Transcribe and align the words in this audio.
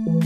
Lleve 0.00 0.16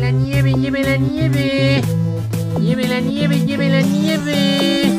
la 0.00 0.10
nieve, 0.10 0.54
lleve 0.54 0.82
la 0.82 0.96
nieve. 0.96 1.82
Lleve 2.60 2.88
la 2.88 3.00
nieve, 3.00 3.38
lleve 3.46 3.68
la 3.68 3.82
nieve. 3.82 4.90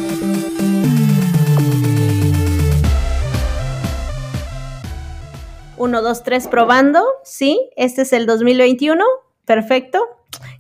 Uno, 5.76 6.02
dos, 6.02 6.24
tres, 6.24 6.48
probando. 6.48 7.06
Sí, 7.26 7.70
este 7.76 8.04
es 8.04 8.14
el 8.14 8.26
2021. 8.26 9.04
Perfecto. 9.44 10.00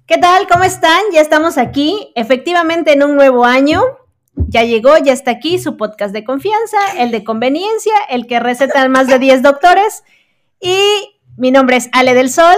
¿Qué 0.06 0.18
tal? 0.18 0.50
¿Cómo 0.50 0.66
están? 0.66 1.00
Ya 1.14 1.22
estamos 1.22 1.58
aquí, 1.58 2.12
efectivamente 2.16 2.92
en 2.92 3.04
un 3.04 3.16
nuevo 3.16 3.46
año. 3.46 3.82
Ya 4.48 4.64
llegó, 4.64 4.98
ya 4.98 5.14
está 5.14 5.32
aquí 5.32 5.60
su 5.60 5.78
podcast 5.78 6.14
de 6.14 6.24
confianza, 6.24 6.78
el 6.98 7.12
de 7.12 7.24
conveniencia, 7.24 7.94
el 8.10 8.28
que 8.28 8.40
recetan 8.40 8.92
más 8.92 9.08
de 9.08 9.20
10 9.20 9.42
doctores. 9.42 10.04
Y 10.62 10.78
mi 11.38 11.52
nombre 11.52 11.78
es 11.78 11.90
Ale 11.92 12.14
del 12.14 12.30
Sol. 12.30 12.56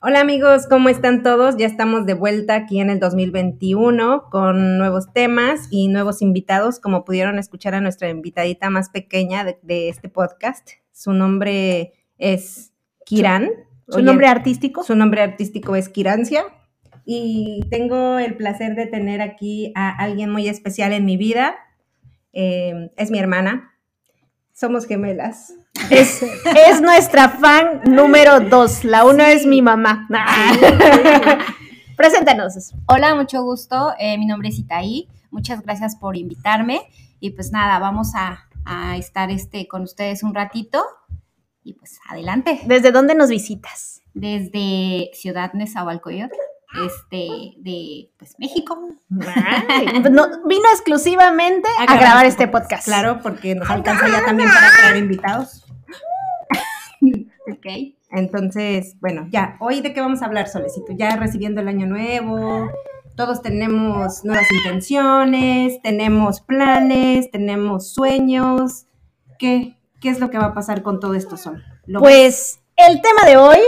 Hola 0.00 0.20
amigos, 0.20 0.66
¿cómo 0.68 0.90
están 0.90 1.22
todos? 1.22 1.56
Ya 1.56 1.66
estamos 1.66 2.04
de 2.04 2.14
vuelta 2.14 2.56
aquí 2.56 2.78
en 2.78 2.90
el 2.90 3.00
2021 3.00 4.24
con 4.30 4.76
nuevos 4.76 5.12
temas 5.12 5.68
y 5.70 5.88
nuevos 5.88 6.20
invitados, 6.20 6.78
como 6.78 7.04
pudieron 7.04 7.38
escuchar 7.38 7.74
a 7.74 7.80
nuestra 7.80 8.10
invitadita 8.10 8.68
más 8.68 8.90
pequeña 8.90 9.44
de, 9.44 9.58
de 9.62 9.88
este 9.88 10.08
podcast. 10.08 10.72
Su 10.92 11.12
nombre 11.12 11.92
es 12.18 12.72
Kiran. 13.06 13.50
Su 13.88 13.96
Oye, 13.96 14.04
nombre 14.04 14.26
artístico. 14.26 14.82
Su 14.82 14.94
nombre 14.94 15.22
artístico 15.22 15.74
es 15.74 15.88
Kirancia. 15.88 16.44
Y 17.04 17.60
tengo 17.70 18.18
el 18.18 18.36
placer 18.36 18.74
de 18.74 18.86
tener 18.86 19.20
aquí 19.20 19.72
a 19.74 19.90
alguien 19.90 20.30
muy 20.30 20.48
especial 20.48 20.92
en 20.92 21.04
mi 21.04 21.16
vida. 21.16 21.54
Eh, 22.32 22.90
es 22.96 23.10
mi 23.10 23.18
hermana. 23.18 23.72
Somos 24.52 24.86
gemelas. 24.86 25.54
Es, 25.90 26.22
es 26.22 26.80
nuestra 26.80 27.28
fan 27.28 27.82
número 27.84 28.40
dos. 28.40 28.84
La 28.84 29.04
uno 29.04 29.24
es 29.24 29.44
mi 29.44 29.60
mamá. 29.60 30.08
Preséntanos. 31.96 32.74
Hola, 32.86 33.14
mucho 33.14 33.42
gusto. 33.42 33.92
Eh, 33.98 34.16
mi 34.18 34.26
nombre 34.26 34.48
es 34.48 34.58
Itaí. 34.58 35.08
Muchas 35.30 35.62
gracias 35.62 35.96
por 35.96 36.16
invitarme. 36.16 36.80
Y 37.20 37.30
pues 37.30 37.52
nada, 37.52 37.78
vamos 37.78 38.12
a, 38.14 38.48
a 38.64 38.96
estar 38.96 39.30
este, 39.30 39.66
con 39.68 39.82
ustedes 39.82 40.22
un 40.22 40.34
ratito. 40.34 40.82
Y 41.62 41.74
pues 41.74 41.98
adelante. 42.08 42.60
¿Desde 42.66 42.92
dónde 42.92 43.14
nos 43.14 43.30
visitas? 43.30 44.02
Desde 44.12 45.10
Ciudad 45.14 45.52
Nezahualcóyotl, 45.54 46.36
este, 46.86 47.54
de 47.58 48.10
pues 48.18 48.34
México. 48.38 48.78
No, 50.10 50.26
vino 50.46 50.64
exclusivamente 50.72 51.68
a, 51.78 51.96
grabar 51.96 52.26
este 52.26 52.48
podcast. 52.48 52.84
Claro, 52.84 53.20
porque 53.22 53.54
nos 53.54 53.68
alcanza 53.70 54.08
ya 54.08 54.24
también 54.24 54.48
para 54.48 54.70
traer 54.72 54.96
invitados. 54.96 55.64
Ok. 57.46 57.66
Entonces, 58.10 58.96
bueno, 59.00 59.26
ya, 59.30 59.58
hoy 59.60 59.82
de 59.82 59.92
qué 59.92 60.00
vamos 60.00 60.22
a 60.22 60.24
hablar, 60.24 60.48
Solecito. 60.48 60.94
Ya 60.96 61.16
recibiendo 61.16 61.60
el 61.60 61.68
año 61.68 61.86
nuevo, 61.86 62.70
todos 63.16 63.42
tenemos 63.42 64.24
nuevas 64.24 64.46
intenciones, 64.50 65.82
tenemos 65.82 66.40
planes, 66.40 67.30
tenemos 67.30 67.92
sueños. 67.92 68.86
¿Qué, 69.38 69.76
qué 70.00 70.08
es 70.08 70.20
lo 70.20 70.30
que 70.30 70.38
va 70.38 70.46
a 70.46 70.54
pasar 70.54 70.82
con 70.82 71.00
todo 71.00 71.14
esto, 71.14 71.36
Sol? 71.36 71.62
¿Lo 71.86 72.00
Pues 72.00 72.60
el 72.76 73.02
tema 73.02 73.24
de 73.26 73.36
hoy, 73.36 73.58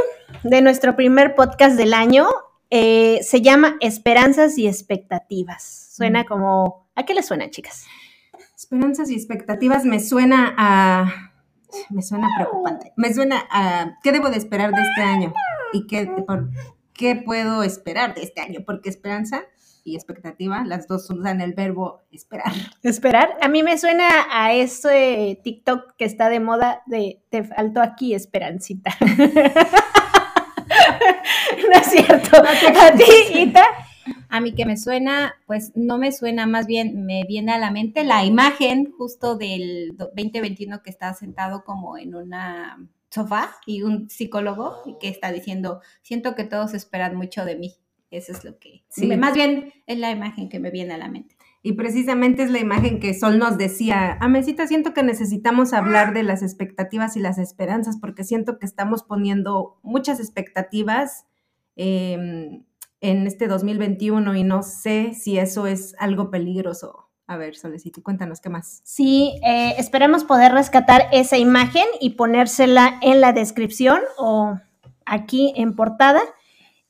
de 0.42 0.62
nuestro 0.62 0.96
primer 0.96 1.34
podcast 1.34 1.76
del 1.76 1.92
año, 1.92 2.26
eh, 2.70 3.20
se 3.22 3.42
llama 3.42 3.76
Esperanzas 3.80 4.58
y 4.58 4.66
Expectativas. 4.66 5.90
Suena 5.92 6.22
Mm. 6.22 6.26
como... 6.26 6.88
¿A 6.94 7.04
qué 7.04 7.14
le 7.14 7.22
suena, 7.22 7.50
chicas? 7.50 7.84
Esperanzas 8.56 9.10
y 9.10 9.14
expectativas 9.14 9.84
me 9.84 10.00
suena 10.00 10.54
a. 10.56 11.32
Me 11.90 12.00
suena 12.00 12.26
preocupante. 12.38 12.92
Me 12.96 13.12
suena 13.12 13.44
a. 13.50 13.98
¿Qué 14.02 14.12
debo 14.12 14.30
de 14.30 14.38
esperar 14.38 14.72
de 14.72 14.80
este 14.80 15.02
año? 15.02 15.34
¿Y 15.74 15.86
qué, 15.86 16.06
por, 16.06 16.48
qué 16.94 17.16
puedo 17.16 17.62
esperar 17.62 18.14
de 18.14 18.22
este 18.22 18.40
año? 18.40 18.60
Porque 18.64 18.88
esperanza 18.88 19.42
y 19.84 19.94
expectativa, 19.94 20.64
las 20.64 20.88
dos 20.88 21.08
usan 21.10 21.40
el 21.42 21.52
verbo 21.52 22.02
esperar. 22.10 22.52
Esperar. 22.82 23.36
A 23.42 23.48
mí 23.48 23.62
me 23.62 23.76
suena 23.78 24.08
a 24.30 24.54
ese 24.54 25.38
TikTok 25.44 25.94
que 25.96 26.06
está 26.06 26.28
de 26.30 26.40
moda 26.40 26.82
de 26.86 27.22
te 27.30 27.44
faltó 27.44 27.82
aquí 27.82 28.14
esperancita. 28.14 28.96
no 31.70 31.78
es 31.80 31.86
cierto. 31.86 32.36
A 32.38 32.92
ti, 32.92 33.38
Ita. 33.40 33.64
A 34.28 34.40
mí 34.40 34.52
que 34.54 34.66
me 34.66 34.76
suena, 34.76 35.34
pues 35.46 35.72
no 35.76 35.98
me 35.98 36.12
suena, 36.12 36.46
más 36.46 36.66
bien 36.66 37.04
me 37.06 37.24
viene 37.24 37.52
a 37.52 37.58
la 37.58 37.70
mente 37.70 38.04
la 38.04 38.24
imagen 38.24 38.92
justo 38.96 39.36
del 39.36 39.96
do- 39.96 40.10
2021 40.14 40.82
que 40.82 40.90
está 40.90 41.12
sentado 41.14 41.64
como 41.64 41.96
en 41.96 42.14
una 42.14 42.78
sofá 43.10 43.56
y 43.66 43.82
un 43.82 44.10
psicólogo 44.10 44.82
que 45.00 45.08
está 45.08 45.30
diciendo, 45.32 45.80
siento 46.02 46.34
que 46.34 46.44
todos 46.44 46.74
esperan 46.74 47.16
mucho 47.16 47.44
de 47.44 47.56
mí. 47.56 47.74
Eso 48.10 48.32
es 48.32 48.44
lo 48.44 48.58
que, 48.58 48.84
Sí. 48.88 49.06
más 49.16 49.34
bien 49.34 49.72
es 49.86 49.98
la 49.98 50.10
imagen 50.10 50.48
que 50.48 50.58
me 50.60 50.70
viene 50.70 50.94
a 50.94 50.98
la 50.98 51.08
mente. 51.08 51.35
Y 51.62 51.72
precisamente 51.72 52.42
es 52.42 52.50
la 52.50 52.60
imagen 52.60 53.00
que 53.00 53.12
Sol 53.12 53.38
nos 53.38 53.58
decía, 53.58 54.16
Amecita, 54.20 54.66
siento 54.66 54.94
que 54.94 55.02
necesitamos 55.02 55.72
hablar 55.72 56.14
de 56.14 56.22
las 56.22 56.42
expectativas 56.42 57.16
y 57.16 57.20
las 57.20 57.38
esperanzas, 57.38 57.98
porque 57.98 58.24
siento 58.24 58.58
que 58.58 58.66
estamos 58.66 59.02
poniendo 59.02 59.78
muchas 59.82 60.20
expectativas 60.20 61.26
eh, 61.74 62.62
en 63.00 63.26
este 63.26 63.48
2021 63.48 64.36
y 64.36 64.44
no 64.44 64.62
sé 64.62 65.14
si 65.14 65.38
eso 65.38 65.66
es 65.66 65.94
algo 65.98 66.30
peligroso. 66.30 67.06
A 67.28 67.36
ver, 67.36 67.56
Solecito, 67.56 68.02
cuéntanos 68.02 68.40
qué 68.40 68.48
más. 68.48 68.80
Sí, 68.84 69.40
eh, 69.44 69.74
esperemos 69.78 70.22
poder 70.22 70.52
rescatar 70.52 71.08
esa 71.12 71.36
imagen 71.36 71.84
y 72.00 72.10
ponérsela 72.10 73.00
en 73.02 73.20
la 73.20 73.32
descripción 73.32 74.00
o 74.16 74.56
aquí 75.04 75.52
en 75.56 75.74
portada. 75.74 76.20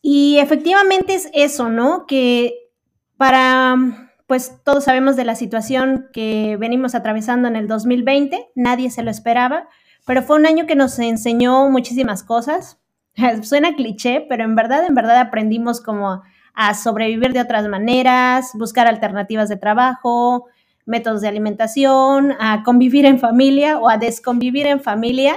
Y 0.02 0.38
efectivamente 0.38 1.14
es 1.14 1.30
eso, 1.32 1.70
¿no? 1.70 2.06
Que 2.06 2.70
para, 3.16 4.05
pues 4.26 4.60
todos 4.64 4.84
sabemos 4.84 5.16
de 5.16 5.24
la 5.24 5.36
situación 5.36 6.08
que 6.12 6.56
venimos 6.56 6.94
atravesando 6.94 7.48
en 7.48 7.56
el 7.56 7.68
2020, 7.68 8.48
nadie 8.54 8.90
se 8.90 9.02
lo 9.02 9.10
esperaba, 9.10 9.68
pero 10.04 10.22
fue 10.22 10.36
un 10.36 10.46
año 10.46 10.66
que 10.66 10.74
nos 10.74 10.98
enseñó 10.98 11.68
muchísimas 11.70 12.22
cosas. 12.22 12.80
Suena 13.42 13.74
cliché, 13.74 14.26
pero 14.28 14.44
en 14.44 14.56
verdad, 14.56 14.84
en 14.86 14.94
verdad 14.94 15.18
aprendimos 15.18 15.80
como 15.80 16.22
a 16.54 16.74
sobrevivir 16.74 17.32
de 17.32 17.40
otras 17.40 17.68
maneras, 17.68 18.50
buscar 18.54 18.86
alternativas 18.86 19.48
de 19.48 19.56
trabajo, 19.56 20.46
métodos 20.86 21.20
de 21.20 21.28
alimentación, 21.28 22.32
a 22.40 22.62
convivir 22.64 23.04
en 23.04 23.18
familia 23.18 23.78
o 23.78 23.88
a 23.88 23.98
desconvivir 23.98 24.66
en 24.66 24.80
familia. 24.80 25.36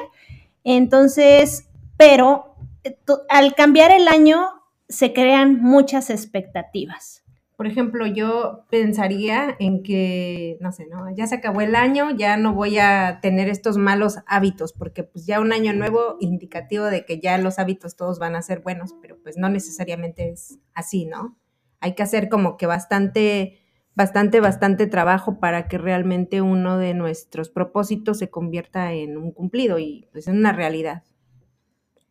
Entonces, 0.63 1.67
pero 1.97 2.55
eh, 2.83 2.97
al 3.29 3.53
cambiar 3.53 3.91
el 3.91 4.07
año 4.07 4.47
se 4.87 5.13
crean 5.13 5.61
muchas 5.61 6.09
expectativas. 6.09 7.23
Por 7.59 7.67
ejemplo, 7.67 8.07
yo 8.07 8.63
pensaría 8.69 9.57
en 9.59 9.83
que, 9.83 10.57
no 10.61 10.71
sé, 10.71 10.87
¿no? 10.87 11.13
Ya 11.13 11.27
se 11.27 11.35
acabó 11.35 11.59
el 11.59 11.75
año, 11.75 12.09
ya 12.15 12.37
no 12.37 12.53
voy 12.53 12.77
a 12.77 13.19
tener 13.21 13.49
estos 13.49 13.75
malos 13.75 14.19
hábitos, 14.27 14.71
porque 14.71 15.03
pues 15.03 15.25
ya 15.25 15.41
un 15.41 15.51
año 15.51 15.73
nuevo 15.73 16.15
indicativo 16.21 16.85
de 16.85 17.03
que 17.03 17.19
ya 17.19 17.37
los 17.37 17.59
hábitos 17.59 17.97
todos 17.97 18.17
van 18.17 18.37
a 18.37 18.41
ser 18.41 18.61
buenos, 18.61 18.95
pero 19.01 19.17
pues 19.21 19.35
no 19.35 19.49
necesariamente 19.49 20.29
es 20.29 20.57
así, 20.73 21.05
¿no? 21.05 21.37
Hay 21.81 21.95
que 21.95 22.03
hacer 22.03 22.29
como 22.29 22.55
que 22.55 22.65
bastante, 22.65 23.59
bastante, 23.93 24.39
bastante 24.39 24.87
trabajo 24.87 25.41
para 25.41 25.67
que 25.67 25.77
realmente 25.77 26.41
uno 26.41 26.77
de 26.77 26.93
nuestros 26.93 27.49
propósitos 27.49 28.19
se 28.19 28.29
convierta 28.29 28.93
en 28.93 29.17
un 29.17 29.33
cumplido 29.33 29.79
y 29.79 30.07
pues 30.13 30.29
en 30.29 30.37
una 30.37 30.53
realidad. 30.53 31.03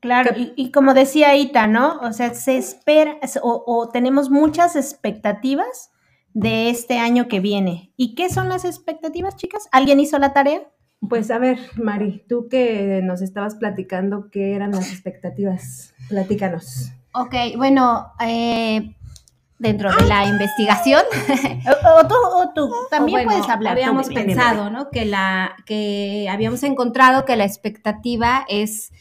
Claro, 0.01 0.33
y, 0.37 0.53
y 0.57 0.71
como 0.71 0.95
decía 0.95 1.35
Ita, 1.35 1.67
¿no? 1.67 1.99
O 2.01 2.13
sea, 2.13 2.35
se 2.35 2.57
espera 2.57 3.19
o, 3.43 3.65
o 3.67 3.89
tenemos 3.89 4.31
muchas 4.31 4.77
expectativas 4.77 5.91
de 6.35 6.71
este 6.71 6.99
año 6.99 7.27
que 7.27 7.41
viene. 7.41 7.93
¿Y 7.97 8.15
qué 8.15 8.31
son 8.31 8.49
las 8.49 8.65
expectativas, 8.65 9.37
chicas? 9.37 9.69
¿Alguien 9.73 9.99
hizo 9.99 10.19
la 10.19 10.33
tarea? 10.33 10.63
Pues 11.01 11.31
a 11.31 11.39
ver, 11.39 11.59
Mari, 11.77 12.25
tú 12.29 12.49
que 12.49 13.01
nos 13.03 13.23
estabas 13.23 13.55
platicando 13.55 14.31
qué 14.31 14.55
eran 14.55 14.73
las 14.73 14.91
expectativas, 14.93 15.95
platícanos. 16.09 16.93
Ok, 17.13 17.35
bueno, 17.57 18.13
eh, 18.21 18.95
dentro 19.59 19.95
de 19.95 20.07
la 20.07 20.27
investigación, 20.27 21.03
O, 21.67 22.01
o 22.01 22.09
tú, 22.09 22.15
o 22.15 22.53
tú, 22.55 22.73
también 22.91 23.21
O 23.21 23.25
bueno, 23.25 23.31
puedes 23.31 23.51
hablar. 23.51 23.73
Habíamos 23.73 24.09
pensado, 24.09 24.71
¿no? 24.71 24.91
Que 24.91 25.05
la, 25.05 25.57
que 25.67 26.29
habíamos 26.31 26.63
encontrado 26.63 27.25
que 27.25 27.37
la 27.37 27.45
expectativa 27.45 28.45
es 28.49 28.93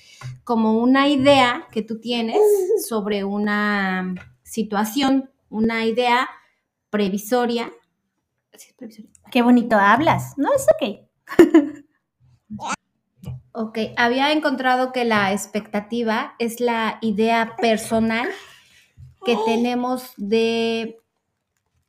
como 0.43 0.77
una 0.77 1.07
idea 1.07 1.67
que 1.71 1.81
tú 1.81 1.99
tienes 1.99 2.39
sobre 2.87 3.23
una 3.23 4.15
situación, 4.43 5.29
una 5.49 5.85
idea 5.85 6.27
previsoria. 6.89 7.71
¿Sí 8.53 8.69
es 8.69 8.75
previsoria? 8.75 9.11
Qué 9.31 9.41
bonito 9.41 9.77
hablas. 9.77 10.33
No, 10.37 10.49
es 10.53 10.65
ok. 10.81 11.07
Ok, 13.51 13.79
había 13.97 14.31
encontrado 14.31 14.91
que 14.91 15.03
la 15.03 15.31
expectativa 15.31 16.35
es 16.37 16.59
la 16.59 16.99
idea 17.01 17.55
personal 17.59 18.29
que 19.27 19.37
tenemos 19.45 20.13
de... 20.17 20.97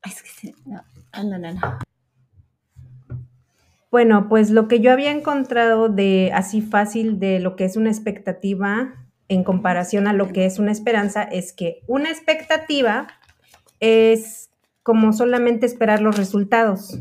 Es 0.04 0.22
que 0.22 0.28
se- 0.28 0.54
no, 0.66 0.82
no, 1.24 1.38
no, 1.38 1.52
no. 1.52 1.78
Bueno, 3.90 4.28
pues 4.28 4.50
lo 4.50 4.68
que 4.68 4.80
yo 4.80 4.92
había 4.92 5.10
encontrado 5.10 5.88
de 5.88 6.30
así 6.34 6.60
fácil 6.60 7.18
de 7.18 7.40
lo 7.40 7.56
que 7.56 7.64
es 7.64 7.76
una 7.76 7.88
expectativa 7.90 8.94
en 9.28 9.44
comparación 9.44 10.06
a 10.06 10.12
lo 10.12 10.28
que 10.28 10.44
es 10.46 10.58
una 10.58 10.72
esperanza 10.72 11.22
es 11.22 11.52
que 11.52 11.80
una 11.86 12.10
expectativa 12.10 13.08
es 13.80 14.50
como 14.82 15.12
solamente 15.12 15.64
esperar 15.66 16.00
los 16.02 16.16
resultados, 16.16 16.98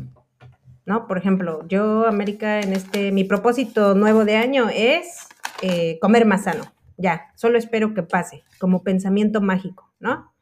¿no? 0.86 1.06
Por 1.06 1.18
ejemplo, 1.18 1.66
yo, 1.68 2.06
América, 2.06 2.60
en 2.60 2.72
este, 2.72 3.12
mi 3.12 3.24
propósito 3.24 3.94
nuevo 3.94 4.24
de 4.24 4.36
año 4.36 4.68
es 4.72 5.26
eh, 5.62 5.98
comer 6.00 6.24
más 6.26 6.44
sano. 6.44 6.64
Ya, 6.96 7.32
solo 7.34 7.58
espero 7.58 7.94
que 7.94 8.02
pase, 8.02 8.44
como 8.58 8.82
pensamiento 8.82 9.40
mágico, 9.40 9.87
¿no? 10.00 10.32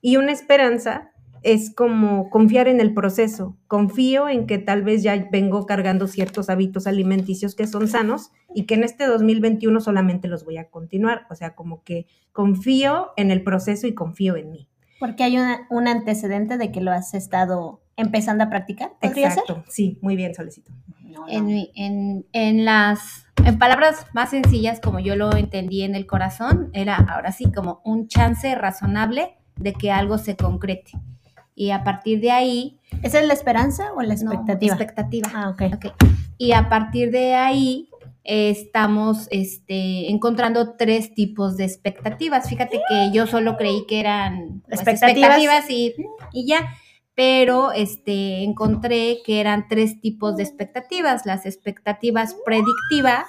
Y 0.00 0.16
una 0.16 0.32
esperanza 0.32 1.12
es 1.42 1.72
como 1.72 2.28
confiar 2.30 2.66
en 2.68 2.80
el 2.80 2.92
proceso. 2.92 3.56
Confío 3.68 4.28
en 4.28 4.46
que 4.46 4.58
tal 4.58 4.82
vez 4.82 5.02
ya 5.02 5.28
vengo 5.30 5.64
cargando 5.64 6.08
ciertos 6.08 6.50
hábitos 6.50 6.86
alimenticios 6.86 7.54
que 7.54 7.66
son 7.66 7.88
sanos 7.88 8.32
y 8.54 8.64
que 8.64 8.74
en 8.74 8.84
este 8.84 9.06
2021 9.06 9.80
solamente 9.80 10.28
los 10.28 10.44
voy 10.44 10.56
a 10.56 10.68
continuar. 10.70 11.26
O 11.30 11.34
sea, 11.34 11.54
como 11.54 11.84
que 11.84 12.06
confío 12.32 13.12
en 13.16 13.30
el 13.30 13.44
proceso 13.44 13.86
y 13.86 13.94
confío 13.94 14.36
en 14.36 14.50
mí. 14.50 14.68
Porque 14.98 15.22
hay 15.22 15.36
un 15.70 15.88
antecedente 15.88 16.58
de 16.58 16.72
que 16.72 16.80
lo 16.80 16.90
has 16.90 17.14
estado 17.14 17.80
empezando 17.96 18.44
a 18.44 18.50
practicar. 18.50 18.92
Exacto, 19.00 19.64
sí, 19.68 19.98
muy 20.02 20.16
bien, 20.16 20.34
Solecito. 20.34 20.72
En, 21.28 22.24
en, 22.32 22.64
las 22.64 23.26
en 23.44 23.58
palabras 23.58 24.06
más 24.12 24.30
sencillas, 24.30 24.80
como 24.80 25.00
yo 25.00 25.16
lo 25.16 25.34
entendí 25.34 25.82
en 25.82 25.94
el 25.94 26.06
corazón, 26.06 26.70
era 26.74 26.96
ahora 26.96 27.32
sí 27.32 27.50
como 27.50 27.80
un 27.84 28.06
chance 28.06 28.54
razonable 28.54 29.36
de 29.56 29.72
que 29.72 29.90
algo 29.90 30.18
se 30.18 30.36
concrete. 30.36 30.92
Y 31.54 31.70
a 31.70 31.84
partir 31.84 32.20
de 32.20 32.30
ahí... 32.32 32.78
¿Esa 33.02 33.20
es 33.20 33.26
la 33.26 33.32
esperanza 33.32 33.92
o 33.94 34.02
la 34.02 34.12
expectativa? 34.12 34.74
expectativa. 34.74 35.30
Ah, 35.34 35.48
ok. 35.48 35.86
Y 36.36 36.52
a 36.52 36.68
partir 36.68 37.10
de 37.10 37.34
ahí 37.34 37.88
estamos 38.26 39.28
este, 39.30 40.10
encontrando 40.10 40.74
tres 40.74 41.14
tipos 41.14 41.56
de 41.56 41.64
expectativas. 41.64 42.48
Fíjate 42.48 42.80
que 42.88 43.10
yo 43.12 43.26
solo 43.26 43.56
creí 43.56 43.86
que 43.86 44.00
eran 44.00 44.62
pues, 44.68 44.80
expectativas, 44.80 45.70
y, 45.70 45.94
y, 46.32 46.46
ya, 46.46 46.74
pero 47.16 47.72
este, 47.72 48.44
encontré 48.44 49.22
que 49.24 49.40
eran 49.40 49.68
tres 49.68 50.00
tipos 50.02 50.36
de 50.36 50.42
expectativas. 50.42 51.24
Las 51.24 51.46
expectativas 51.46 52.36
predictivas, 52.44 53.26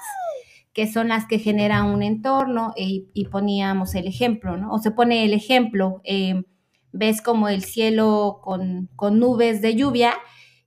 que 0.73 0.91
son 0.91 1.07
las 1.07 1.25
que 1.25 1.39
generan 1.39 1.85
un 1.85 2.03
entorno, 2.03 2.73
y, 2.75 3.25
poníamos 3.31 3.95
el 3.95 4.05
ejemplo, 4.05 4.57
¿no? 4.57 4.73
O 4.73 4.79
se 4.79 4.91
pone 4.91 5.23
el 5.23 5.33
ejemplo. 5.33 6.01
Eh, 6.03 6.43
ves 6.91 7.21
como 7.21 7.47
el 7.47 7.63
cielo 7.63 8.41
con, 8.43 8.89
nubes 9.17 9.61
de 9.61 9.75
lluvia 9.75 10.13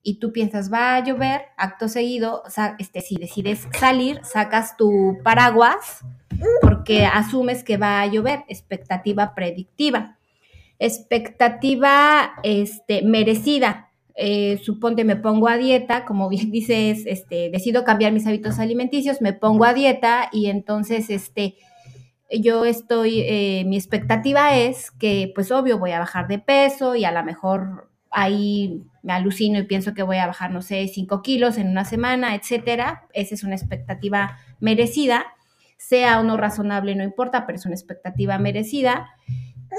y 0.03 0.19
tú 0.19 0.33
piensas, 0.33 0.73
va 0.73 0.97
a 0.97 1.05
llover, 1.05 1.43
acto 1.59 1.89
seguido, 1.89 2.43
o 2.47 2.49
sea, 2.49 2.75
este, 2.79 3.03
si 3.03 3.17
decides 3.17 3.69
salir, 3.79 4.21
sacas 4.25 4.79
tu 4.79 5.19
paraguas 5.23 6.03
porque 6.63 7.05
asumes 7.05 7.65
que 7.65 7.77
va 7.77 8.01
a 8.01 8.07
llover, 8.07 8.45
expectativa 8.49 9.35
predictiva. 9.35 10.17
Expectativa 10.81 12.33
este, 12.43 13.03
merecida. 13.03 13.91
Eh, 14.17 14.59
suponte 14.65 15.05
me 15.05 15.15
pongo 15.15 15.47
a 15.47 15.57
dieta, 15.57 16.05
como 16.05 16.29
bien 16.29 16.51
dices, 16.51 17.05
este, 17.07 17.51
decido 17.51 17.85
cambiar 17.85 18.13
mis 18.13 18.27
hábitos 18.27 18.59
alimenticios, 18.59 19.23
me 19.23 19.33
pongo 19.33 19.65
a 19.65 19.73
dieta 19.73 20.29
y 20.33 20.47
entonces 20.47 21.09
este, 21.11 21.55
yo 22.31 22.65
estoy, 22.65 23.21
eh, 23.21 23.65
mi 23.67 23.77
expectativa 23.77 24.57
es 24.57 24.91
que, 24.91 25.33
pues 25.35 25.53
obvio, 25.53 25.79
voy 25.79 25.93
a 25.93 26.01
bajar 26.01 26.29
de 26.29 26.39
peso 26.39 26.97
y 26.97 27.05
a 27.05 27.13
lo 27.13 27.25
mejor 27.25 27.89
ahí 28.11 28.83
me 29.03 29.13
alucino 29.13 29.59
y 29.59 29.65
pienso 29.65 29.95
que 29.95 30.03
voy 30.03 30.19
a 30.19 30.27
bajar, 30.27 30.51
no 30.51 30.63
sé, 30.63 30.87
5 30.89 31.23
kilos 31.23 31.59
en 31.59 31.69
una 31.69 31.85
semana, 31.85 32.35
etcétera. 32.35 33.07
Esa 33.13 33.35
es 33.35 33.45
una 33.45 33.55
expectativa 33.55 34.39
merecida, 34.61 35.27
sea 35.79 36.21
o 36.21 36.23
no 36.23 36.37
razonable, 36.37 36.95
no 36.95 37.05
importa, 37.05 37.47
pero 37.47 37.57
es 37.57 37.67
una 37.67 37.75
expectativa 37.75 38.39
merecida. 38.39 39.09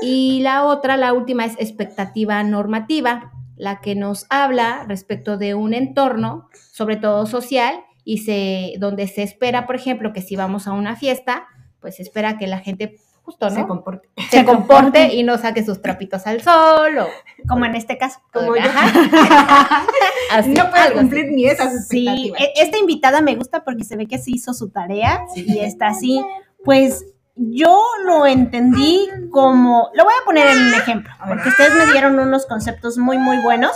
Y 0.02 0.42
la 0.42 0.66
otra, 0.66 0.98
la 0.98 1.14
última, 1.14 1.46
es 1.46 1.56
expectativa 1.60 2.42
normativa, 2.44 3.32
la 3.58 3.82
que 3.82 3.96
nos 3.96 4.26
habla 4.30 4.86
respecto 4.88 5.38
de 5.38 5.54
un 5.54 5.74
entorno, 5.74 6.50
sobre 6.72 6.98
todo 6.98 7.26
social, 7.26 7.76
y 8.04 8.20
se, 8.20 8.74
donde 8.80 9.08
se 9.08 9.24
espera, 9.24 9.68
por 9.68 9.76
ejemplo, 9.76 10.14
que 10.14 10.22
si 10.22 10.36
vamos 10.36 10.68
a 10.68 10.72
una 10.72 10.96
fiesta, 10.96 11.48
pues 11.80 12.00
espera 12.00 12.38
que 12.38 12.48
la 12.48 12.60
gente 12.60 12.98
justo, 13.24 13.50
¿no? 13.50 13.56
Se 13.56 13.68
comporte. 13.68 14.10
Se, 14.30 14.46
comporte 14.46 15.14
y 15.14 15.24
no 15.24 15.38
saque 15.38 15.64
sus 15.64 15.82
trapitos 15.82 16.26
al 16.28 16.42
sol 16.42 16.98
o... 16.98 17.08
Como 17.48 17.66
en 17.66 17.76
este 17.76 17.98
caso. 17.98 18.20
Como 18.34 18.56
yo. 18.56 18.64
no 20.48 20.70
puedo 20.72 20.94
cumplir 20.96 21.32
ni 21.32 21.46
esas 21.46 21.74
expectativas. 21.74 22.40
Sí, 22.40 22.48
esta 22.56 22.78
invitada 22.78 23.22
me 23.22 23.36
gusta 23.36 23.64
porque 23.64 23.84
se 23.84 23.96
ve 23.96 24.08
que 24.08 24.18
se 24.18 24.32
hizo 24.32 24.54
su 24.54 24.70
tarea 24.70 25.22
y 25.36 25.60
está 25.60 25.88
así. 25.88 26.24
Pues 26.64 27.06
yo 27.50 27.82
lo 28.06 28.26
entendí 28.26 29.08
como, 29.32 29.90
lo 29.96 30.04
voy 30.04 30.14
a 30.22 30.26
poner 30.26 30.48
en 30.48 30.68
un 30.68 30.74
ejemplo, 30.74 31.12
porque 31.28 31.50
ustedes 31.50 31.74
me 31.74 31.92
dieron 31.92 32.20
unos 32.20 32.46
conceptos 32.46 32.98
muy, 32.98 33.18
muy 33.18 33.42
buenos. 33.42 33.72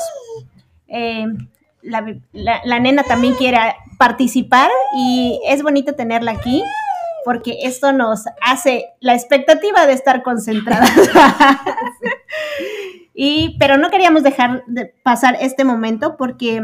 Eh, 0.88 1.26
la, 1.82 2.80
nena 2.80 3.04
también 3.04 3.34
quiere 3.36 3.58
participar 3.98 4.70
y 4.98 5.40
es 5.48 5.64
bonito 5.64 5.94
tenerla 5.94 6.32
aquí 6.32 6.64
porque 7.24 7.60
esto 7.64 7.92
nos 7.92 8.26
hace 8.42 8.86
la 9.00 9.16
expectativa 9.16 9.88
de 9.88 9.94
estar 9.94 10.22
concentradas. 10.22 10.92
y, 13.16 13.56
pero 13.60 13.78
no 13.78 13.90
queríamos 13.90 14.22
dejar 14.22 14.64
de 14.68 14.94
pasar 15.04 15.38
este 15.40 15.64
momento 15.64 16.18
porque 16.18 16.62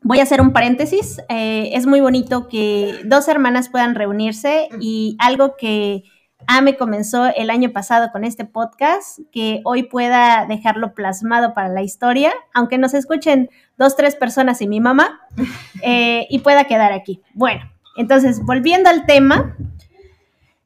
voy 0.00 0.20
a 0.20 0.22
hacer 0.22 0.40
un 0.40 0.52
paréntesis. 0.52 1.20
Eh, 1.28 1.70
es 1.74 1.86
muy 1.86 2.00
bonito 2.00 2.48
que 2.48 3.00
dos 3.04 3.28
hermanas 3.28 3.68
puedan 3.68 3.94
reunirse 3.94 4.68
y 4.80 5.16
algo 5.18 5.56
que 5.56 6.04
Ame 6.46 6.76
comenzó 6.76 7.26
el 7.26 7.50
año 7.50 7.72
pasado 7.72 8.10
con 8.12 8.24
este 8.24 8.44
podcast, 8.44 9.18
que 9.32 9.60
hoy 9.64 9.84
pueda 9.84 10.46
dejarlo 10.46 10.94
plasmado 10.94 11.54
para 11.54 11.68
la 11.68 11.82
historia, 11.82 12.32
aunque 12.52 12.78
nos 12.78 12.94
escuchen 12.94 13.50
dos, 13.76 13.96
tres 13.96 14.16
personas 14.16 14.60
y 14.60 14.68
mi 14.68 14.80
mamá, 14.80 15.20
eh, 15.82 16.26
y 16.30 16.40
pueda 16.40 16.64
quedar 16.64 16.92
aquí. 16.92 17.22
Bueno, 17.34 17.62
entonces, 17.96 18.44
volviendo 18.44 18.90
al 18.90 19.06
tema, 19.06 19.56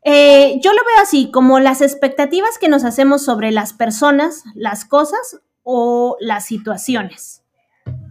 eh, 0.05 0.59
yo 0.63 0.73
lo 0.73 0.79
veo 0.85 1.03
así, 1.03 1.31
como 1.31 1.61
las 1.61 1.83
expectativas 1.83 2.59
que 2.59 2.69
nos 2.69 2.85
hacemos 2.85 3.25
sobre 3.25 3.53
las 3.53 3.73
personas, 3.73 4.45
las 4.55 4.85
cosas 4.85 5.41
o 5.63 6.17
las 6.21 6.47
situaciones. 6.47 7.43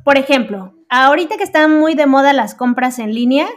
Por 0.03 0.17
ejemplo, 0.17 0.75
ahorita 0.89 1.37
que 1.37 1.43
están 1.43 1.79
muy 1.79 1.95
de 1.95 2.05
moda 2.05 2.33
las 2.33 2.55
compras 2.55 2.99
en 2.99 3.13
línea, 3.13 3.47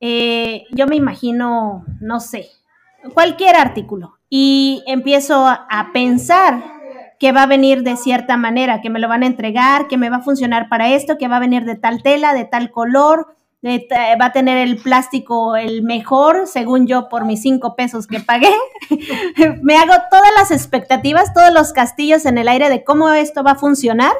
eh, 0.00 0.64
yo 0.70 0.86
me 0.86 0.96
imagino, 0.96 1.84
no 2.00 2.20
sé, 2.20 2.50
cualquier 3.14 3.56
artículo 3.56 4.18
y 4.28 4.82
empiezo 4.86 5.46
a 5.46 5.90
pensar 5.92 6.62
que 7.22 7.30
va 7.30 7.44
a 7.44 7.46
venir 7.46 7.84
de 7.84 7.96
cierta 7.96 8.36
manera, 8.36 8.80
que 8.80 8.90
me 8.90 8.98
lo 8.98 9.06
van 9.06 9.22
a 9.22 9.26
entregar, 9.26 9.86
que 9.86 9.96
me 9.96 10.10
va 10.10 10.16
a 10.16 10.22
funcionar 10.22 10.68
para 10.68 10.88
esto, 10.88 11.18
que 11.18 11.28
va 11.28 11.36
a 11.36 11.38
venir 11.38 11.64
de 11.64 11.76
tal 11.76 12.02
tela, 12.02 12.34
de 12.34 12.44
tal 12.44 12.72
color, 12.72 13.36
va 13.64 14.24
a 14.24 14.32
tener 14.32 14.58
el 14.58 14.76
plástico 14.76 15.54
el 15.54 15.84
mejor, 15.84 16.48
según 16.48 16.88
yo, 16.88 17.08
por 17.08 17.24
mis 17.24 17.40
cinco 17.40 17.76
pesos 17.76 18.08
que 18.08 18.18
pagué. 18.18 18.52
Me 19.62 19.76
hago 19.76 19.92
todas 20.10 20.32
las 20.36 20.50
expectativas, 20.50 21.32
todos 21.32 21.54
los 21.54 21.72
castillos 21.72 22.26
en 22.26 22.38
el 22.38 22.48
aire 22.48 22.68
de 22.68 22.82
cómo 22.82 23.08
esto 23.10 23.44
va 23.44 23.52
a 23.52 23.56
funcionar. 23.56 24.14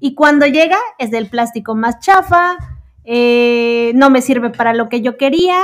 Y 0.00 0.14
cuando 0.14 0.46
llega, 0.46 0.78
es 0.96 1.10
del 1.10 1.28
plástico 1.28 1.74
más 1.74 1.98
chafa, 1.98 2.56
eh, 3.04 3.92
no 3.94 4.08
me 4.08 4.22
sirve 4.22 4.48
para 4.48 4.72
lo 4.72 4.88
que 4.88 5.02
yo 5.02 5.18
quería, 5.18 5.60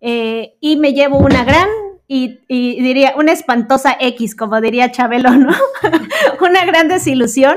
eh, 0.00 0.56
y 0.60 0.76
me 0.76 0.92
llevo 0.92 1.18
una 1.18 1.44
gran 1.44 1.68
y, 2.12 2.40
diría 2.48 3.14
una 3.16 3.30
espantosa 3.30 3.96
X, 4.00 4.34
como 4.34 4.60
diría 4.60 4.90
Chabelo, 4.90 5.30
¿no? 5.30 5.52
una 6.40 6.64
gran 6.64 6.88
desilusión. 6.88 7.56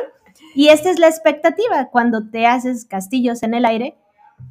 Y 0.53 0.67
esta 0.67 0.91
es 0.91 0.99
la 0.99 1.07
expectativa 1.07 1.89
cuando 1.89 2.29
te 2.29 2.45
haces 2.45 2.85
castillos 2.85 3.41
en 3.41 3.55
el 3.55 3.65
aire 3.65 3.97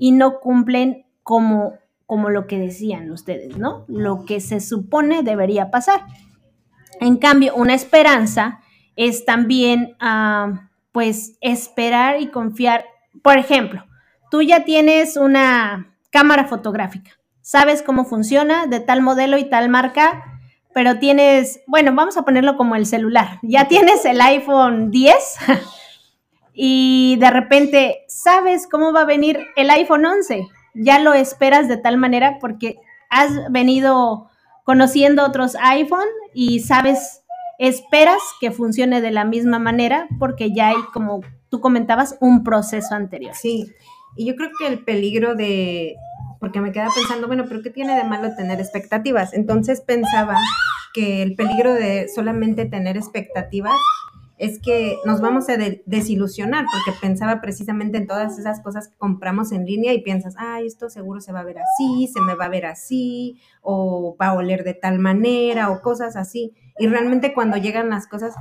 y 0.00 0.10
no 0.10 0.40
cumplen 0.40 1.06
como, 1.22 1.74
como 2.04 2.30
lo 2.30 2.48
que 2.48 2.58
decían 2.58 3.12
ustedes, 3.12 3.56
¿no? 3.58 3.84
Lo 3.86 4.24
que 4.24 4.40
se 4.40 4.58
supone 4.58 5.22
debería 5.22 5.70
pasar. 5.70 6.00
En 6.98 7.16
cambio, 7.16 7.54
una 7.54 7.74
esperanza 7.74 8.58
es 8.96 9.24
también, 9.24 9.94
ah, 10.00 10.68
pues, 10.90 11.36
esperar 11.40 12.20
y 12.20 12.26
confiar. 12.26 12.86
Por 13.22 13.38
ejemplo, 13.38 13.84
tú 14.32 14.42
ya 14.42 14.64
tienes 14.64 15.16
una 15.16 15.94
cámara 16.10 16.46
fotográfica, 16.46 17.12
sabes 17.42 17.82
cómo 17.82 18.04
funciona 18.04 18.66
de 18.66 18.80
tal 18.80 19.02
modelo 19.02 19.36
y 19.36 19.44
tal 19.44 19.68
marca, 19.68 20.40
pero 20.72 20.98
tienes, 20.98 21.60
bueno, 21.66 21.92
vamos 21.94 22.16
a 22.16 22.22
ponerlo 22.22 22.56
como 22.56 22.76
el 22.76 22.86
celular, 22.86 23.38
ya 23.42 23.68
tienes 23.68 24.04
el 24.04 24.20
iPhone 24.20 24.90
10 24.90 25.14
y 26.54 27.16
de 27.18 27.30
repente 27.30 28.04
sabes 28.08 28.66
cómo 28.70 28.92
va 28.92 29.02
a 29.02 29.06
venir 29.06 29.40
el 29.56 29.70
iPhone 29.70 30.06
11. 30.06 30.46
Ya 30.74 30.98
lo 30.98 31.12
esperas 31.12 31.68
de 31.68 31.76
tal 31.76 31.98
manera 31.98 32.38
porque 32.40 32.76
has 33.10 33.30
venido 33.50 34.30
conociendo 34.64 35.24
otros 35.24 35.56
iPhone 35.60 36.08
y 36.32 36.60
sabes, 36.60 37.22
esperas 37.58 38.20
que 38.40 38.50
funcione 38.50 39.00
de 39.00 39.10
la 39.10 39.24
misma 39.24 39.58
manera 39.58 40.08
porque 40.18 40.52
ya 40.52 40.68
hay, 40.68 40.82
como 40.94 41.20
tú 41.50 41.60
comentabas, 41.60 42.16
un 42.20 42.42
proceso 42.42 42.94
anterior. 42.94 43.34
Sí, 43.34 43.70
Y 44.16 44.26
yo 44.26 44.34
creo 44.36 44.50
que 44.58 44.66
el 44.66 44.84
peligro 44.84 45.34
de, 45.34 45.96
porque 46.42 46.60
me 46.60 46.72
quedaba 46.72 46.90
pensando, 46.92 47.28
bueno, 47.28 47.44
pero 47.48 47.62
¿qué 47.62 47.70
tiene 47.70 47.94
de 47.96 48.02
malo 48.02 48.34
tener 48.36 48.58
expectativas? 48.58 49.32
Entonces 49.32 49.80
pensaba 49.80 50.36
que 50.92 51.22
el 51.22 51.36
peligro 51.36 51.72
de 51.72 52.08
solamente 52.12 52.64
tener 52.64 52.96
expectativas 52.96 53.76
es 54.38 54.58
que 54.60 54.96
nos 55.04 55.20
vamos 55.20 55.48
a 55.48 55.56
de- 55.56 55.84
desilusionar, 55.86 56.64
porque 56.64 56.98
pensaba 57.00 57.40
precisamente 57.40 57.98
en 57.98 58.08
todas 58.08 58.40
esas 58.40 58.60
cosas 58.60 58.88
que 58.88 58.96
compramos 58.96 59.52
en 59.52 59.66
línea 59.66 59.92
y 59.92 60.02
piensas, 60.02 60.34
ay, 60.36 60.66
esto 60.66 60.90
seguro 60.90 61.20
se 61.20 61.30
va 61.30 61.40
a 61.40 61.44
ver 61.44 61.58
así, 61.60 62.08
se 62.12 62.20
me 62.20 62.34
va 62.34 62.46
a 62.46 62.48
ver 62.48 62.66
así, 62.66 63.38
o 63.60 64.16
va 64.20 64.26
a 64.28 64.32
oler 64.34 64.64
de 64.64 64.74
tal 64.74 64.98
manera, 64.98 65.70
o 65.70 65.80
cosas 65.80 66.16
así. 66.16 66.54
Y 66.76 66.88
realmente 66.88 67.34
cuando 67.34 67.56
llegan 67.56 67.88
las 67.88 68.08
cosas, 68.08 68.34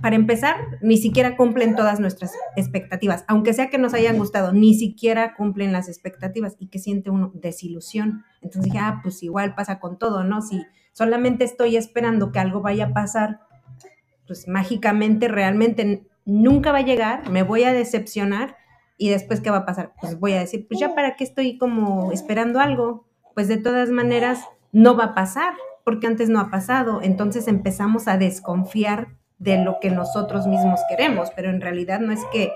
para 0.00 0.16
empezar, 0.16 0.56
ni 0.82 0.96
siquiera 0.96 1.36
cumplen 1.36 1.76
todas 1.76 2.00
nuestras 2.00 2.32
expectativas, 2.56 3.24
aunque 3.28 3.52
sea 3.52 3.70
que 3.70 3.78
nos 3.78 3.94
hayan 3.94 4.18
gustado, 4.18 4.52
ni 4.52 4.74
siquiera 4.74 5.34
cumplen 5.34 5.72
las 5.72 5.88
expectativas 5.88 6.56
y 6.58 6.66
que 6.66 6.80
siente 6.80 7.10
uno 7.10 7.30
desilusión. 7.34 8.24
Entonces 8.42 8.64
dije, 8.64 8.78
ah, 8.78 9.00
pues 9.02 9.22
igual 9.22 9.54
pasa 9.54 9.78
con 9.78 9.96
todo, 9.98 10.24
¿no? 10.24 10.42
Si 10.42 10.64
solamente 10.92 11.44
estoy 11.44 11.76
esperando 11.76 12.32
que 12.32 12.40
algo 12.40 12.62
vaya 12.62 12.86
a 12.86 12.92
pasar, 12.92 13.40
pues 14.26 14.48
mágicamente 14.48 15.28
realmente 15.28 16.04
nunca 16.24 16.72
va 16.72 16.78
a 16.78 16.84
llegar, 16.84 17.30
me 17.30 17.42
voy 17.42 17.62
a 17.64 17.72
decepcionar 17.72 18.56
y 18.96 19.08
después 19.08 19.40
¿qué 19.40 19.50
va 19.50 19.58
a 19.58 19.66
pasar? 19.66 19.94
Pues 20.00 20.18
voy 20.18 20.32
a 20.32 20.40
decir, 20.40 20.66
pues 20.68 20.80
ya 20.80 20.94
para 20.94 21.16
qué 21.16 21.24
estoy 21.24 21.58
como 21.58 22.12
esperando 22.12 22.60
algo, 22.60 23.06
pues 23.34 23.48
de 23.48 23.56
todas 23.56 23.90
maneras 23.90 24.44
no 24.72 24.96
va 24.96 25.04
a 25.04 25.14
pasar, 25.14 25.54
porque 25.84 26.06
antes 26.06 26.28
no 26.28 26.40
ha 26.40 26.50
pasado, 26.50 27.00
entonces 27.02 27.48
empezamos 27.48 28.08
a 28.08 28.18
desconfiar 28.18 29.19
de 29.40 29.56
lo 29.58 29.80
que 29.80 29.90
nosotros 29.90 30.46
mismos 30.46 30.80
queremos, 30.88 31.30
pero 31.34 31.50
en 31.50 31.60
realidad 31.60 31.98
no 31.98 32.12
es 32.12 32.20
que 32.30 32.52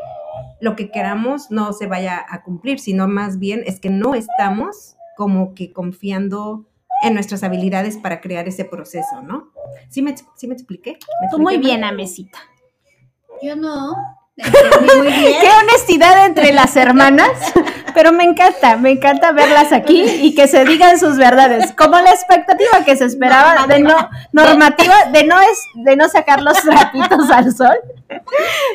lo 0.60 0.76
que 0.76 0.90
queramos 0.90 1.50
no 1.50 1.72
se 1.72 1.86
vaya 1.86 2.24
a 2.28 2.42
cumplir, 2.42 2.78
sino 2.78 3.08
más 3.08 3.38
bien 3.38 3.62
es 3.66 3.80
que 3.80 3.90
no 3.90 4.14
estamos 4.14 4.96
como 5.16 5.54
que 5.54 5.72
confiando 5.72 6.66
en 7.02 7.14
nuestras 7.14 7.42
habilidades 7.42 7.96
para 7.96 8.20
crear 8.20 8.46
ese 8.48 8.64
proceso, 8.64 9.22
¿no? 9.22 9.50
¿Sí 9.88 10.02
me, 10.02 10.14
sí 10.36 10.46
me 10.46 10.54
expliqué? 10.54 10.98
¿Me 11.22 11.28
Tú 11.30 11.38
muy 11.38 11.56
bien? 11.58 11.84
Amesita. 11.84 12.38
Yo 13.42 13.56
no. 13.56 13.94
Qué 14.36 15.48
honestidad 15.62 16.26
entre 16.26 16.52
las 16.52 16.74
hermanas, 16.76 17.30
pero 17.94 18.12
me 18.12 18.24
encanta, 18.24 18.76
me 18.76 18.90
encanta 18.90 19.30
verlas 19.30 19.72
aquí 19.72 20.02
y 20.02 20.34
que 20.34 20.48
se 20.48 20.64
digan 20.64 20.98
sus 20.98 21.16
verdades, 21.16 21.72
como 21.72 21.96
la 22.00 22.10
expectativa 22.10 22.84
que 22.84 22.96
se 22.96 23.04
esperaba 23.04 23.66
de 23.68 23.78
no 23.78 24.08
normativa, 24.32 24.94
de 25.12 25.24
no 25.24 25.40
es 25.40 25.58
de 25.74 25.94
no 25.94 26.08
sacar 26.08 26.42
los 26.42 26.60
trapitos 26.60 27.30
al 27.30 27.54
sol. 27.54 27.76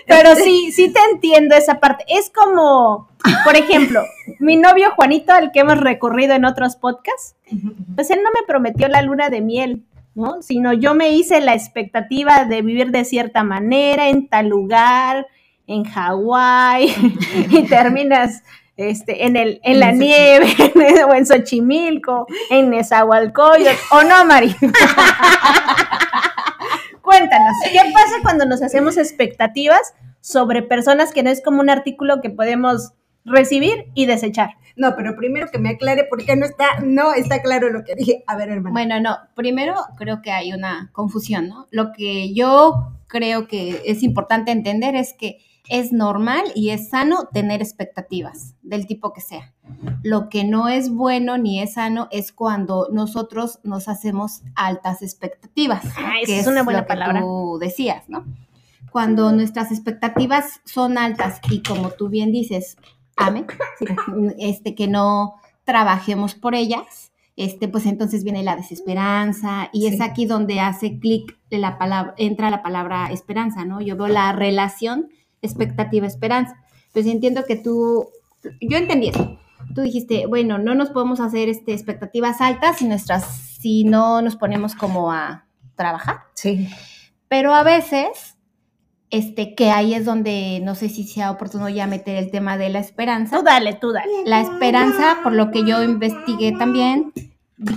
Pero 0.07 0.35
sí, 0.35 0.71
sí 0.71 0.93
te 0.93 0.99
entiendo 1.11 1.55
esa 1.55 1.81
parte. 1.81 2.05
Es 2.07 2.29
como, 2.29 3.09
por 3.43 3.57
ejemplo, 3.57 4.01
mi 4.39 4.55
novio 4.55 4.91
Juanito, 4.95 5.33
al 5.33 5.51
que 5.51 5.59
hemos 5.59 5.77
recurrido 5.77 6.35
en 6.35 6.45
otros 6.45 6.77
podcasts, 6.77 7.35
pues 7.95 8.09
él 8.11 8.19
no 8.23 8.29
me 8.31 8.47
prometió 8.47 8.87
la 8.87 9.01
luna 9.01 9.29
de 9.29 9.41
miel, 9.41 9.83
¿no? 10.15 10.41
Sino 10.41 10.71
yo 10.71 10.93
me 10.93 11.09
hice 11.09 11.41
la 11.41 11.53
expectativa 11.53 12.45
de 12.45 12.61
vivir 12.61 12.91
de 12.91 13.03
cierta 13.03 13.43
manera, 13.43 14.07
en 14.07 14.29
tal 14.29 14.47
lugar, 14.47 15.27
en 15.69 15.83
Hawái, 15.83 16.87
y 17.49 17.63
terminas 17.67 18.43
este, 18.75 19.25
en, 19.25 19.35
el, 19.35 19.59
en 19.63 19.79
la 19.79 19.89
En 19.89 19.99
nieve, 19.99 20.55
o 21.07 21.13
en 21.13 21.25
Xochimilco, 21.25 22.25
en 22.49 22.69
Nezahualcóyotl, 22.71 23.77
o 23.91 24.03
no, 24.03 24.25
Mari. 24.25 24.55
Cuéntanos, 27.01 27.55
¿qué 27.71 27.81
pasa 27.93 28.15
cuando 28.23 28.45
nos 28.45 28.61
hacemos 28.61 28.97
expectativas 28.97 29.93
sobre 30.21 30.63
personas 30.63 31.11
que 31.11 31.23
no 31.23 31.29
es 31.29 31.43
como 31.43 31.61
un 31.61 31.69
artículo 31.69 32.21
que 32.21 32.29
podemos 32.29 32.93
recibir 33.25 33.85
y 33.93 34.05
desechar? 34.05 34.51
No, 34.75 34.95
pero 34.95 35.15
primero 35.15 35.47
que 35.51 35.59
me 35.59 35.69
aclare 35.69 36.05
por 36.05 36.25
qué 36.25 36.35
no 36.35 36.45
está, 36.45 36.79
no 36.81 37.13
está 37.13 37.41
claro 37.41 37.69
lo 37.69 37.83
que 37.83 37.95
dije. 37.95 38.23
A 38.27 38.37
ver, 38.37 38.49
hermano. 38.49 38.73
Bueno, 38.73 38.99
no, 39.01 39.17
primero 39.35 39.75
creo 39.97 40.21
que 40.21 40.31
hay 40.31 40.53
una 40.53 40.89
confusión, 40.93 41.49
¿no? 41.49 41.67
Lo 41.69 41.91
que 41.91 42.33
yo 42.33 42.93
creo 43.07 43.47
que 43.47 43.81
es 43.85 44.03
importante 44.03 44.51
entender 44.51 44.95
es 44.95 45.13
que 45.13 45.39
es 45.69 45.93
normal 45.93 46.43
y 46.55 46.71
es 46.71 46.89
sano 46.89 47.29
tener 47.31 47.61
expectativas 47.61 48.55
del 48.63 48.87
tipo 48.87 49.13
que 49.13 49.21
sea. 49.21 49.53
Lo 50.03 50.27
que 50.27 50.43
no 50.43 50.67
es 50.67 50.89
bueno 50.89 51.37
ni 51.37 51.61
es 51.61 51.73
sano 51.75 52.07
es 52.11 52.33
cuando 52.33 52.89
nosotros 52.91 53.59
nos 53.63 53.87
hacemos 53.87 54.41
altas 54.55 55.03
expectativas. 55.03 55.85
Ah, 55.95 56.15
esa 56.21 56.25
que 56.25 56.39
es 56.39 56.47
una 56.47 56.63
buena 56.63 56.79
lo 56.79 56.85
que 56.85 56.89
palabra. 56.89 57.21
Tú 57.21 57.59
decías, 57.61 58.09
¿no? 58.09 58.25
Cuando 58.91 59.31
nuestras 59.31 59.71
expectativas 59.71 60.61
son 60.65 60.97
altas 60.97 61.39
y 61.51 61.61
como 61.61 61.91
tú 61.91 62.09
bien 62.09 62.31
dices, 62.31 62.77
ame, 63.15 63.45
este, 64.39 64.73
que 64.73 64.87
no 64.87 65.35
trabajemos 65.63 66.33
por 66.33 66.55
ellas, 66.55 67.11
este, 67.35 67.67
pues 67.67 67.85
entonces 67.85 68.23
viene 68.23 68.41
la 68.41 68.55
desesperanza 68.55 69.69
y 69.71 69.85
es 69.85 70.01
aquí 70.01 70.25
donde 70.25 70.59
hace 70.59 70.99
clic 70.99 71.37
la 71.51 71.77
palabra, 71.77 72.15
entra 72.17 72.49
la 72.49 72.63
palabra 72.63 73.11
esperanza, 73.11 73.65
¿no? 73.65 73.79
Yo 73.81 73.95
veo 73.95 74.07
la 74.07 74.31
relación 74.31 75.09
expectativa-esperanza. 75.41 76.55
Pues 76.93 77.05
entiendo 77.05 77.43
que 77.45 77.55
tú, 77.55 78.09
yo 78.61 78.77
entendí 78.77 79.09
eso. 79.09 79.37
Tú 79.75 79.81
dijiste, 79.81 80.25
bueno, 80.25 80.57
no 80.57 80.73
nos 80.75 80.89
podemos 80.89 81.19
hacer 81.19 81.49
este, 81.49 81.73
expectativas 81.73 82.41
altas 82.41 82.77
si, 82.77 82.85
nuestras, 82.85 83.25
si 83.59 83.83
no 83.83 84.21
nos 84.21 84.35
ponemos 84.35 84.73
como 84.73 85.11
a 85.11 85.45
trabajar. 85.75 86.21
Sí. 86.33 86.67
Pero 87.27 87.53
a 87.53 87.63
veces, 87.63 88.35
este, 89.11 89.53
que 89.53 89.69
ahí 89.71 89.93
es 89.93 90.05
donde 90.05 90.59
no 90.63 90.75
sé 90.75 90.89
si 90.89 91.03
sea 91.03 91.31
oportuno 91.31 91.69
ya 91.69 91.87
meter 91.87 92.15
el 92.15 92.31
tema 92.31 92.57
de 92.57 92.69
la 92.69 92.79
esperanza. 92.79 93.37
Tú 93.37 93.43
dale, 93.43 93.73
tú 93.73 93.91
dale. 93.91 94.11
La 94.25 94.41
esperanza, 94.41 95.19
por 95.23 95.33
lo 95.33 95.51
que 95.51 95.63
yo 95.63 95.83
investigué 95.83 96.53
también, 96.53 97.13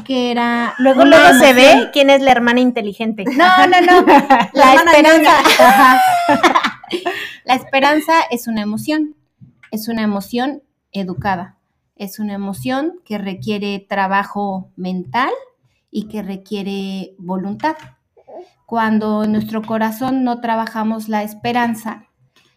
que 0.05 0.31
era. 0.31 0.75
Luego, 0.79 1.05
luego 1.05 1.35
se 1.39 1.53
ve 1.53 1.91
quién 1.93 2.09
es 2.11 2.23
la 2.23 2.31
hermana 2.31 2.61
inteligente. 2.61 3.25
No, 3.25 3.67
no, 3.67 3.81
no. 3.81 4.07
La 4.53 4.75
hermana 4.75 4.93
esperanza. 4.93 6.01
La 7.45 7.55
esperanza 7.55 8.13
es 8.31 8.47
una 8.47 8.63
emoción. 8.63 9.15
Es 9.71 9.89
una 9.89 10.03
emoción 10.03 10.63
educada. 10.93 11.57
Es 11.97 12.19
una 12.19 12.35
emoción 12.35 12.95
que 13.05 13.19
requiere 13.19 13.85
trabajo 13.89 14.71
mental 14.77 15.31
y 15.91 16.09
que 16.09 16.23
requiere 16.23 17.15
voluntad. 17.19 17.77
Cuando 18.67 19.25
en 19.25 19.33
nuestro 19.33 19.63
corazón 19.63 20.25
no 20.25 20.41
trabajamos 20.41 21.09
la 21.09 21.23
esperanza, 21.23 22.07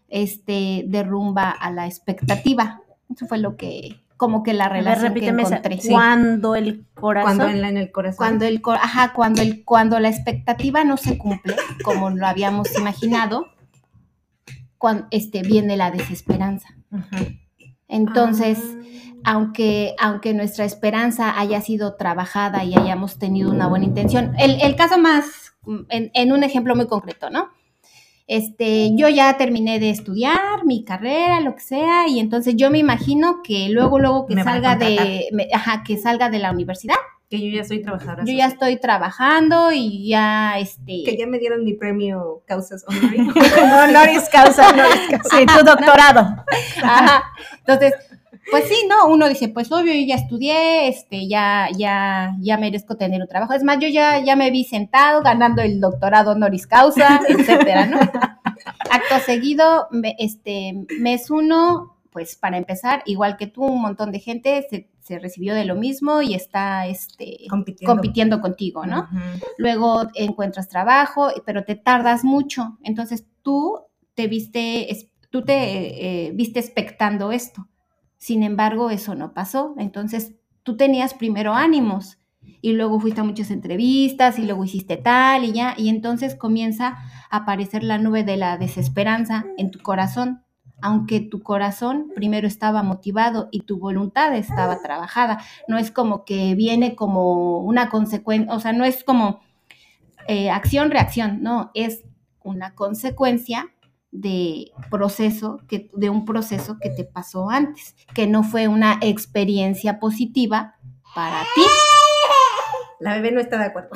este 0.07 0.83
derrumba 0.87 1.49
a 1.51 1.71
la 1.71 1.87
expectativa. 1.87 2.81
Eso 3.13 3.27
fue 3.27 3.37
lo 3.37 3.57
que, 3.57 4.01
como 4.17 4.41
que 4.43 4.53
la 4.53 4.69
ver, 4.69 4.77
relación 4.83 5.13
que 5.13 5.19
repíteme 5.19 5.43
esa. 5.43 5.57
encontré. 5.57 5.89
Cuando 5.89 6.55
el 6.55 6.85
corazón. 6.93 7.37
Cuando 7.37 7.53
en, 7.53 7.61
la- 7.61 7.69
en 7.69 7.77
el 7.77 7.91
corazón. 7.91 8.17
Cuando 8.17 8.45
el, 8.45 8.61
cor- 8.61 8.77
ajá, 8.77 9.13
cuando 9.13 9.41
el, 9.41 9.65
cuando 9.65 9.99
la 9.99 10.09
expectativa 10.09 10.83
no 10.83 10.95
se 10.97 11.17
cumple, 11.17 11.55
como 11.83 12.09
lo 12.09 12.25
habíamos 12.25 12.73
imaginado, 12.77 13.47
cuando, 14.77 15.07
este, 15.11 15.41
viene 15.41 15.77
la 15.77 15.91
desesperanza. 15.91 16.69
Entonces, 17.87 18.59
Ah. 18.61 19.31
aunque, 19.33 19.95
aunque 19.99 20.33
nuestra 20.33 20.65
esperanza 20.65 21.39
haya 21.39 21.61
sido 21.61 21.95
trabajada 21.95 22.63
y 22.63 22.75
hayamos 22.75 23.17
tenido 23.19 23.51
una 23.51 23.67
buena 23.67 23.85
intención, 23.85 24.33
el, 24.39 24.61
el 24.61 24.75
caso 24.75 24.97
más, 24.97 25.53
en, 25.89 26.11
en 26.13 26.31
un 26.31 26.43
ejemplo 26.43 26.75
muy 26.75 26.87
concreto, 26.87 27.29
¿no? 27.29 27.49
Este, 28.27 28.95
yo 28.95 29.07
ya 29.07 29.37
terminé 29.37 29.79
de 29.79 29.91
estudiar 29.91 30.65
mi 30.65 30.83
carrera, 30.83 31.41
lo 31.41 31.53
que 31.55 31.61
sea, 31.61 32.07
y 32.07 32.19
entonces 32.19 32.55
yo 32.55 32.71
me 32.71 32.79
imagino 32.79 33.41
que 33.43 33.69
luego, 33.69 33.99
luego 33.99 34.25
que 34.25 34.33
Me 34.35 34.43
salga 34.43 34.75
de, 34.75 35.27
me- 35.31 35.47
ajá, 35.53 35.83
que 35.83 35.97
salga 35.97 36.29
de 36.31 36.39
la 36.39 36.51
universidad, 36.51 36.95
que 37.29 37.39
yo 37.41 37.55
ya 37.57 37.63
soy 37.63 37.81
trabajadora. 37.81 38.23
yo 38.25 38.33
ya 38.33 38.45
estoy 38.47 38.79
trabajando 38.79 39.71
y 39.71 40.07
ya, 40.07 40.59
este, 40.59 41.03
Que 41.05 41.17
ya 41.17 41.25
me 41.27 41.39
dieron 41.39 41.63
mi 41.63 41.73
premio 41.73 42.43
Causas 42.45 42.85
Honoris. 42.87 43.21
Honoris 43.89 44.29
causa. 44.31 44.67
Sí, 45.31 45.45
tu 45.45 45.65
doctorado. 45.65 46.19
Ajá. 46.83 47.23
Entonces, 47.59 47.93
pues 48.51 48.65
sí, 48.69 48.75
¿no? 48.87 49.07
Uno 49.07 49.27
dice, 49.27 49.47
pues 49.49 49.71
obvio, 49.71 49.91
yo 49.93 50.05
ya 50.07 50.15
estudié, 50.15 50.87
este, 50.87 51.27
ya, 51.27 51.67
ya, 51.75 52.35
ya 52.39 52.57
merezco 52.59 52.95
tener 52.95 53.19
un 53.19 53.27
trabajo. 53.27 53.53
Es 53.53 53.63
más, 53.63 53.79
yo 53.79 53.87
ya, 53.87 54.19
ya 54.19 54.35
me 54.35 54.51
vi 54.51 54.63
sentado 54.63 55.23
ganando 55.23 55.63
el 55.63 55.81
doctorado 55.81 56.33
honoris 56.33 56.67
causa, 56.67 57.21
etcétera, 57.27 57.87
¿no? 57.87 57.97
Acto 57.99 59.19
seguido, 59.25 59.87
me- 59.89 60.15
este, 60.19 60.73
mes 60.99 61.31
uno, 61.31 61.94
pues 62.15 62.37
para 62.37 62.57
empezar, 62.57 63.03
igual 63.05 63.35
que 63.35 63.45
tú, 63.45 63.65
un 63.65 63.81
montón 63.81 64.13
de 64.13 64.21
gente 64.21 64.65
se, 64.69 64.89
se 65.01 65.19
recibió 65.19 65.53
de 65.53 65.65
lo 65.65 65.75
mismo 65.75 66.21
y 66.21 66.33
está, 66.33 66.87
este, 66.87 67.39
compitiendo. 67.49 67.93
compitiendo 67.93 68.39
contigo, 68.39 68.85
¿no? 68.85 69.09
Luego 69.57 70.07
encuentras 70.13 70.69
trabajo, 70.69 71.27
pero 71.45 71.65
te 71.65 71.75
tardas 71.75 72.23
mucho. 72.23 72.77
Entonces 72.83 73.25
tú 73.41 73.81
te 74.13 74.27
viste, 74.27 74.87
tú 75.29 75.43
te 75.43 76.27
eh, 76.27 76.31
viste 76.31 76.61
expectando 76.61 77.33
esto. 77.33 77.67
Sin 78.15 78.43
embargo, 78.43 78.89
eso 78.89 79.13
no 79.13 79.33
pasó. 79.33 79.75
Entonces 79.77 80.35
tú 80.63 80.77
tenías 80.77 81.15
primero 81.15 81.53
ánimos 81.53 82.19
y 82.61 82.71
luego 82.71 82.97
fuiste 82.97 83.19
a 83.19 83.25
muchas 83.25 83.51
entrevistas 83.51 84.39
y 84.39 84.45
luego 84.45 84.63
hiciste 84.63 84.95
tal 84.95 85.43
y 85.43 85.51
ya. 85.51 85.75
Y 85.77 85.89
entonces 85.89 86.33
comienza 86.35 86.95
a 87.29 87.37
aparecer 87.39 87.83
la 87.83 87.97
nube 87.97 88.23
de 88.23 88.37
la 88.37 88.57
desesperanza 88.57 89.43
en 89.57 89.69
tu 89.69 89.79
corazón. 89.79 90.44
Aunque 90.81 91.19
tu 91.19 91.41
corazón 91.41 92.11
primero 92.15 92.47
estaba 92.47 92.83
motivado 92.83 93.49
y 93.51 93.61
tu 93.61 93.79
voluntad 93.79 94.35
estaba 94.35 94.81
trabajada. 94.81 95.41
No 95.67 95.77
es 95.77 95.91
como 95.91 96.25
que 96.25 96.55
viene 96.55 96.95
como 96.95 97.59
una 97.59 97.89
consecuencia, 97.89 98.53
o 98.53 98.59
sea, 98.59 98.73
no 98.73 98.85
es 98.85 99.03
como 99.03 99.41
eh, 100.27 100.49
acción-reacción, 100.49 101.41
no, 101.41 101.71
es 101.73 102.03
una 102.43 102.75
consecuencia 102.75 103.71
de 104.11 104.71
proceso 104.89 105.59
que 105.67 105.89
de 105.93 106.09
un 106.09 106.25
proceso 106.25 106.77
que 106.79 106.89
te 106.89 107.03
pasó 107.03 107.49
antes, 107.49 107.95
que 108.13 108.27
no 108.27 108.43
fue 108.43 108.67
una 108.67 108.97
experiencia 109.01 109.99
positiva 109.99 110.75
para 111.13 111.41
ti. 111.55 111.61
La 113.05 113.13
bebé 113.13 113.31
no 113.31 113.39
está 113.39 113.59
de 113.59 113.65
acuerdo. 113.65 113.89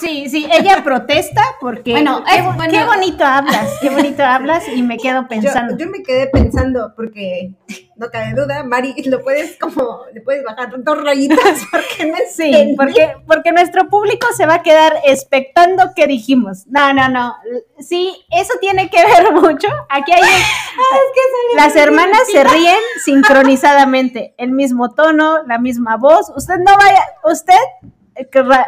Sí, 0.00 0.30
sí, 0.30 0.48
ella 0.50 0.82
protesta 0.82 1.42
porque 1.60 1.90
Bueno, 1.90 2.24
qué, 2.24 2.36
es- 2.38 2.42
bo- 2.44 2.54
bueno. 2.54 2.72
qué 2.72 2.84
bonito 2.84 3.22
hablas, 3.22 3.68
qué 3.82 3.90
bonito 3.90 4.22
hablas 4.24 4.64
y 4.74 4.80
me 4.82 4.96
quedo 4.96 5.28
pensando. 5.28 5.76
Yo, 5.76 5.84
yo 5.84 5.90
me 5.90 6.02
quedé 6.02 6.28
pensando, 6.28 6.94
porque 6.96 7.52
no 7.96 8.08
cabe 8.10 8.32
duda, 8.34 8.62
Mari, 8.64 8.94
lo 9.10 9.22
puedes 9.22 9.58
como, 9.58 10.04
le 10.14 10.22
puedes 10.22 10.42
bajar 10.42 10.70
dos 10.82 11.04
rayitas 11.04 11.38
porque 11.70 12.06
no 12.10 12.16
Sí, 12.32 12.44
entendí. 12.44 12.76
porque, 12.76 13.14
porque 13.26 13.52
nuestro 13.52 13.90
público 13.90 14.26
se 14.34 14.46
va 14.46 14.54
a 14.54 14.62
quedar 14.62 14.94
expectando 15.04 15.90
qué 15.94 16.06
dijimos. 16.06 16.66
No, 16.66 16.94
no, 16.94 17.10
no. 17.10 17.34
Sí, 17.78 18.10
eso 18.30 18.54
tiene 18.58 18.88
que 18.88 19.04
ver 19.04 19.32
mucho. 19.38 19.68
Aquí 19.90 20.12
hay 20.12 20.22
un- 20.22 21.56
las 21.58 21.76
hermanas 21.76 22.20
se 22.32 22.42
ríen 22.42 22.78
sincronizadamente, 23.04 24.34
el 24.38 24.52
mismo 24.52 24.94
tono, 24.94 25.42
la 25.46 25.58
misma 25.58 25.96
voz. 25.98 26.32
Usted 26.34 26.56
no 26.56 26.74
vaya, 26.78 27.04
usted 27.24 27.54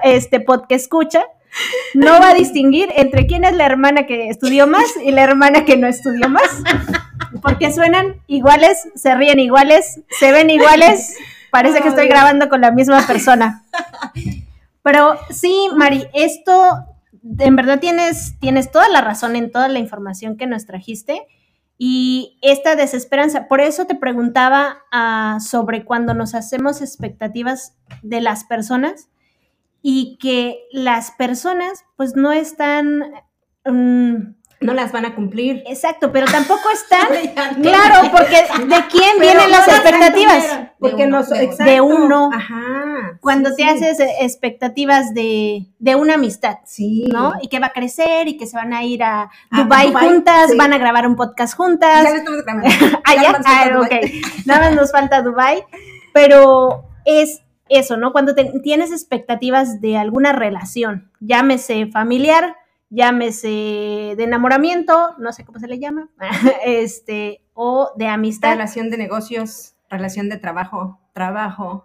este 0.02 0.40
podcast 0.40 0.70
escucha, 0.72 1.24
no 1.94 2.20
va 2.20 2.30
a 2.30 2.34
distinguir 2.34 2.88
entre 2.96 3.26
quién 3.26 3.44
es 3.44 3.54
la 3.54 3.66
hermana 3.66 4.06
que 4.06 4.28
estudió 4.28 4.66
más 4.66 4.86
y 5.04 5.10
la 5.10 5.22
hermana 5.22 5.64
que 5.64 5.76
no 5.76 5.86
estudió 5.86 6.28
más. 6.28 6.62
Porque 7.42 7.72
suenan 7.72 8.20
iguales, 8.26 8.88
se 8.94 9.14
ríen 9.14 9.38
iguales, 9.38 10.00
se 10.10 10.32
ven 10.32 10.50
iguales. 10.50 11.16
Parece 11.50 11.80
que 11.80 11.88
estoy 11.88 12.08
grabando 12.08 12.48
con 12.48 12.60
la 12.60 12.70
misma 12.70 13.06
persona. 13.06 13.64
Pero 14.82 15.18
sí, 15.30 15.68
Mari, 15.76 16.06
esto 16.14 16.84
en 17.38 17.56
verdad 17.56 17.80
tienes, 17.80 18.38
tienes 18.40 18.70
toda 18.70 18.88
la 18.88 19.00
razón 19.00 19.36
en 19.36 19.50
toda 19.50 19.68
la 19.68 19.78
información 19.78 20.36
que 20.36 20.46
nos 20.46 20.66
trajiste. 20.66 21.26
Y 21.76 22.38
esta 22.42 22.74
desesperanza, 22.74 23.46
por 23.46 23.60
eso 23.60 23.86
te 23.86 23.94
preguntaba 23.94 24.78
ah, 24.90 25.38
sobre 25.40 25.84
cuando 25.84 26.12
nos 26.12 26.34
hacemos 26.34 26.80
expectativas 26.80 27.74
de 28.02 28.20
las 28.20 28.44
personas 28.44 29.08
y 29.90 30.18
que 30.20 30.66
las 30.70 31.12
personas 31.12 31.82
pues 31.96 32.14
no 32.14 32.30
están... 32.30 33.04
mm, 33.64 34.16
No 34.60 34.74
las 34.74 34.92
van 34.92 35.06
a 35.06 35.14
cumplir. 35.14 35.62
exacto, 35.66 36.12
pero 36.12 36.26
tampoco 36.26 36.68
están... 36.74 37.06
Claro, 37.62 38.10
porque 38.12 38.36
¿de 38.66 38.84
quién 38.90 39.12
Pero 39.16 39.20
vienen 39.20 39.50
las 39.50 39.66
no 39.66 39.72
las 39.72 39.80
expectativas? 39.80 40.44
Porque 40.78 41.04
uno, 41.06 41.20
no 41.20 41.24
de 41.24 41.32
uno. 41.32 41.42
exacto. 41.42 41.64
De 41.72 41.80
uno. 41.80 42.30
Ajá. 42.34 43.18
Cuando 43.22 43.48
sí, 43.48 43.56
te 43.56 43.62
sí. 43.62 43.68
haces 43.70 44.00
eh, 44.00 44.10
expectativas 44.20 45.14
de, 45.14 45.64
de 45.78 45.94
una 45.94 46.14
amistad. 46.16 46.58
Sí. 46.66 47.06
¿no? 47.10 47.32
Y 47.40 47.48
que 47.48 47.58
va 47.58 47.68
a 47.68 47.72
crecer 47.72 48.28
y 48.28 48.36
que 48.36 48.46
se 48.46 48.58
van 48.58 48.74
a 48.74 48.84
ir 48.84 49.02
a 49.02 49.22
A 49.22 49.62
Dubai 49.62 49.86
Dubái, 49.88 50.06
juntas, 50.06 50.50
sí. 50.50 50.56
van 50.58 50.74
a 50.74 50.78
grabar 50.78 51.06
un 51.06 51.16
podcast 51.16 51.56
juntas. 51.56 52.04
Ya 52.04 52.10
lo 52.10 52.16
estamos 52.16 52.44
grabando. 52.44 52.68
Ah, 53.06 53.14
Ya 53.14 53.22
ya, 53.22 53.32
nos 53.32 53.46
falta 53.46 53.62
ah, 53.62 53.70
Dubái. 53.72 53.98
ok. 53.98 54.44
Nada 54.44 54.60
más 54.60 54.74
nos 54.76 54.92
falta 54.92 55.22
Dubai, 55.22 55.64
pero 56.12 56.84
es 57.06 57.40
eso, 57.68 57.96
¿no? 57.96 58.12
Cuando 58.12 58.34
tienes 58.34 58.92
expectativas 58.92 59.80
de 59.80 59.96
alguna 59.96 60.32
relación, 60.32 61.10
llámese 61.20 61.86
familiar, 61.86 62.56
llámese 62.90 64.14
de 64.16 64.24
enamoramiento, 64.24 65.14
no 65.18 65.32
sé 65.32 65.44
cómo 65.44 65.58
se 65.58 65.68
le 65.68 65.78
llama, 65.78 66.08
este, 66.64 67.42
o 67.54 67.92
de 67.96 68.08
amistad. 68.08 68.52
Relación 68.52 68.90
de 68.90 68.98
negocios, 68.98 69.74
relación 69.90 70.28
de 70.28 70.38
trabajo, 70.38 71.00
trabajo. 71.12 71.84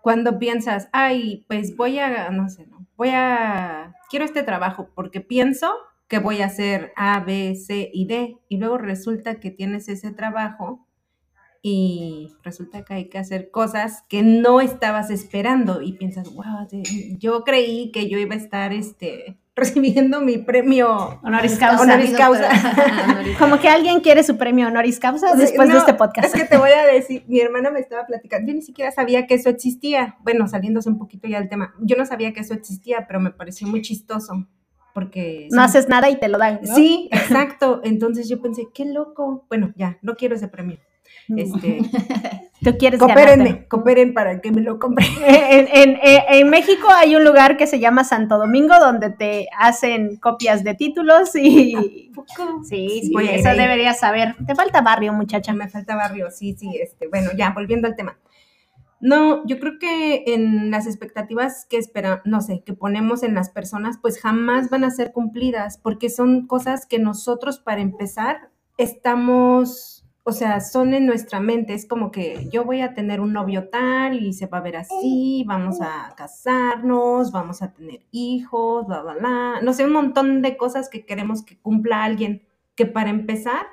Cuando 0.00 0.38
piensas, 0.38 0.88
ay, 0.92 1.44
pues 1.48 1.76
voy 1.76 1.98
a, 1.98 2.30
no 2.30 2.48
sé, 2.48 2.66
voy 2.96 3.10
a, 3.12 3.94
quiero 4.10 4.24
este 4.24 4.42
trabajo 4.42 4.88
porque 4.94 5.20
pienso 5.20 5.72
que 6.08 6.18
voy 6.18 6.40
a 6.40 6.46
hacer 6.46 6.92
A, 6.96 7.20
B, 7.20 7.54
C 7.54 7.90
y 7.92 8.06
D. 8.06 8.38
Y 8.48 8.56
luego 8.56 8.78
resulta 8.78 9.38
que 9.38 9.50
tienes 9.50 9.88
ese 9.88 10.10
trabajo 10.10 10.87
y 11.60 12.32
resulta 12.42 12.84
que 12.84 12.94
hay 12.94 13.08
que 13.08 13.18
hacer 13.18 13.50
cosas 13.50 14.04
que 14.08 14.22
no 14.22 14.60
estabas 14.60 15.10
esperando 15.10 15.82
y 15.82 15.92
piensas, 15.92 16.32
wow, 16.32 16.68
yo 17.18 17.42
creí 17.44 17.90
que 17.90 18.08
yo 18.08 18.18
iba 18.18 18.34
a 18.34 18.38
estar, 18.38 18.72
este, 18.72 19.38
recibiendo 19.56 20.20
mi 20.20 20.38
premio 20.38 21.20
Honoris 21.22 21.58
causa. 21.58 21.82
Honoris 21.82 22.12
causa. 22.12 22.48
Como 23.38 23.58
que 23.58 23.68
alguien 23.68 24.00
quiere 24.00 24.22
su 24.22 24.38
premio 24.38 24.68
honoris 24.68 25.00
causa 25.00 25.34
después 25.34 25.68
de 25.68 25.78
este 25.78 25.94
podcast. 25.94 26.32
Es 26.32 26.40
que 26.40 26.46
te 26.46 26.56
voy 26.56 26.70
a 26.70 26.86
decir, 26.86 27.24
mi 27.26 27.40
hermana 27.40 27.70
me 27.70 27.80
estaba 27.80 28.06
platicando, 28.06 28.48
yo 28.48 28.54
ni 28.54 28.62
siquiera 28.62 28.92
sabía 28.92 29.26
que 29.26 29.34
eso 29.34 29.50
existía. 29.50 30.16
Bueno, 30.20 30.46
saliéndose 30.46 30.88
un 30.88 30.98
poquito 30.98 31.26
ya 31.26 31.40
del 31.40 31.48
tema, 31.48 31.74
yo 31.80 31.96
no 31.96 32.06
sabía 32.06 32.32
que 32.32 32.40
eso 32.40 32.54
existía, 32.54 33.06
pero 33.08 33.18
me 33.18 33.32
pareció 33.32 33.66
muy 33.66 33.82
chistoso, 33.82 34.46
porque... 34.94 35.48
No 35.50 35.62
haces 35.62 35.88
nada 35.88 36.08
y 36.08 36.20
te 36.20 36.28
lo 36.28 36.38
dan. 36.38 36.60
¿no? 36.62 36.74
Sí, 36.74 37.08
exacto. 37.12 37.80
Entonces 37.82 38.28
yo 38.28 38.40
pensé, 38.40 38.68
qué 38.72 38.84
loco. 38.84 39.44
Bueno, 39.48 39.72
ya, 39.76 39.98
no 40.02 40.14
quiero 40.14 40.36
ese 40.36 40.48
premio. 40.48 40.78
Este, 41.36 41.80
Tú 42.60 42.76
quieres 42.76 42.98
coopérenme, 42.98 43.44
ganártelo. 43.44 43.68
cooperen 43.68 44.14
para 44.14 44.40
que 44.40 44.50
me 44.50 44.62
lo 44.62 44.78
compre. 44.78 45.06
En, 45.26 45.68
en- 45.72 45.98
en- 46.02 46.22
en 46.28 46.50
México 46.50 46.88
hay 46.92 47.14
un 47.16 47.24
lugar 47.24 47.56
que 47.56 47.66
se 47.66 47.78
llama 47.78 48.02
Santo 48.04 48.36
Domingo 48.38 48.74
donde 48.80 49.10
te 49.10 49.46
hacen 49.58 50.16
copias 50.16 50.64
de 50.64 50.74
títulos 50.74 51.34
y 51.36 52.10
sí, 52.64 53.02
sí, 53.02 53.12
eso 53.30 53.50
deberías 53.50 54.00
saber. 54.00 54.34
Te 54.46 54.54
falta 54.54 54.80
barrio, 54.80 55.12
muchacha. 55.12 55.52
Me 55.52 55.68
falta 55.68 55.94
barrio, 55.96 56.30
sí, 56.30 56.54
sí, 56.58 56.76
este, 56.82 57.06
bueno, 57.08 57.30
ya, 57.36 57.50
volviendo 57.50 57.86
al 57.86 57.94
tema. 57.96 58.18
No, 59.00 59.46
yo 59.46 59.60
creo 59.60 59.78
que 59.78 60.24
en 60.34 60.72
las 60.72 60.88
expectativas 60.88 61.66
que 61.70 61.76
esperan, 61.76 62.20
no 62.24 62.40
sé, 62.40 62.64
que 62.66 62.72
ponemos 62.72 63.22
en 63.22 63.32
las 63.34 63.48
personas, 63.50 63.96
pues 64.02 64.20
jamás 64.20 64.70
van 64.70 64.82
a 64.82 64.90
ser 64.90 65.12
cumplidas, 65.12 65.78
porque 65.78 66.10
son 66.10 66.48
cosas 66.48 66.84
que 66.86 66.98
nosotros, 66.98 67.60
para 67.60 67.80
empezar, 67.80 68.50
estamos, 68.76 69.97
o 70.28 70.32
sea, 70.32 70.60
son 70.60 70.92
en 70.92 71.06
nuestra 71.06 71.40
mente. 71.40 71.72
Es 71.72 71.86
como 71.86 72.10
que 72.10 72.48
yo 72.52 72.62
voy 72.64 72.82
a 72.82 72.92
tener 72.92 73.18
un 73.22 73.32
novio 73.32 73.70
tal 73.70 74.22
y 74.22 74.34
se 74.34 74.46
va 74.46 74.58
a 74.58 74.60
ver 74.60 74.76
así, 74.76 75.42
vamos 75.46 75.80
a 75.80 76.12
casarnos, 76.18 77.32
vamos 77.32 77.62
a 77.62 77.72
tener 77.72 78.02
hijos, 78.10 78.86
bla, 78.86 79.00
bla, 79.00 79.14
bla. 79.14 79.60
No 79.62 79.72
sé, 79.72 79.86
un 79.86 79.92
montón 79.92 80.42
de 80.42 80.58
cosas 80.58 80.90
que 80.90 81.06
queremos 81.06 81.42
que 81.42 81.56
cumpla 81.58 82.04
alguien, 82.04 82.42
que 82.74 82.84
para 82.84 83.08
empezar 83.08 83.68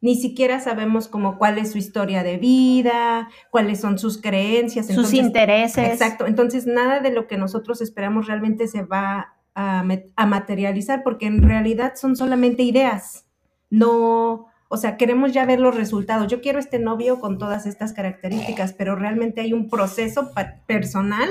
ni 0.00 0.16
siquiera 0.16 0.60
sabemos 0.60 1.08
como 1.08 1.36
cuál 1.36 1.58
es 1.58 1.72
su 1.72 1.78
historia 1.78 2.22
de 2.22 2.38
vida, 2.38 3.28
cuáles 3.50 3.78
son 3.78 3.98
sus 3.98 4.18
creencias. 4.18 4.86
Sus 4.86 4.96
entonces- 4.96 5.20
intereses. 5.20 5.88
Exacto, 5.92 6.26
entonces 6.26 6.66
nada 6.66 7.00
de 7.00 7.12
lo 7.12 7.26
que 7.26 7.36
nosotros 7.36 7.82
esperamos 7.82 8.28
realmente 8.28 8.66
se 8.66 8.82
va 8.82 9.34
a, 9.54 9.84
a 10.16 10.26
materializar 10.26 11.02
porque 11.04 11.26
en 11.26 11.42
realidad 11.42 11.92
son 11.96 12.16
solamente 12.16 12.62
ideas, 12.62 13.26
no, 13.68 14.46
o 14.72 14.78
sea, 14.78 14.96
queremos 14.96 15.34
ya 15.34 15.44
ver 15.44 15.60
los 15.60 15.74
resultados. 15.74 16.28
Yo 16.28 16.40
quiero 16.40 16.58
este 16.58 16.78
novio 16.78 17.20
con 17.20 17.36
todas 17.36 17.66
estas 17.66 17.92
características, 17.92 18.72
pero 18.72 18.96
realmente 18.96 19.42
hay 19.42 19.52
un 19.52 19.68
proceso 19.68 20.30
personal 20.66 21.28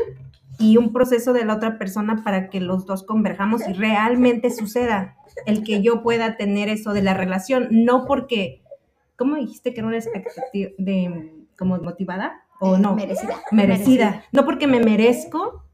y 0.59 0.77
un 0.77 0.93
proceso 0.93 1.33
de 1.33 1.43
la 1.43 1.55
otra 1.55 1.79
persona 1.79 2.23
para 2.23 2.51
que 2.51 2.59
los 2.61 2.85
dos 2.85 3.01
converjamos 3.01 3.67
y 3.67 3.73
realmente 3.73 4.51
suceda 4.51 5.15
el 5.47 5.63
que 5.63 5.81
yo 5.81 6.03
pueda 6.03 6.37
tener 6.37 6.69
eso 6.69 6.93
de 6.93 7.01
la 7.01 7.15
relación, 7.15 7.67
no 7.71 8.05
porque, 8.05 8.61
¿cómo 9.15 9.37
dijiste 9.37 9.73
que 9.73 9.79
era 9.79 9.87
una 9.87 9.97
expectativa 9.97 10.69
de 10.77 11.33
como 11.57 11.79
motivada 11.79 12.43
o 12.59 12.77
no? 12.77 12.93
Merecida. 12.93 13.41
merecida. 13.51 14.23
No 14.31 14.45
porque 14.45 14.67
me 14.67 14.81
merezco 14.81 15.65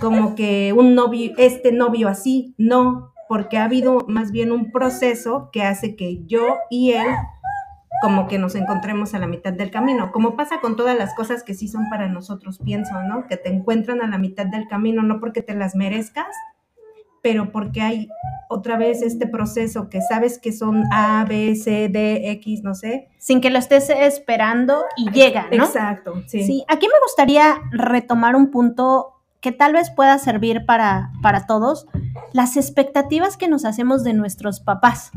como 0.00 0.34
que 0.34 0.72
un 0.76 0.96
novio, 0.96 1.32
este 1.38 1.70
novio 1.70 2.08
así, 2.08 2.56
no, 2.58 3.13
porque 3.28 3.58
ha 3.58 3.64
habido 3.64 4.04
más 4.08 4.32
bien 4.32 4.52
un 4.52 4.70
proceso 4.70 5.50
que 5.52 5.62
hace 5.62 5.96
que 5.96 6.24
yo 6.26 6.56
y 6.70 6.92
él 6.92 7.06
como 8.02 8.26
que 8.28 8.38
nos 8.38 8.54
encontremos 8.54 9.14
a 9.14 9.18
la 9.18 9.26
mitad 9.26 9.52
del 9.52 9.70
camino, 9.70 10.12
como 10.12 10.36
pasa 10.36 10.60
con 10.60 10.76
todas 10.76 10.98
las 10.98 11.14
cosas 11.14 11.42
que 11.42 11.54
sí 11.54 11.68
son 11.68 11.88
para 11.88 12.08
nosotros, 12.08 12.58
pienso, 12.62 13.02
¿no? 13.02 13.26
Que 13.26 13.36
te 13.36 13.48
encuentran 13.48 14.02
a 14.02 14.08
la 14.08 14.18
mitad 14.18 14.46
del 14.46 14.68
camino, 14.68 15.02
no 15.02 15.20
porque 15.20 15.42
te 15.42 15.54
las 15.54 15.74
merezcas, 15.74 16.26
pero 17.22 17.50
porque 17.50 17.80
hay 17.80 18.08
otra 18.50 18.76
vez 18.76 19.00
este 19.00 19.26
proceso 19.26 19.88
que 19.88 20.02
sabes 20.02 20.38
que 20.38 20.52
son 20.52 20.84
A, 20.92 21.24
B, 21.26 21.56
C, 21.56 21.88
D, 21.88 22.30
X, 22.32 22.62
no 22.62 22.74
sé. 22.74 23.08
Sin 23.16 23.40
que 23.40 23.48
lo 23.48 23.58
estés 23.58 23.88
esperando 23.88 24.84
y 24.98 25.10
llega, 25.10 25.48
¿no? 25.50 25.64
Exacto, 25.64 26.22
sí. 26.26 26.44
Sí, 26.44 26.64
aquí 26.68 26.86
me 26.86 27.00
gustaría 27.02 27.62
retomar 27.70 28.36
un 28.36 28.50
punto 28.50 29.13
que 29.44 29.52
tal 29.52 29.74
vez 29.74 29.90
pueda 29.90 30.16
servir 30.16 30.64
para, 30.64 31.12
para 31.20 31.44
todos, 31.44 31.86
las 32.32 32.56
expectativas 32.56 33.36
que 33.36 33.46
nos 33.46 33.66
hacemos 33.66 34.02
de 34.02 34.14
nuestros 34.14 34.60
papás. 34.60 35.10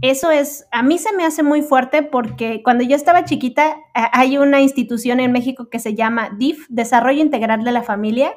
Eso 0.00 0.32
es, 0.32 0.66
a 0.72 0.82
mí 0.82 0.98
se 0.98 1.12
me 1.12 1.24
hace 1.24 1.44
muy 1.44 1.62
fuerte 1.62 2.02
porque 2.02 2.64
cuando 2.64 2.82
yo 2.82 2.96
estaba 2.96 3.24
chiquita 3.24 3.76
hay 3.94 4.38
una 4.38 4.60
institución 4.60 5.20
en 5.20 5.30
México 5.30 5.70
que 5.70 5.78
se 5.78 5.94
llama 5.94 6.30
DIF, 6.36 6.66
Desarrollo 6.68 7.22
Integral 7.22 7.62
de 7.62 7.70
la 7.70 7.84
Familia, 7.84 8.32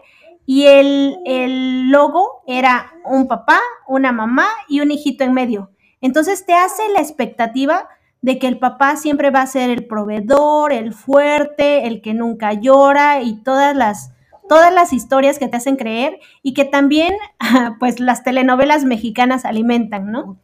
y 0.46 0.68
el, 0.68 1.18
el 1.26 1.90
logo 1.90 2.44
era 2.46 2.94
un 3.04 3.28
papá, 3.28 3.60
una 3.88 4.12
mamá 4.12 4.50
y 4.70 4.82
un 4.82 4.92
hijito 4.92 5.24
en 5.24 5.34
medio. 5.34 5.72
Entonces 6.00 6.46
te 6.46 6.54
hace 6.54 6.84
la 6.94 7.00
expectativa 7.00 7.90
de 8.22 8.38
que 8.38 8.46
el 8.46 8.60
papá 8.60 8.98
siempre 8.98 9.32
va 9.32 9.42
a 9.42 9.48
ser 9.48 9.72
el 9.72 9.88
proveedor, 9.88 10.72
el 10.72 10.94
fuerte, 10.94 11.88
el 11.88 12.04
que 12.04 12.14
nunca 12.14 12.54
llora 12.54 13.24
y 13.24 13.42
todas 13.42 13.76
las 13.76 14.12
todas 14.52 14.74
las 14.74 14.92
historias 14.92 15.40
que 15.40 15.48
te 15.48 15.56
hacen 15.56 15.78
creer 15.78 16.20
y 16.44 16.54
que 16.54 16.66
también 16.66 17.14
pues 17.80 18.02
las 18.02 18.22
telenovelas 18.26 18.84
mexicanas 18.84 19.46
alimentan, 19.46 20.12
¿no? 20.12 20.42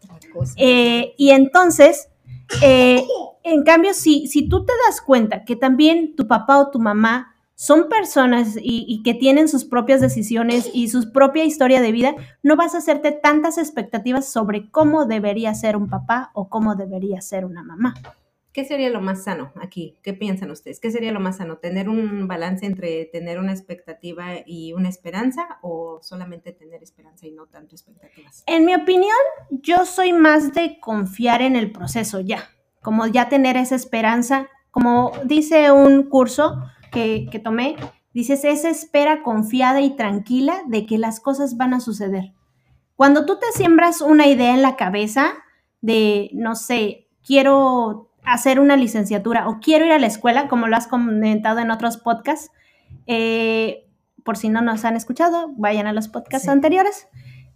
Eh, 0.55 1.13
y 1.17 1.31
entonces, 1.31 2.07
eh, 2.61 3.03
en 3.43 3.65
cambio, 3.65 3.93
si, 3.93 4.27
si 4.27 4.47
tú 4.47 4.63
te 4.63 4.71
das 4.85 5.01
cuenta 5.01 5.43
que 5.43 5.57
también 5.57 6.15
tu 6.15 6.25
papá 6.25 6.57
o 6.57 6.71
tu 6.71 6.79
mamá 6.79 7.35
son 7.55 7.89
personas 7.89 8.55
y, 8.61 9.03
que 9.03 9.13
tienen 9.13 9.49
sus 9.49 9.65
propias 9.65 9.99
decisiones 9.99 10.71
y 10.73 10.87
su 10.87 11.11
propia 11.11 11.43
historia 11.43 11.81
de 11.81 11.91
vida, 11.91 12.15
no 12.43 12.55
vas 12.55 12.75
a 12.75 12.77
hacerte 12.77 13.11
tantas 13.11 13.57
expectativas 13.57 14.31
sobre 14.31 14.71
cómo 14.71 15.05
debería 15.05 15.53
ser 15.53 15.75
un 15.75 15.89
papá 15.89 16.31
o 16.33 16.47
cómo 16.47 16.75
debería 16.75 17.19
ser 17.19 17.43
una 17.43 17.61
mamá. 17.61 17.93
¿Qué 18.57 18.65
sería 18.65 18.89
lo 18.89 19.01
más 19.01 19.23
sano 19.23 19.51
aquí? 19.61 19.99
¿Qué 20.01 20.15
piensan 20.15 20.49
ustedes? 20.49 20.79
¿Qué 20.79 20.89
sería 20.89 21.11
lo 21.11 21.19
más 21.19 21.37
sano? 21.37 21.57
¿Tener 21.59 21.89
un 21.89 22.27
balance 22.27 22.65
entre 22.65 23.05
tener 23.05 23.37
una 23.37 23.51
expectativa 23.51 24.29
y 24.47 24.73
una 24.73 24.89
esperanza 24.89 25.59
o 25.61 25.99
solamente 26.01 26.53
tener 26.53 26.81
esperanza 26.81 27.27
y 27.27 27.33
no 27.33 27.45
tanto 27.45 27.75
expectativas? 27.75 28.43
En 28.47 28.65
mi 28.65 28.73
opinión, 28.73 29.15
yo 29.51 29.85
soy 29.85 30.11
más 30.11 30.55
de 30.55 30.79
confiar 30.79 31.43
en 31.43 31.55
el 31.55 31.71
proceso 31.71 32.19
ya, 32.19 32.49
como 32.81 33.05
ya 33.05 33.29
tener 33.29 33.57
esa 33.57 33.75
esperanza, 33.75 34.47
como 34.71 35.11
dice 35.23 35.71
un 35.71 36.09
curso, 36.09 36.57
que, 36.91 37.29
tomé, 37.43 37.75
dices, 38.15 38.43
esa 38.43 38.71
espera 38.71 39.21
confiada 39.21 39.81
y 39.81 39.95
tranquila 39.95 40.63
de 40.65 40.87
que 40.87 40.97
las 40.97 41.19
cosas 41.19 41.57
van 41.57 41.75
a 41.75 41.79
suceder. 41.79 42.33
Cuando 42.95 43.27
tú 43.27 43.37
te 43.37 43.51
siembras 43.51 44.01
una 44.01 44.25
idea 44.25 44.55
en 44.55 44.63
la 44.63 44.75
cabeza 44.75 45.35
de, 45.81 46.31
no 46.33 46.55
sé, 46.55 47.07
quiero 47.23 48.07
hacer 48.27 48.59
una 48.59 48.75
licenciatura 48.75 49.47
o 49.47 49.59
quiero 49.59 49.85
ir 49.85 49.91
a 49.91 49.99
la 49.99 50.07
escuela, 50.07 50.47
como 50.47 50.67
lo 50.67 50.75
has 50.75 50.87
comentado 50.87 51.59
en 51.59 51.71
otros 51.71 51.97
podcasts, 51.97 52.51
eh, 53.05 53.87
por 54.23 54.37
si 54.37 54.49
no 54.49 54.61
nos 54.61 54.83
han 54.85 54.95
escuchado, 54.95 55.53
vayan 55.57 55.87
a 55.87 55.93
los 55.93 56.09
podcasts 56.09 56.49
anteriores. 56.49 57.07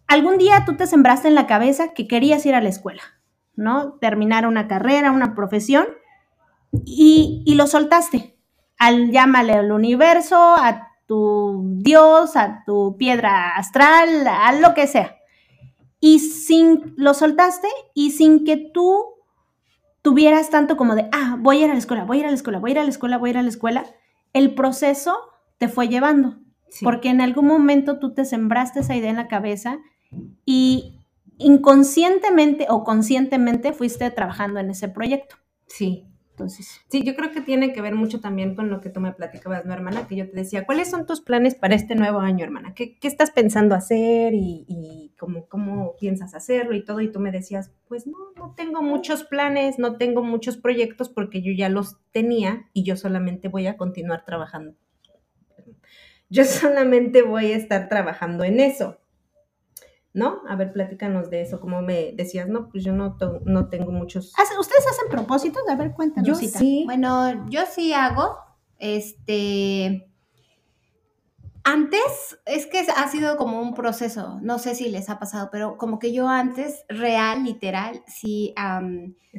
Algún 0.08 0.38
día 0.38 0.64
tú 0.66 0.78
te 0.78 0.88
sembraste 0.88 1.28
en 1.28 1.36
la 1.36 1.48
cabeza 1.48 1.94
que 1.94 2.08
querías 2.08 2.46
ir 2.46 2.56
a 2.56 2.62
la 2.62 2.70
escuela, 2.70 3.02
¿no? 3.56 3.94
Terminar 3.94 4.48
una 4.48 4.68
carrera, 4.68 5.12
una 5.12 5.36
profesión, 5.36 5.88
y, 6.86 7.44
y 7.46 7.56
lo 7.56 7.68
soltaste 7.68 8.38
al 8.78 9.12
llámale 9.12 9.54
al 9.54 9.72
universo, 9.72 10.38
a 10.38 10.88
tu 11.06 11.62
Dios, 11.82 12.36
a 12.36 12.64
tu 12.66 12.96
piedra 12.98 13.56
astral, 13.56 14.26
a 14.26 14.54
lo 14.54 14.74
que 14.74 14.88
sea. 14.88 15.18
Y 16.00 16.20
sin, 16.20 16.94
lo 16.96 17.14
soltaste 17.14 17.68
y 17.94 18.12
sin 18.12 18.44
que 18.44 18.72
tú 18.74 19.06
tuvieras 20.02 20.50
tanto 20.50 20.78
como 20.78 20.96
de, 20.96 21.08
ah, 21.12 21.38
voy 21.40 21.58
a 21.58 21.66
ir 21.66 21.70
a 21.70 21.74
la 21.74 21.80
escuela, 21.80 22.04
voy 22.04 22.18
a 22.18 22.20
ir 22.22 22.26
a 22.28 22.30
la 22.30 22.36
escuela, 22.36 22.60
voy 22.60 22.72
a 22.72 22.74
ir 22.74 22.80
a 22.80 22.84
la 22.84 22.90
escuela, 22.90 23.18
voy 23.18 23.30
a 23.30 23.32
ir 23.32 23.38
a 23.38 23.44
la 23.44 23.50
escuela, 23.50 23.86
el 24.34 24.56
proceso 24.56 25.16
te 25.58 25.68
fue 25.68 25.88
llevando. 25.88 26.38
Porque 26.84 27.10
en 27.10 27.20
algún 27.20 27.48
momento 27.48 28.00
tú 28.00 28.14
te 28.14 28.24
sembraste 28.24 28.80
esa 28.80 28.96
idea 28.96 29.10
en 29.10 29.18
la 29.18 29.28
cabeza 29.28 29.80
y 30.46 31.02
inconscientemente 31.38 32.68
o 32.70 32.84
conscientemente 32.86 33.74
fuiste 33.74 34.10
trabajando 34.12 34.60
en 34.60 34.70
ese 34.70 34.88
proyecto. 34.88 35.36
Sí. 35.68 36.11
Sí, 36.88 37.04
yo 37.04 37.16
creo 37.16 37.32
que 37.32 37.42
tiene 37.42 37.74
que 37.74 37.82
ver 37.82 37.96
mucho 37.96 38.20
también 38.20 38.56
con 38.56 38.70
lo 38.70 38.82
que 38.82 38.90
tú 38.90 39.00
me 39.00 39.14
platicabas, 39.14 39.66
¿no, 39.66 39.74
hermana? 39.74 40.08
Que 40.08 40.16
yo 40.16 40.30
te 40.30 40.36
decía, 40.36 40.66
¿cuáles 40.66 40.90
son 40.90 41.06
tus 41.06 41.22
planes 41.22 41.56
para 41.56 41.76
este 41.76 41.96
nuevo 41.96 42.20
año, 42.20 42.44
hermana? 42.44 42.74
¿Qué, 42.74 42.98
estás 43.02 43.32
pensando 43.32 43.76
hacer 43.76 44.34
y, 44.34 45.14
cómo, 45.18 45.96
piensas 46.00 46.34
hacerlo 46.34 46.76
y 46.76 46.84
todo? 46.84 47.02
Y 47.02 47.12
tú 47.12 47.20
me 47.20 47.32
decías, 47.32 47.72
pues 47.88 48.08
no, 48.08 48.18
no 48.36 48.54
tengo 48.56 48.82
muchos 48.82 49.24
planes, 49.24 49.78
no 49.78 49.98
tengo 49.98 50.24
muchos 50.24 50.58
proyectos 50.58 51.10
porque 51.10 51.42
yo 51.42 51.52
ya 51.52 51.70
los 51.70 51.98
tenía 52.12 52.70
y 52.74 52.84
yo 52.84 52.96
solamente 52.96 53.48
voy 53.48 53.68
a 53.68 53.78
continuar 53.78 54.26
trabajando. 54.26 54.76
Yo 56.30 56.46
solamente 56.46 57.22
voy 57.22 57.52
a 57.52 57.58
estar 57.58 57.90
trabajando 57.90 58.44
en 58.44 58.60
eso. 58.62 59.01
¿No? 60.14 60.42
A 60.48 60.56
ver, 60.56 60.74
platícanos 60.74 61.30
de 61.30 61.42
eso, 61.42 61.60
como 61.60 61.82
me 61.82 62.12
decías, 62.14 62.48
no, 62.48 62.70
pues 62.70 62.84
yo 62.84 62.94
no, 62.94 63.18
no 63.46 63.70
tengo 63.70 63.92
muchos... 63.92 64.34
¿Ustedes 64.60 64.86
hacen 64.88 65.10
propósitos? 65.10 65.64
A 65.70 65.76
ver, 65.76 65.94
cuéntanos. 65.94 66.28
Yo 66.28 66.36
sí. 66.36 66.84
Bueno, 66.86 67.50
yo 67.50 67.62
sí 67.70 67.94
hago, 67.94 68.38
este... 68.78 70.08
Antes, 71.64 72.40
es 72.48 72.66
que 72.66 72.80
ha 72.80 73.08
sido 73.08 73.38
como 73.38 73.62
un 73.62 73.76
proceso, 73.76 74.40
no 74.42 74.58
sé 74.58 74.74
si 74.74 74.90
les 74.90 75.12
ha 75.12 75.20
pasado, 75.20 75.50
pero 75.52 75.78
como 75.78 76.00
que 76.00 76.12
yo 76.12 76.28
antes, 76.28 76.86
real, 76.90 77.44
literal, 77.44 78.04
sí 78.08 78.56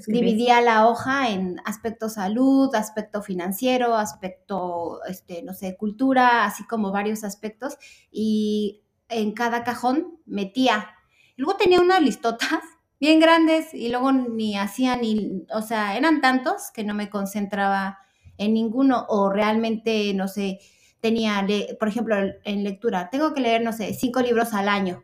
dividía 0.06 0.61
la 0.61 0.87
hoja 0.87 1.30
en 1.30 1.61
aspecto 1.64 2.08
salud, 2.08 2.72
aspecto 2.76 3.22
financiero, 3.22 3.96
aspecto, 3.96 5.00
este, 5.08 5.42
no 5.42 5.52
sé, 5.52 5.76
cultura, 5.76 6.44
así 6.44 6.64
como 6.64 6.92
varios 6.92 7.24
aspectos, 7.24 7.76
y 8.12 8.85
en 9.12 9.33
cada 9.33 9.64
cajón 9.64 10.18
metía. 10.27 10.94
Luego 11.37 11.57
tenía 11.57 11.81
unas 11.81 12.03
listotas 12.03 12.61
bien 13.01 13.20
grandes 13.20 13.75
y 13.75 13.88
luego 13.88 14.12
ni 14.12 14.57
hacía 14.57 14.96
ni, 14.96 15.44
o 15.53 15.62
sea, 15.62 15.96
eran 15.96 16.20
tantos 16.20 16.70
que 16.72 16.85
no 16.85 16.94
me 16.94 17.11
concentraba 17.11 17.98
en 18.38 18.55
ninguno 18.55 19.07
o 19.09 19.31
realmente, 19.31 20.14
no 20.14 20.29
sé, 20.29 20.59
tenía, 21.01 21.46
por 21.79 21.88
ejemplo, 21.88 22.16
en 22.44 22.64
lectura, 22.64 23.11
tengo 23.11 23.35
que 23.35 23.40
leer, 23.40 23.62
no 23.62 23.72
sé, 23.72 23.92
cinco 23.94 24.20
libros 24.20 24.55
al 24.55 24.68
año 24.68 25.03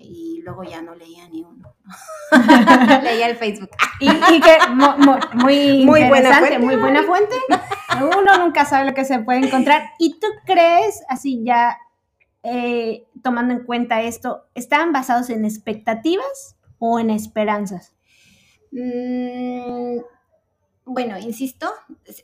y 0.00 0.40
luego 0.44 0.64
ya 0.64 0.82
no 0.82 0.94
leía 0.94 1.28
ni 1.28 1.42
uno. 1.42 1.74
leía 3.02 3.28
el 3.28 3.36
Facebook. 3.36 3.70
y, 4.00 4.40
que 4.40 4.56
muy, 5.34 5.84
muy 5.84 6.04
buena 6.04 6.38
fuente. 6.38 6.58
muy 6.58 6.76
buena 6.76 7.02
fuente. 7.02 7.36
Uno 8.00 8.38
nunca 8.38 8.64
sabe 8.64 8.86
lo 8.86 8.94
que 8.94 9.04
se 9.04 9.18
puede 9.20 9.46
encontrar. 9.46 9.90
¿Y 9.98 10.18
tú 10.20 10.26
crees, 10.44 11.02
así 11.08 11.42
ya 11.44 11.78
eh, 12.42 13.06
tomando 13.22 13.52
en 13.54 13.64
cuenta 13.64 14.02
esto, 14.02 14.46
¿estaban 14.54 14.92
basados 14.92 15.30
en 15.30 15.44
expectativas 15.44 16.56
o 16.78 17.00
en 17.00 17.10
esperanzas? 17.10 17.96
Mm, 18.70 19.98
bueno, 20.84 21.18
insisto, 21.18 21.68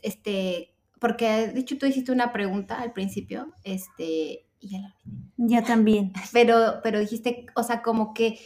este, 0.01 0.73
porque 0.99 1.47
de 1.47 1.59
hecho 1.59 1.77
tú 1.77 1.85
hiciste 1.85 2.11
una 2.11 2.31
pregunta 2.31 2.79
al 2.81 2.93
principio, 2.93 3.53
este, 3.63 4.45
y 4.59 4.69
ya 4.69 4.79
la 4.79 4.95
Ya 5.37 5.63
también. 5.63 6.13
Pero, 6.33 6.79
pero 6.81 6.99
dijiste, 6.99 7.45
o 7.55 7.63
sea, 7.63 7.81
como 7.81 8.13
que 8.13 8.39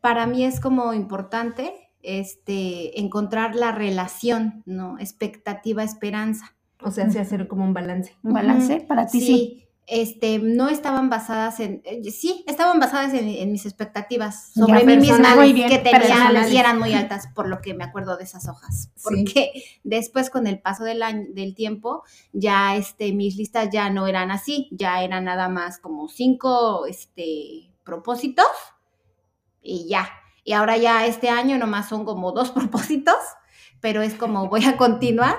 para 0.00 0.26
mí 0.26 0.44
es 0.44 0.60
como 0.60 0.94
importante 0.94 1.90
este, 2.00 2.98
encontrar 3.00 3.54
la 3.54 3.72
relación, 3.72 4.62
¿no? 4.66 4.98
Expectativa, 4.98 5.82
esperanza. 5.82 6.56
O 6.80 6.90
sea, 6.90 7.04
hacer 7.06 7.48
como 7.48 7.64
un 7.64 7.74
balance. 7.74 8.16
Un 8.22 8.32
balance 8.32 8.80
para 8.80 9.06
ti, 9.06 9.20
sí 9.20 9.62
este, 9.86 10.38
no 10.38 10.68
estaban 10.68 11.10
basadas 11.10 11.58
en, 11.60 11.82
eh, 11.84 12.10
sí, 12.10 12.44
estaban 12.46 12.78
basadas 12.78 13.12
en, 13.14 13.50
mis 13.50 13.66
expectativas 13.66 14.52
sobre 14.54 14.84
mí 14.84 14.96
misma 14.96 15.34
que 15.34 15.78
tenía 15.78 16.48
y 16.48 16.56
eran 16.56 16.78
muy 16.78 16.94
altas, 16.94 17.28
por 17.34 17.48
lo 17.48 17.60
que 17.60 17.74
me 17.74 17.84
acuerdo 17.84 18.16
de 18.16 18.24
esas 18.24 18.48
hojas. 18.48 18.90
Porque 19.02 19.52
después 19.82 20.30
con 20.30 20.46
el 20.46 20.60
paso 20.60 20.84
del 20.84 21.02
año, 21.02 21.26
del 21.30 21.54
tiempo, 21.54 22.04
ya 22.32 22.76
este, 22.76 23.12
mis 23.12 23.36
listas 23.36 23.68
ya 23.70 23.90
no 23.90 24.06
eran 24.06 24.30
así, 24.30 24.68
ya 24.70 25.02
eran 25.02 25.24
nada 25.24 25.48
más 25.48 25.78
como 25.78 26.08
cinco 26.08 26.86
este, 26.86 27.72
propósitos 27.84 28.46
y 29.60 29.88
ya. 29.88 30.08
Y 30.44 30.52
ahora 30.52 30.76
ya 30.76 31.06
este 31.06 31.28
año 31.28 31.58
nomás 31.58 31.88
son 31.88 32.04
como 32.04 32.32
dos 32.32 32.50
propósitos 32.52 33.16
pero 33.82 34.00
es 34.00 34.14
como 34.14 34.48
voy 34.48 34.64
a 34.64 34.78
continuar 34.78 35.36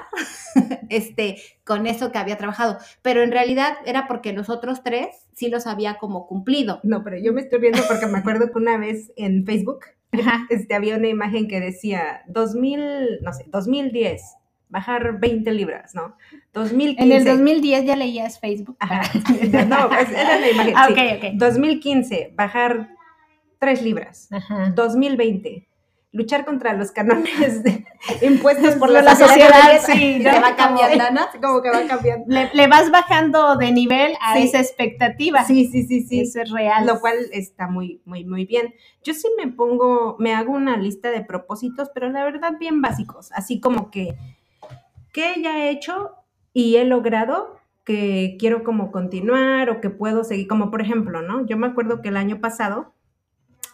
este, 0.90 1.38
con 1.64 1.88
eso 1.88 2.12
que 2.12 2.20
había 2.20 2.38
trabajado. 2.38 2.78
Pero 3.02 3.24
en 3.24 3.32
realidad 3.32 3.74
era 3.88 4.08
porque 4.08 4.34
los 4.34 4.50
otros 4.50 4.84
tres 4.84 5.08
sí 5.34 5.50
los 5.50 5.66
había 5.66 5.96
como 5.96 6.28
cumplido. 6.28 6.80
No, 6.84 7.04
pero 7.04 7.18
yo 7.18 7.34
me 7.34 7.42
estoy 7.42 7.60
riendo 7.60 7.82
porque 7.88 8.06
me 8.06 8.20
acuerdo 8.20 8.52
que 8.52 8.60
una 8.60 8.78
vez 8.78 9.12
en 9.16 9.46
Facebook 9.46 9.86
este, 10.50 10.76
había 10.76 10.98
una 10.98 11.08
imagen 11.08 11.48
que 11.48 11.60
decía 11.60 12.22
2000, 12.28 13.22
no 13.22 13.34
sé, 13.34 13.46
2010 13.48 14.22
bajar 14.70 15.20
20 15.20 15.52
libras, 15.54 15.94
¿no? 15.94 16.16
2015. 16.54 17.04
En 17.04 17.12
el 17.12 17.26
2010 17.26 17.86
ya 17.86 17.96
leías 17.96 18.40
Facebook. 18.40 18.76
Ajá. 18.80 19.04
no, 19.68 19.88
pues 19.88 20.10
era 20.10 20.40
la 20.40 20.50
imagen. 20.50 20.74
Ah, 20.76 20.88
sí. 20.88 21.32
2015, 21.36 22.34
bajar 22.36 22.90
3 23.60 23.84
libras. 23.84 24.28
Ajá. 24.32 24.74
2020, 24.76 25.68
luchar 26.14 26.46
contra 26.46 26.74
los 26.74 26.92
canones 26.92 27.64
impuestos 28.22 28.76
por 28.76 28.90
la, 28.90 29.16
sociedad, 29.16 29.80
sí, 29.84 30.22
ya 30.22 30.40
va 30.40 30.56
cambiando, 30.56 31.04
¿no? 31.12 31.42
Como 31.42 31.62
que 31.62 31.72
va 31.72 31.86
cambiando. 31.88 32.26
Le, 32.30 32.68
vas 32.68 32.92
bajando 32.92 33.58
de 33.58 33.72
nivel 33.72 34.14
a 34.22 34.38
esa 34.38 34.60
expectativa. 34.60 35.44
Sí, 35.44 35.68
sí, 35.68 35.84
sí, 35.84 36.02
sí. 36.02 36.22
Eso 36.22 36.42
es 36.42 36.52
real. 36.52 36.86
Lo 36.86 37.02
cual 37.02 37.16
está 37.32 37.68
muy, 37.68 38.02
muy, 38.06 38.26
muy 38.26 38.46
bien. 38.46 38.76
Yo 39.04 39.16
sí 39.16 39.28
me 39.38 39.52
pongo, 39.52 40.16
me 40.20 40.34
hago 40.34 40.54
una 40.54 40.78
lista 40.78 41.10
de 41.10 41.22
propósitos, 41.22 41.90
pero 41.94 42.10
la 42.10 42.24
verdad 42.24 42.54
bien 42.60 42.82
básicos, 42.82 43.32
así 43.34 43.60
como 43.60 43.90
que, 43.90 44.16
¿qué 45.12 45.34
ya 45.42 45.58
he 45.58 45.72
hecho 45.72 46.16
y 46.54 46.78
he 46.78 46.86
logrado? 46.86 47.62
que 47.84 48.38
quiero 48.40 48.64
como 48.64 48.94
continuar 48.94 49.70
o 49.70 49.82
que 49.82 49.90
puedo 49.90 50.24
seguir, 50.24 50.48
como 50.48 50.72
por 50.72 50.82
ejemplo, 50.82 51.22
¿no? 51.22 51.46
Yo 51.46 51.58
me 51.58 51.68
acuerdo 51.68 52.02
que 52.02 52.08
el 52.08 52.16
año 52.16 52.40
pasado, 52.40 52.94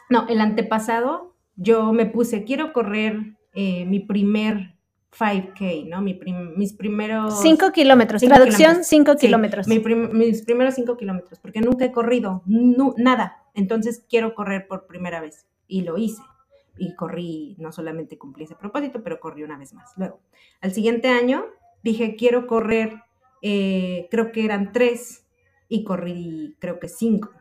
no, 0.10 0.28
el 0.28 0.42
antepasado, 0.42 1.36
yo 1.62 1.92
me 1.94 2.06
puse, 2.06 2.44
quiero 2.44 2.74
correr 2.74 3.36
eh, 3.54 3.86
mi 3.86 4.00
primer 4.00 4.76
5K, 5.12 5.88
¿no? 5.90 6.02
Mi 6.02 6.14
prim- 6.14 6.54
mis 6.56 6.74
primeros... 6.74 7.42
Cinco 7.42 7.72
kilómetros. 7.72 8.22
Cinco 8.22 8.36
Traducción, 8.36 8.60
kilómetros. 8.84 8.88
cinco 8.88 9.12
Sí, 9.14 9.26
kilómetros. 9.28 9.68
mi 9.68 9.80
prim- 9.80 10.12
mis 10.14 10.44
primeros 10.44 10.76
cinco 10.76 10.98
kilómetros, 10.98 11.40
porque 11.40 11.62
nunca 11.62 11.86
he 11.86 11.92
corrido, 11.92 12.44
nada. 12.46 13.38
Entonces 13.56 14.06
quiero 14.08 14.36
correr 14.36 14.68
por 14.68 14.86
primera 14.88 15.20
vez. 15.20 15.48
Y 15.68 15.82
lo 15.82 15.98
hice. 15.98 16.22
Y 16.78 16.96
corrí, 16.96 17.56
no 17.60 17.72
solamente 17.72 18.18
cumplí 18.18 18.46
ese 18.46 18.56
propósito, 18.56 19.02
pero 19.04 19.20
corrí 19.20 19.44
una 19.44 19.58
vez 19.58 19.74
más. 19.74 19.92
Luego, 19.98 20.20
al 20.62 20.72
siguiente 20.72 21.10
año, 21.10 21.44
dije, 21.84 22.16
quiero 22.16 22.46
correr, 22.48 22.94
eh, 23.42 24.08
creo 24.12 24.32
que 24.32 24.46
eran 24.46 24.72
tres, 24.72 25.26
y 25.68 25.84
corrí, 25.84 26.56
creo 26.60 26.80
que 26.80 26.88
cinco. 26.88 27.32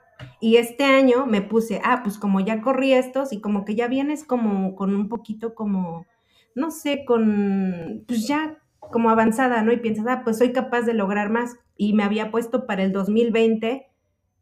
Y 0.40 0.56
este 0.56 0.84
año 0.84 1.26
me 1.26 1.42
puse, 1.42 1.80
ah, 1.84 2.00
pues 2.02 2.18
como 2.18 2.40
ya 2.40 2.60
corrí 2.60 2.92
estos, 2.92 3.32
y 3.32 3.40
como 3.40 3.64
que 3.64 3.74
ya 3.74 3.88
vienes 3.88 4.24
como 4.24 4.74
con 4.74 4.94
un 4.94 5.08
poquito 5.08 5.54
como, 5.54 6.06
no 6.54 6.70
sé, 6.70 7.04
con, 7.04 8.04
pues 8.06 8.26
ya 8.26 8.58
como 8.78 9.10
avanzada, 9.10 9.62
¿no? 9.62 9.72
Y 9.72 9.76
piensas, 9.78 10.06
ah, 10.08 10.22
pues 10.24 10.38
soy 10.38 10.52
capaz 10.52 10.82
de 10.82 10.94
lograr 10.94 11.30
más. 11.30 11.56
Y 11.76 11.92
me 11.92 12.02
había 12.04 12.30
puesto 12.30 12.66
para 12.66 12.82
el 12.82 12.92
2020 12.92 13.86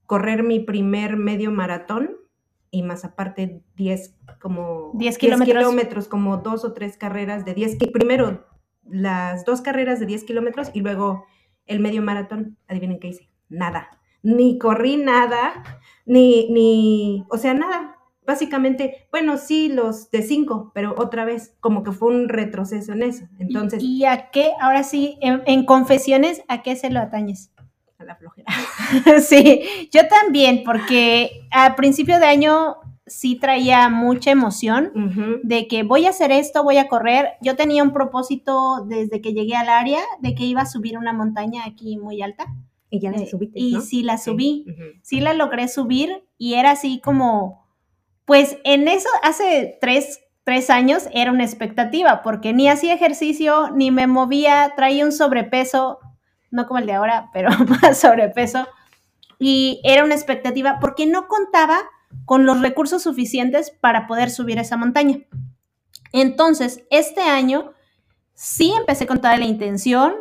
correr 0.06 0.42
mi 0.42 0.60
primer 0.60 1.16
medio 1.16 1.50
maratón 1.50 2.16
y 2.70 2.82
más 2.82 3.04
aparte 3.04 3.62
10 3.76 4.16
como 4.40 4.92
10 4.94 5.18
kilómetros. 5.18 5.56
kilómetros, 5.58 6.08
como 6.08 6.36
dos 6.38 6.64
o 6.64 6.72
tres 6.74 6.96
carreras 6.96 7.44
de 7.44 7.54
10 7.54 7.76
ki- 7.76 7.90
primero 7.90 8.46
las 8.84 9.44
dos 9.44 9.62
carreras 9.62 9.98
de 9.98 10.06
10 10.06 10.24
kilómetros 10.24 10.70
y 10.72 10.80
luego 10.80 11.24
el 11.66 11.80
medio 11.80 12.02
maratón. 12.02 12.56
Adivinen 12.68 13.00
qué 13.00 13.08
hice. 13.08 13.28
Nada. 13.48 13.88
Ni 14.26 14.58
corrí 14.58 14.96
nada, 14.96 15.62
ni, 16.04 16.48
ni, 16.50 17.24
o 17.30 17.38
sea, 17.38 17.54
nada. 17.54 17.96
Básicamente, 18.26 19.06
bueno, 19.12 19.38
sí, 19.38 19.68
los 19.68 20.10
de 20.10 20.22
5, 20.22 20.72
pero 20.74 20.96
otra 20.98 21.24
vez, 21.24 21.54
como 21.60 21.84
que 21.84 21.92
fue 21.92 22.08
un 22.08 22.28
retroceso 22.28 22.92
en 22.92 23.04
eso. 23.04 23.24
Entonces, 23.38 23.80
¿Y 23.82 24.04
a 24.04 24.30
qué? 24.32 24.50
Ahora 24.60 24.82
sí, 24.82 25.16
en, 25.20 25.42
en 25.46 25.64
confesiones, 25.64 26.42
¿a 26.48 26.62
qué 26.62 26.74
se 26.74 26.90
lo 26.90 26.98
atañes? 26.98 27.52
a 27.98 28.04
la 28.04 28.16
flojera. 28.16 28.46
sí, 29.20 29.88
yo 29.92 30.06
también, 30.08 30.62
porque 30.64 31.46
a 31.50 31.76
principio 31.76 32.18
de 32.18 32.26
año 32.26 32.76
sí 33.06 33.36
traía 33.36 33.88
mucha 33.88 34.32
emoción 34.32 35.40
de 35.44 35.68
que 35.68 35.84
voy 35.84 36.06
a 36.06 36.10
hacer 36.10 36.32
esto, 36.32 36.64
voy 36.64 36.78
a 36.78 36.88
correr. 36.88 37.34
Yo 37.40 37.54
tenía 37.56 37.82
un 37.82 37.92
propósito 37.92 38.84
desde 38.84 39.20
que 39.20 39.32
llegué 39.32 39.54
al 39.54 39.68
área 39.68 40.00
de 40.20 40.34
que 40.34 40.44
iba 40.44 40.62
a 40.62 40.66
subir 40.66 40.98
una 40.98 41.12
montaña 41.12 41.64
aquí 41.64 41.96
muy 41.98 42.20
alta. 42.20 42.46
Y 42.90 43.00
ya 43.00 43.10
la 43.10 43.18
Eh, 43.22 43.26
subiste, 43.26 43.58
y 43.58 43.72
¿no? 43.72 43.80
sí 43.80 44.02
la 44.02 44.16
subí, 44.18 44.64
sí 45.02 45.20
la 45.20 45.34
logré 45.34 45.68
subir 45.68 46.24
y 46.38 46.54
era 46.54 46.70
así 46.72 47.00
como, 47.00 47.66
pues 48.24 48.58
en 48.64 48.86
eso 48.88 49.08
hace 49.22 49.76
tres, 49.80 50.20
tres 50.44 50.70
años 50.70 51.08
era 51.12 51.32
una 51.32 51.44
expectativa 51.44 52.22
porque 52.22 52.52
ni 52.52 52.68
hacía 52.68 52.94
ejercicio, 52.94 53.70
ni 53.70 53.90
me 53.90 54.06
movía, 54.06 54.72
traía 54.76 55.04
un 55.04 55.12
sobrepeso, 55.12 55.98
no 56.50 56.66
como 56.66 56.78
el 56.78 56.86
de 56.86 56.92
ahora, 56.92 57.30
pero 57.32 57.50
más 57.82 57.98
sobrepeso. 57.98 58.66
Y 59.38 59.80
era 59.84 60.04
una 60.04 60.14
expectativa 60.14 60.78
porque 60.80 61.06
no 61.06 61.28
contaba 61.28 61.78
con 62.24 62.46
los 62.46 62.62
recursos 62.62 63.02
suficientes 63.02 63.70
para 63.70 64.06
poder 64.06 64.30
subir 64.30 64.58
esa 64.58 64.76
montaña. 64.76 65.18
Entonces, 66.12 66.84
este 66.90 67.20
año 67.22 67.72
sí 68.34 68.72
empecé 68.78 69.06
con 69.06 69.20
toda 69.20 69.36
la 69.36 69.44
intención. 69.44 70.14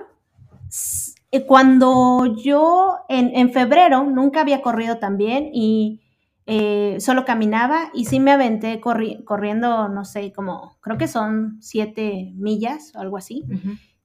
Eh, 1.36 1.46
Cuando 1.46 2.36
yo 2.38 2.98
en, 3.10 3.32
en 3.36 3.52
febrero 3.52 4.04
nunca 4.04 4.42
había 4.42 4.62
corrido 4.62 4.98
tan 4.98 5.18
bien 5.18 5.50
y 5.54 6.02
eh, 6.46 6.98
solo 7.00 7.26
caminaba 7.26 7.90
y 7.94 8.06
sí 8.06 8.20
me 8.20 8.32
aventé 8.32 8.80
corri- 8.80 9.24
corriendo, 9.24 9.90
no 9.90 10.06
sé, 10.06 10.32
como 10.32 10.78
creo 10.82 10.98
que 10.98 11.08
son 11.08 11.58
siete 11.62 12.32
millas 12.36 12.94
o 12.96 13.00
algo 13.00 13.18
así 13.18 13.44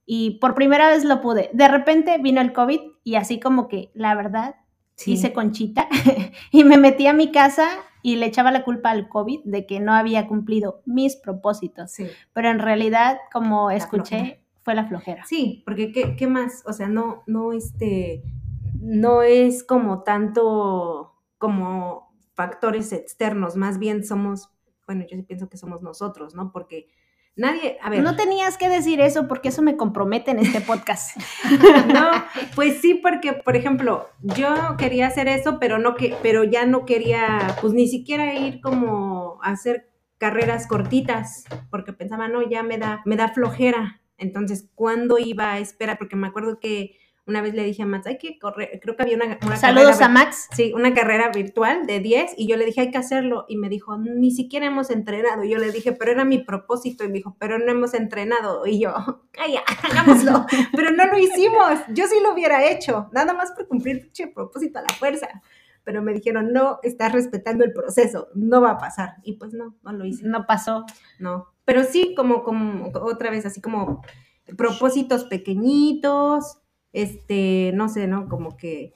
y 0.05 0.39
por 0.39 0.55
primera 0.55 0.89
vez 0.89 1.05
lo 1.05 1.21
pude. 1.21 1.49
De 1.53 1.67
repente 1.67 2.17
vino 2.17 2.41
el 2.41 2.51
COVID 2.53 2.79
y 3.03 3.15
así 3.15 3.39
como 3.39 3.67
que, 3.67 3.91
la 3.93 4.15
verdad, 4.15 4.55
Sí. 4.95 5.13
hice 5.13 5.33
conchita 5.33 5.87
y 6.51 6.63
me 6.63 6.77
metí 6.77 7.07
a 7.07 7.13
mi 7.13 7.31
casa 7.31 7.67
y 8.03 8.17
le 8.17 8.25
echaba 8.27 8.51
la 8.51 8.63
culpa 8.63 8.91
al 8.91 9.07
COVID 9.09 9.39
de 9.45 9.65
que 9.65 9.79
no 9.79 9.93
había 9.93 10.27
cumplido 10.27 10.81
mis 10.85 11.15
propósitos. 11.15 11.91
Sí. 11.91 12.07
Pero 12.33 12.49
en 12.49 12.59
realidad, 12.59 13.17
como 13.31 13.69
La 13.69 13.77
escuché. 13.77 14.40
Fue 14.63 14.75
la 14.75 14.87
flojera. 14.87 15.25
Sí, 15.25 15.63
porque 15.65 15.91
¿qué, 15.91 16.15
qué 16.15 16.27
más? 16.27 16.63
O 16.65 16.73
sea, 16.73 16.87
no, 16.87 17.23
no, 17.27 17.53
este, 17.53 18.23
no 18.79 19.21
es 19.21 19.63
como 19.63 20.03
tanto 20.03 21.15
como 21.37 22.11
factores 22.35 22.93
externos, 22.93 23.55
más 23.55 23.79
bien 23.79 24.05
somos, 24.05 24.51
bueno, 24.85 25.05
yo 25.09 25.17
sí 25.17 25.23
pienso 25.23 25.49
que 25.49 25.57
somos 25.57 25.81
nosotros, 25.81 26.35
¿no? 26.35 26.51
Porque 26.51 26.87
nadie, 27.35 27.77
a 27.81 27.89
ver, 27.89 28.03
No 28.03 28.15
tenías 28.15 28.57
que 28.57 28.69
decir 28.69 29.01
eso 29.01 29.27
porque 29.27 29.49
eso 29.49 29.61
me 29.61 29.77
compromete 29.77 30.31
en 30.31 30.39
este 30.39 30.61
podcast. 30.61 31.17
no, 31.93 32.09
pues 32.55 32.81
sí, 32.81 32.95
porque, 32.95 33.33
por 33.33 33.55
ejemplo, 33.55 34.09
yo 34.21 34.75
quería 34.77 35.07
hacer 35.07 35.27
eso, 35.27 35.59
pero 35.59 35.77
no 35.77 35.95
que, 35.95 36.15
pero 36.21 36.43
ya 36.43 36.65
no 36.65 36.85
quería, 36.85 37.55
pues 37.61 37.73
ni 37.73 37.87
siquiera 37.87 38.33
ir 38.35 38.61
como 38.61 39.39
a 39.43 39.51
hacer 39.51 39.89
carreras 40.17 40.67
cortitas, 40.67 41.45
porque 41.71 41.93
pensaba, 41.93 42.27
no, 42.27 42.47
ya 42.47 42.61
me 42.63 42.77
da, 42.77 43.01
me 43.05 43.15
da 43.15 43.29
flojera. 43.29 44.00
Entonces, 44.21 44.69
¿cuándo 44.75 45.17
iba 45.17 45.51
a 45.53 45.59
esperar? 45.59 45.97
Porque 45.97 46.15
me 46.15 46.27
acuerdo 46.27 46.59
que 46.59 46.97
una 47.27 47.41
vez 47.41 47.53
le 47.53 47.63
dije 47.63 47.83
a 47.83 47.85
Max, 47.85 48.07
hay 48.07 48.17
que 48.17 48.39
correr, 48.39 48.79
creo 48.81 48.95
que 48.95 49.03
había 49.03 49.15
una, 49.15 49.37
una 49.45 49.55
Saludos 49.55 49.97
carrera 49.97 50.05
a 50.05 50.09
Max. 50.09 50.47
Sí, 50.53 50.73
una 50.75 50.93
carrera 50.93 51.29
virtual 51.29 51.85
de 51.85 51.99
10 51.99 52.33
y 52.35 52.47
yo 52.47 52.57
le 52.57 52.65
dije, 52.65 52.81
hay 52.81 52.91
que 52.91 52.97
hacerlo. 52.97 53.45
Y 53.47 53.57
me 53.57 53.69
dijo, 53.69 53.97
ni 53.97 54.31
siquiera 54.31 54.65
hemos 54.65 54.89
entrenado. 54.89 55.43
Y 55.43 55.49
yo 55.51 55.57
le 55.59 55.71
dije, 55.71 55.91
pero 55.93 56.11
era 56.11 56.25
mi 56.25 56.39
propósito. 56.39 57.03
Y 57.03 57.07
me 57.07 57.13
dijo, 57.15 57.35
pero 57.39 57.59
no 57.59 57.71
hemos 57.71 57.93
entrenado. 57.93 58.65
Y 58.65 58.79
yo, 58.79 58.93
calla, 59.31 59.61
hagámoslo. 59.83 60.45
pero 60.75 60.91
no 60.91 61.05
lo 61.07 61.17
hicimos. 61.19 61.79
Yo 61.89 62.07
sí 62.07 62.15
lo 62.23 62.33
hubiera 62.33 62.69
hecho, 62.69 63.09
nada 63.11 63.33
más 63.33 63.51
por 63.51 63.67
cumplir 63.67 64.01
pinche 64.01 64.27
propósito 64.27 64.79
a 64.79 64.83
la 64.83 64.89
fuerza. 64.89 65.27
Pero 65.83 66.01
me 66.03 66.13
dijeron, 66.13 66.53
no, 66.53 66.79
estás 66.83 67.11
respetando 67.11 67.63
el 67.63 67.73
proceso, 67.73 68.29
no 68.35 68.61
va 68.61 68.71
a 68.71 68.77
pasar. 68.77 69.15
Y 69.23 69.33
pues 69.33 69.53
no, 69.53 69.75
no 69.83 69.91
lo 69.93 70.05
hice, 70.05 70.25
No 70.25 70.45
pasó. 70.45 70.85
no. 71.19 71.47
Pero 71.71 71.85
sí, 71.85 72.15
como, 72.17 72.43
como 72.43 72.91
otra 73.01 73.31
vez, 73.31 73.45
así 73.45 73.61
como 73.61 74.03
propósitos 74.57 75.23
pequeñitos, 75.23 76.57
este, 76.91 77.71
no 77.73 77.87
sé, 77.87 78.07
¿no? 78.07 78.27
Como 78.27 78.57
que 78.57 78.93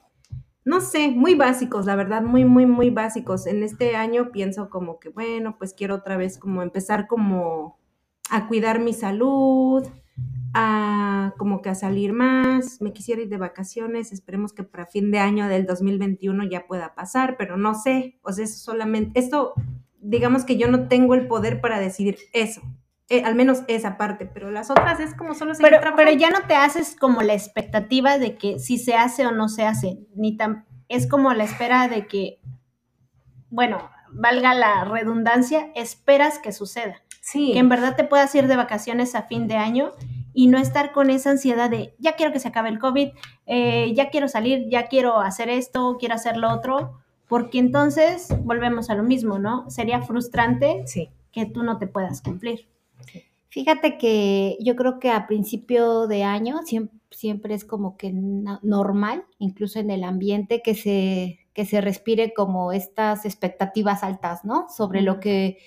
no 0.66 0.82
sé, 0.82 1.08
muy 1.10 1.36
básicos, 1.36 1.86
la 1.86 1.96
verdad, 1.96 2.22
muy, 2.22 2.44
muy, 2.44 2.66
muy 2.66 2.90
básicos. 2.90 3.48
En 3.48 3.64
este 3.64 3.96
año 3.96 4.30
pienso 4.34 4.70
como 4.70 5.00
que, 5.00 5.08
bueno, 5.08 5.56
pues 5.58 5.74
quiero 5.74 5.96
otra 5.96 6.18
vez 6.18 6.38
como 6.38 6.64
empezar 6.64 7.08
como 7.08 7.80
a 8.30 8.50
cuidar 8.50 8.82
mi 8.82 8.92
salud, 8.92 9.88
a 10.54 11.34
como 11.38 11.62
que 11.62 11.70
a 11.70 11.76
salir 11.76 12.12
más, 12.12 12.82
me 12.82 12.92
quisiera 12.92 13.22
ir 13.22 13.30
de 13.30 13.38
vacaciones, 13.38 14.12
esperemos 14.12 14.52
que 14.52 14.64
para 14.64 14.86
fin 14.86 15.12
de 15.12 15.20
año 15.20 15.48
del 15.48 15.66
2021 15.66 16.44
ya 16.50 16.68
pueda 16.68 16.94
pasar, 16.94 17.38
pero 17.38 17.56
no 17.56 17.74
sé, 17.74 18.20
o 18.22 18.34
sea, 18.34 18.46
solamente, 18.48 19.18
esto, 19.18 19.54
digamos 20.06 20.46
que 20.46 20.58
yo 20.58 20.70
no 20.70 20.88
tengo 20.88 21.16
el 21.16 21.28
poder 21.28 21.62
para 21.62 21.80
decidir 21.80 22.18
eso, 22.32 22.62
eh, 23.10 23.24
al 23.24 23.36
menos 23.36 23.64
esa 23.68 23.98
parte, 23.98 24.26
pero 24.26 24.52
las 24.52 24.70
otras 24.70 25.00
es 25.00 25.14
como 25.16 25.34
solo 25.34 25.54
seguir 25.56 25.72
Pero, 25.80 25.96
pero 25.96 26.12
ya 26.12 26.30
no 26.30 26.44
te 26.48 26.56
haces 26.56 26.96
como 26.96 27.22
la 27.22 27.34
expectativa 27.34 28.18
de 28.18 28.36
que 28.36 28.60
si 28.60 28.78
se 28.78 28.96
hace 28.96 29.26
o 29.26 29.32
no 29.32 29.50
se 29.50 29.66
hace, 29.66 30.00
ni 30.16 30.38
tan, 30.38 30.66
es 30.90 31.08
como 31.08 31.34
la 31.34 31.44
espera 31.44 31.88
de 31.88 32.08
que, 32.08 32.40
bueno, 33.50 33.90
valga 34.12 34.54
la 34.54 34.86
redundancia, 34.86 35.72
esperas 35.76 36.40
que 36.40 36.52
suceda. 36.52 37.02
sí. 37.22 37.52
Que 37.54 37.60
en 37.60 37.70
verdad 37.70 37.96
te 37.96 38.04
puedas 38.04 38.34
ir 38.36 38.48
de 38.48 38.56
vacaciones 38.56 39.16
a 39.16 39.24
fin 39.24 39.48
de 39.48 39.56
año 39.56 39.92
y 40.34 40.48
no 40.48 40.58
estar 40.58 40.92
con 40.92 41.10
esa 41.10 41.32
ansiedad 41.32 41.70
de 41.70 41.96
ya 41.98 42.14
quiero 42.14 42.32
que 42.32 42.40
se 42.40 42.50
acabe 42.50 42.70
el 42.70 42.80
COVID, 42.80 43.10
eh, 43.48 43.94
ya 43.96 44.10
quiero 44.10 44.28
salir, 44.28 44.68
ya 44.70 44.88
quiero 44.88 45.20
hacer 45.20 45.50
esto, 45.50 45.98
quiero 46.00 46.16
hacer 46.16 46.38
lo 46.38 46.52
otro, 46.52 47.00
porque 47.28 47.60
entonces 47.60 48.28
volvemos 48.44 48.90
a 48.90 48.96
lo 48.96 49.04
mismo, 49.04 49.40
¿no? 49.40 49.70
Sería 49.70 50.02
frustrante 50.02 50.84
Sí. 50.86 51.10
que 51.32 51.46
tú 51.46 51.64
no 51.64 51.78
te 51.78 51.88
puedas 51.88 52.22
cumplir. 52.22 52.68
Fíjate 53.50 53.98
que 53.98 54.58
yo 54.60 54.76
creo 54.76 55.00
que 55.00 55.12
a 55.12 55.28
principio 55.28 56.08
de 56.08 56.24
año 56.24 56.62
siempre, 56.66 56.98
siempre 57.12 57.54
es 57.56 57.64
como 57.64 57.96
que 57.96 58.12
normal, 58.14 59.24
incluso 59.40 59.80
en 59.80 59.90
el 59.92 60.04
ambiente, 60.04 60.62
que 60.62 60.76
se, 60.76 61.40
que 61.54 61.66
se 61.66 61.80
respire 61.80 62.34
como 62.34 62.74
estas 62.74 63.26
expectativas 63.26 64.04
altas, 64.04 64.44
¿no? 64.44 64.68
Sobre 64.70 65.02
lo 65.02 65.22
que 65.22 65.58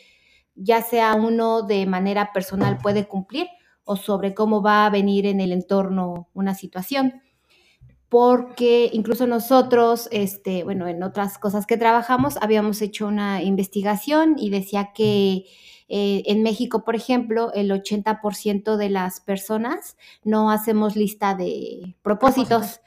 ya 0.54 0.82
sea 0.82 1.14
uno 1.14 1.62
de 1.62 1.86
manera 1.86 2.32
personal 2.34 2.78
puede 2.82 3.06
cumplir 3.08 3.46
o 3.84 3.96
sobre 3.96 4.34
cómo 4.34 4.60
va 4.60 4.84
a 4.84 4.90
venir 4.90 5.24
en 5.24 5.40
el 5.40 5.52
entorno 5.52 6.28
una 6.34 6.54
situación. 6.54 7.22
Porque 8.08 8.88
incluso 8.92 9.26
nosotros, 9.26 10.08
este, 10.10 10.64
bueno, 10.64 10.88
en 10.88 11.02
otras 11.02 11.38
cosas 11.38 11.66
que 11.66 11.76
trabajamos, 11.76 12.38
habíamos 12.40 12.80
hecho 12.80 13.06
una 13.06 13.42
investigación 13.42 14.36
y 14.38 14.48
decía 14.48 14.92
que 14.94 15.44
eh, 15.88 16.22
en 16.26 16.42
México, 16.42 16.84
por 16.84 16.96
ejemplo, 16.96 17.52
el 17.54 17.70
80% 17.70 18.76
de 18.76 18.90
las 18.90 19.20
personas 19.20 19.96
no 20.22 20.50
hacemos 20.50 20.96
lista 20.96 21.34
de 21.34 21.96
propósitos. 22.02 22.80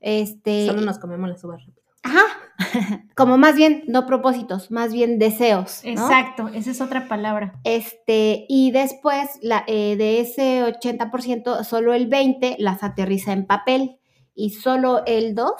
Este, 0.00 0.66
Solo 0.66 0.80
nos 0.80 0.98
comemos 0.98 1.28
las 1.28 1.42
uvas 1.44 1.64
rápido. 1.64 1.82
Ajá. 2.02 2.22
como 3.14 3.38
más 3.38 3.54
bien, 3.54 3.84
no 3.86 4.06
propósitos, 4.06 4.70
más 4.70 4.92
bien 4.92 5.18
deseos. 5.18 5.82
¿no? 5.84 5.90
Exacto, 5.90 6.48
esa 6.48 6.72
es 6.72 6.80
otra 6.80 7.08
palabra. 7.08 7.54
Este, 7.64 8.44
y 8.48 8.72
después 8.72 9.28
la, 9.40 9.64
eh, 9.66 9.96
de 9.96 10.20
ese 10.20 10.64
80%, 10.64 11.64
solo 11.64 11.94
el 11.94 12.10
20% 12.10 12.56
las 12.58 12.82
aterriza 12.82 13.32
en 13.32 13.46
papel 13.46 13.98
y 14.34 14.50
solo 14.50 15.02
el 15.06 15.34
2%, 15.34 15.54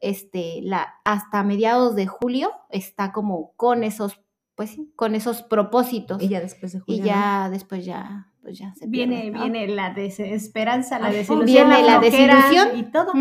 este, 0.00 0.60
la, 0.62 0.94
hasta 1.04 1.42
mediados 1.42 1.96
de 1.96 2.06
julio, 2.06 2.52
está 2.70 3.12
como 3.12 3.52
con 3.56 3.82
esos, 3.82 4.20
pues 4.54 4.70
sí, 4.70 4.92
con 4.96 5.14
esos 5.14 5.42
propósitos. 5.42 6.22
Y 6.22 6.28
ya 6.28 6.40
después 6.40 6.72
de 6.72 6.80
julio. 6.80 7.02
Y 7.02 7.04
ya 7.06 7.48
después 7.50 7.84
ya, 7.84 8.30
pues 8.42 8.58
ya 8.58 8.74
se 8.74 8.86
Viene, 8.86 9.22
pierde, 9.22 9.30
¿no? 9.32 9.42
viene 9.42 9.68
la 9.68 9.90
desesperanza, 9.92 10.98
la 10.98 11.10
desilusión, 11.10 11.68
Viene 11.68 11.82
la 11.82 11.98
desilusión. 11.98 12.78
y 12.78 12.82
todo. 12.92 13.12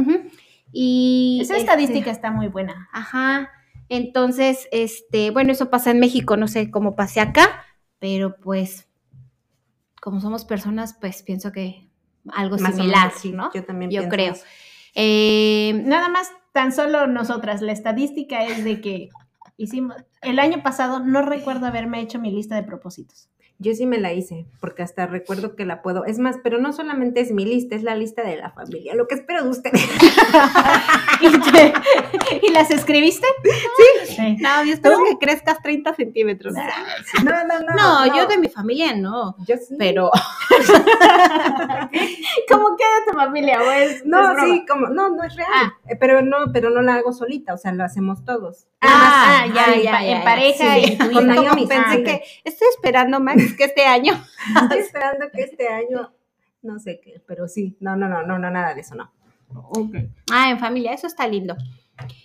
Y 0.72 1.40
Esa 1.42 1.54
este, 1.54 1.66
estadística 1.66 2.12
está 2.12 2.32
muy 2.32 2.48
buena. 2.48 2.90
Ajá. 2.92 3.50
Entonces, 3.90 4.68
este, 4.72 5.32
bueno, 5.32 5.52
eso 5.54 5.70
pasa 5.70 5.92
en 5.92 6.00
México, 6.00 6.38
no 6.38 6.48
sé 6.48 6.70
cómo 6.70 6.96
pase 6.96 7.22
acá, 7.22 7.64
pero 8.00 8.36
pues, 8.38 8.88
como 10.02 10.20
somos 10.20 10.46
personas, 10.46 10.96
pues 11.00 11.24
pienso 11.24 11.52
que 11.52 11.90
algo 12.34 12.58
Más 12.58 12.76
similar, 12.76 13.12
¿no? 13.34 13.52
Yo 13.54 13.64
también 13.64 13.90
Yo 13.92 14.02
pienso 14.02 14.14
creo. 14.16 14.34
eso. 14.34 14.46
Eh, 15.00 15.80
Nada 15.86 16.10
más, 16.10 16.32
tan 16.54 16.74
solo 16.74 17.06
nosotras, 17.08 17.62
la 17.62 17.72
estadística 17.72 18.44
es 18.44 18.64
de 18.64 18.82
que 18.82 19.10
hicimos, 19.58 19.96
el 20.24 20.40
año 20.40 20.64
pasado 20.64 21.00
no 21.00 21.22
recuerdo 21.22 21.68
haberme 21.68 22.02
hecho 22.02 22.20
mi 22.20 22.32
lista 22.32 22.56
de 22.56 22.64
propósitos. 22.64 23.30
Yo 23.60 23.74
sí 23.74 23.86
me 23.88 24.00
la 24.00 24.14
hice, 24.14 24.46
porque 24.60 24.84
hasta 24.84 25.08
recuerdo 25.08 25.56
que 25.56 25.66
la 25.66 25.82
puedo. 25.82 26.06
Es 26.06 26.20
más, 26.20 26.36
pero 26.44 26.60
no 26.60 26.74
solamente 26.74 27.22
es 27.22 27.32
mi 27.32 27.44
lista, 27.44 27.76
es 27.76 27.82
la 27.82 27.96
lista 27.96 28.22
de 28.24 28.38
la 28.38 28.52
familia. 28.52 28.94
Lo 28.94 29.08
que 29.08 29.16
espero 29.16 29.44
de 29.44 29.50
ustedes. 29.50 29.82
¿Y, 31.22 31.52
te- 31.52 31.74
¿y 32.48 32.52
las 32.52 32.70
escribiste? 32.70 33.26
Sí. 33.44 34.07
No, 34.40 34.64
yo 34.66 34.74
espero 34.74 34.98
que 35.04 35.18
crezcas 35.18 35.62
30 35.62 35.94
centímetros. 35.96 36.54
No, 37.24 37.32
no, 37.46 37.60
no. 37.60 37.76
No, 37.76 38.16
yo 38.16 38.26
de 38.28 38.38
mi 38.38 38.50
familia 38.50 38.96
no, 38.96 39.36
Yo 39.48 39.56
sí. 39.58 39.76
pero 39.78 40.10
¿Cómo 42.50 42.76
queda 42.78 43.06
tu 43.10 43.14
familia? 43.18 43.62
¿O 43.62 43.72
es- 43.72 44.06
No, 44.06 44.32
es 44.34 44.44
sí, 44.44 44.66
como, 44.68 44.88
no, 44.88 45.10
no 45.10 45.24
es 45.24 45.36
real. 45.36 45.50
Ah. 45.54 45.74
Eh, 45.88 45.96
Pero 45.96 46.22
no, 46.22 46.38
pero 46.54 46.70
no 46.70 46.82
la 46.82 46.96
hago 46.96 47.12
solita, 47.14 47.54
o 47.54 47.58
sea, 47.58 47.72
lo 47.72 47.84
hacemos 47.84 48.24
todos. 48.26 48.68
Ah, 48.82 49.44
Ah, 49.44 49.46
ya, 49.54 49.66
ah, 49.68 49.74
en 49.74 49.82
ya, 49.84 49.92
ya, 49.92 50.02
en 50.12 50.18
ya. 50.20 50.24
pareja 50.24 50.76
Sí, 50.76 50.82
y 50.94 50.98
tu 50.98 51.12
con 51.12 51.36
¿Cómo 51.36 51.68
pensé 51.68 52.04
que- 52.04 52.24
estoy 52.44 52.68
esperando, 52.70 53.20
Max, 53.20 53.54
que 53.58 53.66
este 53.66 53.86
año. 53.86 54.14
Estoy 54.64 54.80
esperando 54.80 55.26
que 55.34 55.42
este 55.44 55.68
año, 55.68 56.12
no 56.62 56.80
sé 56.80 57.00
qué, 57.04 57.22
pero 57.28 57.48
sí, 57.48 57.76
no, 57.80 57.96
no, 57.96 58.08
no, 58.08 58.24
no, 58.24 58.38
no, 58.40 58.50
nada 58.52 58.74
de 58.74 58.82
eso, 58.82 58.96
no. 58.96 59.12
Ah, 60.32 60.50
en 60.50 60.60
familia, 60.60 60.94
eso 60.94 61.08
está 61.08 61.28
lindo. 61.28 61.56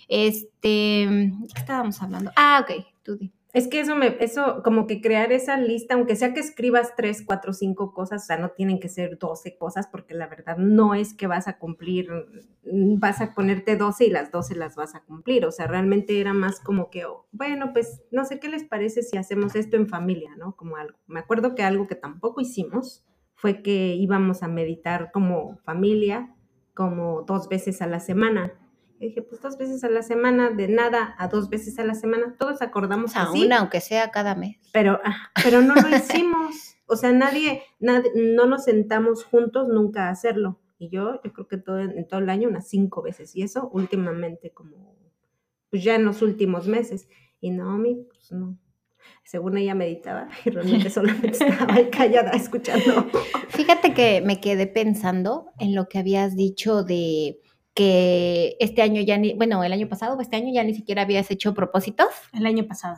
Este, 0.07 1.31
¿qué 1.53 1.59
estábamos 1.59 2.01
hablando? 2.01 2.31
Ah, 2.35 2.63
ok, 2.63 2.85
tú 3.03 3.17
di. 3.17 3.33
Es 3.53 3.67
que 3.67 3.79
eso 3.79 3.95
me, 3.95 4.17
eso, 4.19 4.63
como 4.63 4.87
que 4.87 4.99
crear 4.99 5.31
esa 5.31 5.57
lista, 5.57 5.93
aunque 5.93 6.15
sea 6.15 6.33
que 6.33 6.39
escribas 6.39 6.95
tres, 6.97 7.21
cuatro, 7.23 7.53
cinco 7.53 7.93
cosas, 7.93 8.23
o 8.23 8.25
sea, 8.25 8.37
no 8.37 8.49
tienen 8.49 8.79
que 8.79 8.89
ser 8.89 9.19
12 9.19 9.57
cosas, 9.59 9.87
porque 9.91 10.15
la 10.15 10.25
verdad 10.25 10.57
no 10.57 10.95
es 10.95 11.13
que 11.13 11.27
vas 11.27 11.47
a 11.47 11.59
cumplir, 11.59 12.09
vas 12.63 13.21
a 13.21 13.35
ponerte 13.35 13.75
12 13.75 14.05
y 14.05 14.09
las 14.09 14.31
12 14.31 14.55
las 14.55 14.75
vas 14.75 14.95
a 14.95 15.03
cumplir, 15.03 15.45
o 15.45 15.51
sea, 15.51 15.67
realmente 15.67 16.19
era 16.19 16.33
más 16.33 16.59
como 16.59 16.89
que, 16.89 17.05
oh, 17.05 17.27
bueno, 17.31 17.73
pues 17.73 18.01
no 18.09 18.25
sé 18.25 18.39
qué 18.39 18.49
les 18.49 18.63
parece 18.63 19.03
si 19.03 19.17
hacemos 19.17 19.55
esto 19.55 19.77
en 19.77 19.87
familia, 19.87 20.31
¿no? 20.35 20.55
Como 20.55 20.75
algo. 20.75 20.97
Me 21.05 21.19
acuerdo 21.19 21.53
que 21.53 21.61
algo 21.61 21.85
que 21.85 21.95
tampoco 21.95 22.41
hicimos 22.41 23.05
fue 23.35 23.61
que 23.61 23.93
íbamos 23.93 24.41
a 24.41 24.47
meditar 24.47 25.11
como 25.11 25.57
familia, 25.63 26.33
como 26.73 27.21
dos 27.21 27.49
veces 27.49 27.83
a 27.83 27.87
la 27.87 27.99
semana. 27.99 28.53
Y 28.99 29.07
dije, 29.07 29.21
pues 29.21 29.41
dos 29.41 29.57
veces 29.57 29.83
a 29.83 29.89
la 29.89 30.01
semana, 30.01 30.49
de 30.49 30.67
nada 30.67 31.15
a 31.17 31.27
dos 31.27 31.49
veces 31.49 31.77
a 31.79 31.83
la 31.83 31.95
semana, 31.95 32.35
todos 32.37 32.61
acordamos 32.61 33.15
así. 33.15 33.45
una, 33.45 33.59
aunque 33.59 33.81
sea 33.81 34.11
cada 34.11 34.35
mes. 34.35 34.57
Pero, 34.71 34.99
ah, 35.03 35.31
pero 35.43 35.61
no 35.61 35.75
lo 35.75 35.89
hicimos. 35.95 36.77
O 36.85 36.95
sea, 36.95 37.11
nadie, 37.11 37.63
nadie, 37.79 38.11
no 38.15 38.45
nos 38.45 38.65
sentamos 38.65 39.23
juntos 39.23 39.67
nunca 39.67 40.07
a 40.07 40.11
hacerlo. 40.11 40.59
Y 40.77 40.89
yo, 40.89 41.21
yo 41.23 41.33
creo 41.33 41.47
que 41.47 41.57
todo, 41.57 41.79
en 41.79 42.07
todo 42.07 42.19
el 42.19 42.29
año 42.29 42.49
unas 42.49 42.67
cinco 42.67 43.01
veces. 43.01 43.35
Y 43.35 43.43
eso 43.43 43.69
últimamente 43.71 44.51
como, 44.51 44.95
pues 45.69 45.83
ya 45.83 45.95
en 45.95 46.05
los 46.05 46.21
últimos 46.21 46.67
meses. 46.67 47.07
Y 47.39 47.51
Naomi, 47.51 48.05
pues 48.07 48.31
no. 48.31 48.57
Según 49.23 49.57
ella 49.57 49.75
meditaba 49.75 50.29
y 50.45 50.49
realmente 50.49 50.89
solamente 50.89 51.31
estaba 51.31 51.73
ahí 51.73 51.89
callada 51.89 52.31
escuchando. 52.31 53.07
Fíjate 53.49 53.93
que 53.93 54.21
me 54.21 54.39
quedé 54.39 54.67
pensando 54.67 55.47
en 55.59 55.75
lo 55.75 55.87
que 55.87 55.99
habías 55.99 56.35
dicho 56.35 56.83
de 56.83 57.39
que 57.73 58.55
este 58.59 58.81
año 58.81 59.01
ya 59.01 59.17
ni, 59.17 59.33
bueno, 59.33 59.63
el 59.63 59.73
año 59.73 59.89
pasado 59.89 60.15
o 60.15 60.21
este 60.21 60.35
año 60.35 60.53
ya 60.53 60.63
ni 60.63 60.73
siquiera 60.73 61.01
habías 61.01 61.31
hecho 61.31 61.53
propósitos. 61.53 62.07
El 62.33 62.45
año 62.45 62.65
pasado. 62.67 62.97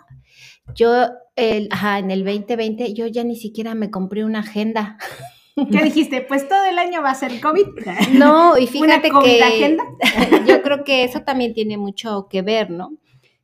Yo, 0.76 1.08
el, 1.36 1.70
ajá, 1.72 2.00
en 2.00 2.12
el 2.12 2.26
2020, 2.26 2.94
yo 2.94 3.08
ya 3.08 3.24
ni 3.24 3.36
siquiera 3.36 3.76
me 3.76 3.90
compré 3.90 4.26
una 4.26 4.40
agenda. 4.40 4.98
¿Qué 5.72 5.84
dijiste? 5.84 6.22
Pues 6.22 6.50
todo 6.50 6.66
el 6.66 6.78
año 6.78 7.02
va 7.02 7.12
a 7.12 7.16
ser 7.16 7.40
COVID. 7.40 7.68
No, 8.14 8.58
y 8.58 8.64
¿Una 8.64 8.72
fíjate 8.72 9.10
COVID 9.10 9.26
que 9.26 9.44
agenda? 9.44 9.84
yo 10.46 10.62
creo 10.62 10.84
que 10.84 11.04
eso 11.04 11.22
también 11.22 11.54
tiene 11.54 11.78
mucho 11.78 12.28
que 12.30 12.42
ver, 12.42 12.70
¿no? 12.70 12.92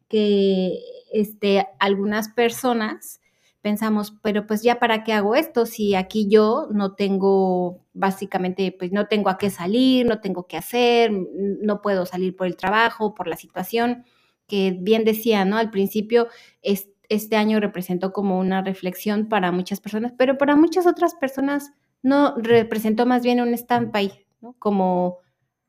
Que 0.10 0.80
este, 1.14 1.66
algunas 1.80 2.30
personas 2.30 3.21
pensamos, 3.62 4.14
pero 4.22 4.48
pues 4.48 4.64
ya 4.64 4.80
para 4.80 5.04
qué 5.04 5.14
hago 5.14 5.36
esto 5.36 5.66
si 5.66 5.96
aquí 5.96 6.28
yo 6.30 6.68
no 6.72 6.96
tengo, 6.96 7.82
básicamente, 7.94 8.76
pues 8.78 8.92
no 8.92 9.08
tengo 9.08 9.30
a 9.30 9.38
qué 9.38 9.50
salir, 9.50 10.06
no 10.06 10.20
tengo 10.22 10.48
qué 10.48 10.58
hacer, 10.58 11.12
no 11.12 11.82
puedo 11.82 12.06
salir 12.06 12.36
por 12.36 12.48
el 12.48 12.56
trabajo, 12.58 13.14
por 13.16 13.28
la 13.28 13.38
situación, 13.38 14.06
que 14.48 14.76
bien 14.80 15.06
decía, 15.06 15.46
¿no? 15.46 15.58
Al 15.58 15.70
principio, 15.72 16.28
es- 16.62 16.90
este 17.10 17.36
año 17.36 17.60
representó 17.60 18.14
como 18.14 18.40
una 18.40 18.62
reflexión 18.62 19.28
para 19.30 19.52
muchas 19.52 19.80
personas, 19.82 20.14
pero 20.18 20.38
para 20.38 20.56
muchas 20.56 20.88
otras 20.88 21.14
personas 21.16 21.72
no 22.02 22.36
representó 22.38 23.06
más 23.06 23.22
bien 23.24 23.42
un 23.42 23.54
stand-by, 23.54 24.26
¿no? 24.42 24.56
Como 24.60 25.18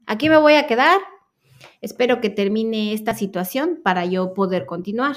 aquí 0.07 0.29
me 0.31 0.39
voy 0.39 0.55
a 0.55 0.67
quedar, 0.67 1.01
espero 1.81 2.21
que 2.21 2.31
termine 2.31 2.93
esta 2.93 3.15
situación 3.15 3.81
para 3.83 4.05
yo 4.07 4.35
poder 4.35 4.67
continuar. 4.67 5.17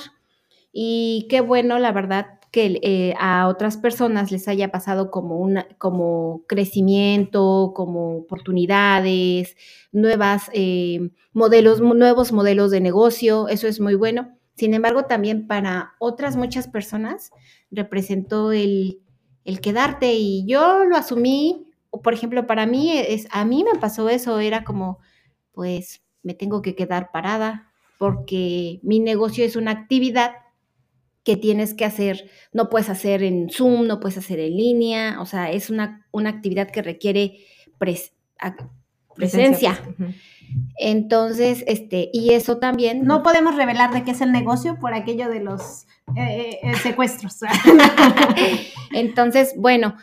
Y 0.72 1.28
qué 1.30 1.42
bueno, 1.42 1.80
la 1.80 1.92
verdad, 1.92 2.35
que 2.56 2.80
eh, 2.84 3.14
a 3.20 3.50
otras 3.50 3.76
personas 3.76 4.32
les 4.32 4.48
haya 4.48 4.72
pasado 4.72 5.12
como, 5.12 5.40
una, 5.40 5.68
como 5.78 6.46
crecimiento, 6.48 7.74
como 7.76 8.20
oportunidades, 8.20 9.58
nuevas, 9.92 10.50
eh, 10.54 11.10
modelos, 11.34 11.82
nuevos 11.82 12.32
modelos 12.32 12.72
de 12.72 12.80
negocio, 12.80 13.50
eso 13.50 13.68
es 13.68 13.82
muy 13.82 13.96
bueno. 13.96 14.40
Sin 14.54 14.74
embargo, 14.74 15.04
también 15.04 15.48
para 15.48 15.96
otras 16.00 16.38
muchas 16.38 16.70
personas 16.70 17.32
representó 17.72 18.54
el, 18.54 19.02
el 19.44 19.60
quedarte 19.60 20.14
y 20.14 20.46
yo 20.48 20.86
lo 20.86 20.96
asumí, 20.96 21.68
por 21.92 22.14
ejemplo, 22.14 22.48
para 22.48 22.66
mí, 22.66 22.98
es, 22.98 23.28
a 23.32 23.44
mí 23.44 23.66
me 23.66 23.78
pasó 23.78 24.08
eso, 24.08 24.40
era 24.40 24.64
como, 24.64 25.00
pues 25.52 26.04
me 26.24 26.34
tengo 26.34 26.62
que 26.62 26.74
quedar 26.74 27.12
parada 27.12 27.70
porque 27.98 28.80
mi 28.82 29.02
negocio 29.02 29.44
es 29.44 29.58
una 29.58 29.72
actividad 29.72 30.32
que 31.26 31.36
tienes 31.36 31.74
que 31.74 31.84
hacer, 31.84 32.30
no 32.54 32.70
puedes 32.70 32.88
hacer 32.88 33.24
en 33.24 33.50
Zoom, 33.50 33.88
no 33.88 34.00
puedes 34.00 34.18
hacer 34.18 34.40
en 34.40 34.56
línea, 34.56 35.18
o 35.20 35.26
sea, 35.26 35.52
es 35.52 35.70
una, 35.70 36.08
una 36.12 36.30
actividad 36.30 36.70
que 36.72 36.82
requiere 36.82 37.40
pres- 37.80 38.14
a- 38.40 38.56
presencia. 39.16 39.78
Ujú. 39.90 40.14
Entonces, 40.78 41.64
este, 41.68 42.10
y 42.14 42.34
eso 42.34 42.58
también 42.60 43.04
No 43.06 43.24
podemos 43.24 43.56
revelar 43.56 43.92
de 43.92 44.04
qué 44.04 44.12
es 44.12 44.22
el 44.22 44.32
negocio 44.32 44.78
por 44.80 44.94
aquello 44.94 45.28
de 45.28 45.40
los 45.40 45.88
eh, 46.16 46.60
eh, 46.62 46.76
secuestros. 46.84 47.40
Entonces, 48.94 49.54
bueno, 49.58 49.96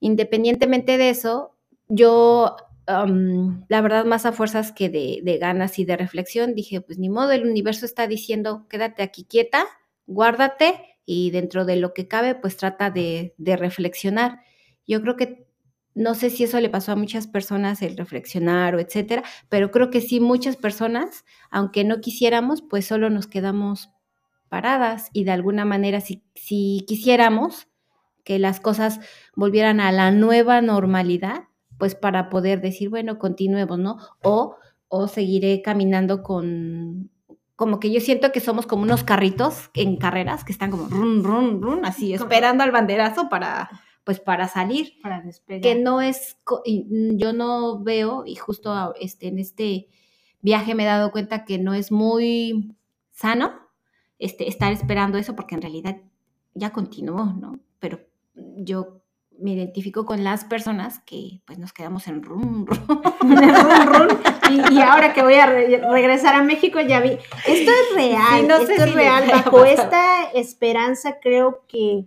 independientemente 0.00 0.98
de 0.98 1.10
eso, 1.10 1.54
yo, 1.88 2.56
la 2.88 3.80
verdad, 3.80 4.04
más 4.04 4.26
a 4.26 4.32
fuerzas 4.32 4.72
que 4.72 4.88
de, 4.88 5.20
de 5.22 5.38
ganas 5.38 5.78
y 5.78 5.84
de 5.84 5.96
reflexión, 5.96 6.54
dije, 6.54 6.80
pues 6.80 6.98
ni 6.98 7.08
modo, 7.08 7.32
el 7.32 7.46
universo 7.46 7.86
está 7.86 8.06
diciendo, 8.06 8.66
quédate 8.68 9.02
aquí 9.02 9.24
quieta, 9.24 9.64
guárdate 10.06 10.98
y 11.04 11.30
dentro 11.30 11.64
de 11.64 11.76
lo 11.76 11.94
que 11.94 12.08
cabe, 12.08 12.34
pues 12.34 12.56
trata 12.56 12.90
de, 12.90 13.34
reflexionar. 13.38 14.40
Yo 14.86 15.00
creo 15.02 15.16
que, 15.16 15.46
no 15.94 16.14
sé 16.14 16.30
si 16.30 16.44
eso 16.44 16.60
le 16.60 16.68
pasó 16.68 16.92
a 16.92 16.96
muchas 16.96 17.26
personas, 17.26 17.80
el 17.82 17.96
reflexionar 17.96 18.74
o 18.74 18.80
etcétera, 18.80 19.22
pero 19.48 19.70
creo 19.70 19.90
que 19.90 20.00
sí, 20.00 20.20
muchas 20.20 20.56
personas, 20.56 21.24
aunque 21.50 21.84
no 21.84 22.00
quisiéramos, 22.00 22.62
pues 22.62 22.86
solo 22.86 23.08
nos 23.08 23.26
quedamos 23.26 23.90
paradas 24.48 25.10
y 25.12 25.24
de 25.24 25.32
alguna 25.32 25.64
manera, 25.64 26.00
si, 26.00 26.22
si 26.34 26.84
quisiéramos, 26.86 27.68
que 28.24 28.38
las 28.40 28.58
cosas 28.58 28.98
volvieran 29.36 29.78
a 29.78 29.92
la 29.92 30.10
nueva 30.10 30.60
normalidad, 30.60 31.44
pues 31.78 31.94
para 31.94 32.28
poder 32.28 32.60
decir, 32.60 32.88
bueno, 32.88 33.18
continuemos, 33.18 33.78
¿no? 33.78 33.98
O, 34.22 34.56
o 34.88 35.06
seguiré 35.06 35.62
caminando 35.62 36.24
con, 36.24 37.10
como 37.56 37.80
que 37.80 37.90
yo 37.90 38.00
siento 38.00 38.32
que 38.32 38.40
somos 38.40 38.66
como 38.66 38.82
unos 38.82 39.02
carritos 39.02 39.70
en 39.74 39.96
carreras 39.96 40.44
que 40.44 40.52
están 40.52 40.70
como 40.70 40.88
run, 40.88 41.24
run, 41.24 41.62
run, 41.62 41.84
así, 41.86 42.12
esperando 42.12 42.62
al 42.62 42.70
banderazo 42.70 43.28
para, 43.28 43.70
pues 44.04 44.20
para 44.20 44.46
salir 44.46 44.92
Para 45.02 45.22
despegar. 45.22 45.62
que 45.62 45.74
no 45.74 46.02
es, 46.02 46.38
mm, 46.66 47.16
yo 47.16 47.32
no 47.32 47.82
veo, 47.82 48.24
y 48.26 48.36
justo 48.36 48.94
este, 49.00 49.28
en 49.28 49.38
este 49.38 49.88
viaje 50.42 50.74
me 50.74 50.82
he 50.84 50.86
dado 50.86 51.10
cuenta 51.10 51.44
que 51.44 51.58
no 51.58 51.72
es 51.74 51.90
muy 51.90 52.76
sano 53.10 53.52
este, 54.18 54.48
estar 54.48 54.72
esperando 54.72 55.16
eso 55.18 55.34
porque 55.34 55.54
en 55.54 55.62
realidad 55.62 55.96
ya 56.54 56.72
continuó, 56.72 57.24
¿no? 57.24 57.58
Pero 57.78 58.00
yo 58.34 59.00
me 59.38 59.52
identifico 59.52 60.04
con 60.06 60.24
las 60.24 60.44
personas 60.44 60.98
que 61.00 61.40
pues 61.46 61.58
nos 61.58 61.72
quedamos 61.72 62.06
en 62.08 62.22
rum, 62.22 62.64
rum. 62.66 63.02
Run, 63.20 63.86
run. 63.86 64.18
Y, 64.50 64.74
y 64.74 64.80
ahora 64.80 65.12
que 65.12 65.22
voy 65.22 65.34
a 65.34 65.46
re- 65.46 65.82
regresar 65.90 66.34
a 66.34 66.42
México 66.42 66.80
ya 66.80 67.00
vi. 67.00 67.10
Esto 67.46 67.70
es 67.70 67.94
real, 67.96 68.40
Sí, 68.40 68.46
no 68.46 68.56
sé 68.58 68.62
esto 68.62 68.72
es 68.74 68.80
si 68.80 68.86
les 68.86 68.94
real. 68.94 69.24
Bajo 69.30 69.64
esta 69.64 70.24
esperanza 70.34 71.16
creo 71.20 71.64
que 71.68 72.06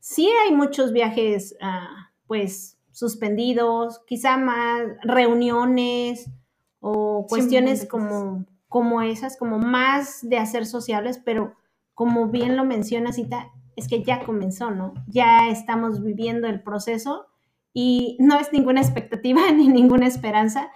sí 0.00 0.30
hay 0.44 0.54
muchos 0.54 0.92
viajes 0.92 1.56
ah, 1.60 2.10
pues 2.26 2.78
suspendidos, 2.90 4.00
quizá 4.06 4.36
más 4.36 4.82
reuniones 5.02 6.30
o 6.80 7.26
cuestiones 7.28 7.86
como, 7.86 8.44
como 8.68 9.02
esas, 9.02 9.36
como 9.36 9.58
más 9.58 10.18
de 10.28 10.38
hacer 10.38 10.66
sociables, 10.66 11.18
pero 11.24 11.54
como 11.94 12.28
bien 12.28 12.56
lo 12.56 12.64
menciona 12.64 13.12
Cita, 13.12 13.50
es 13.76 13.88
que 13.88 14.02
ya 14.02 14.20
comenzó, 14.20 14.70
¿no? 14.70 14.94
Ya 15.06 15.48
estamos 15.48 16.02
viviendo 16.02 16.46
el 16.48 16.62
proceso 16.62 17.26
y 17.72 18.16
no 18.20 18.38
es 18.38 18.52
ninguna 18.52 18.80
expectativa 18.80 19.40
ni 19.52 19.68
ninguna 19.68 20.06
esperanza, 20.06 20.70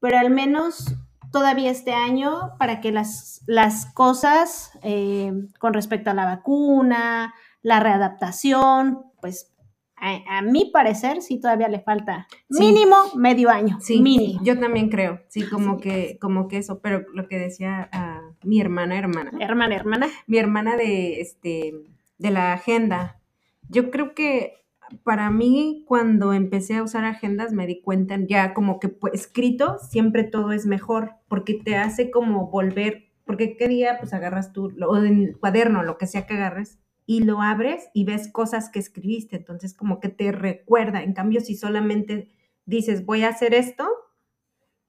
pero 0.00 0.18
al 0.18 0.30
menos 0.30 0.94
todavía 1.30 1.70
este 1.70 1.92
año 1.92 2.52
para 2.58 2.80
que 2.80 2.90
las, 2.92 3.42
las 3.46 3.92
cosas 3.92 4.72
eh, 4.82 5.32
con 5.58 5.74
respecto 5.74 6.10
a 6.10 6.14
la 6.14 6.24
vacuna, 6.24 7.34
la 7.62 7.80
readaptación, 7.80 9.02
pues 9.20 9.54
a, 9.96 10.38
a 10.38 10.42
mi 10.42 10.66
parecer 10.72 11.20
sí 11.22 11.40
todavía 11.40 11.68
le 11.68 11.80
falta 11.80 12.28
Sí. 12.50 12.60
mínimo 12.60 12.94
medio 13.16 13.50
año, 13.50 13.78
Sí, 13.80 14.00
mínimo. 14.00 14.40
yo 14.44 14.58
también 14.58 14.88
creo, 14.90 15.20
sí, 15.28 15.42
como 15.48 15.78
que, 15.78 16.18
como 16.20 16.46
que 16.48 16.58
eso, 16.58 16.80
pero 16.80 17.04
lo 17.12 17.26
que 17.28 17.36
decía 17.38 17.88
ah, 17.92 18.22
mi 18.44 18.60
hermana, 18.60 18.96
hermana, 18.96 19.32
Hermana, 19.40 19.74
hermana. 19.74 20.06
mi 20.28 20.38
hermana 20.38 20.76
de 20.76 21.20
este 21.20 21.74
de 22.18 22.30
la 22.30 22.52
agenda. 22.52 23.20
Yo 23.68 23.90
creo 23.90 24.14
que 24.14 24.58
para 25.02 25.30
mí 25.30 25.84
cuando 25.86 26.32
empecé 26.32 26.76
a 26.76 26.82
usar 26.82 27.04
agendas 27.04 27.52
me 27.52 27.66
di 27.66 27.80
cuenta 27.82 28.18
ya 28.26 28.54
como 28.54 28.80
que 28.80 28.88
pues, 28.88 29.14
escrito 29.14 29.78
siempre 29.78 30.24
todo 30.24 30.52
es 30.52 30.66
mejor 30.66 31.12
porque 31.28 31.54
te 31.54 31.76
hace 31.76 32.10
como 32.10 32.50
volver, 32.50 33.10
porque 33.24 33.56
qué 33.56 33.68
día 33.68 33.98
pues 33.98 34.14
agarras 34.14 34.52
tú 34.52 34.72
o 34.86 34.96
en 34.96 35.34
cuaderno, 35.34 35.82
lo 35.82 35.98
que 35.98 36.06
sea 36.06 36.26
que 36.26 36.34
agarres 36.34 36.78
y 37.06 37.22
lo 37.22 37.40
abres 37.42 37.88
y 37.94 38.04
ves 38.04 38.30
cosas 38.30 38.70
que 38.70 38.78
escribiste, 38.78 39.36
entonces 39.36 39.74
como 39.74 40.00
que 40.00 40.08
te 40.08 40.32
recuerda. 40.32 41.02
En 41.02 41.12
cambio 41.12 41.40
si 41.40 41.56
solamente 41.56 42.30
dices 42.64 43.04
voy 43.04 43.22
a 43.22 43.28
hacer 43.28 43.54
esto, 43.54 43.88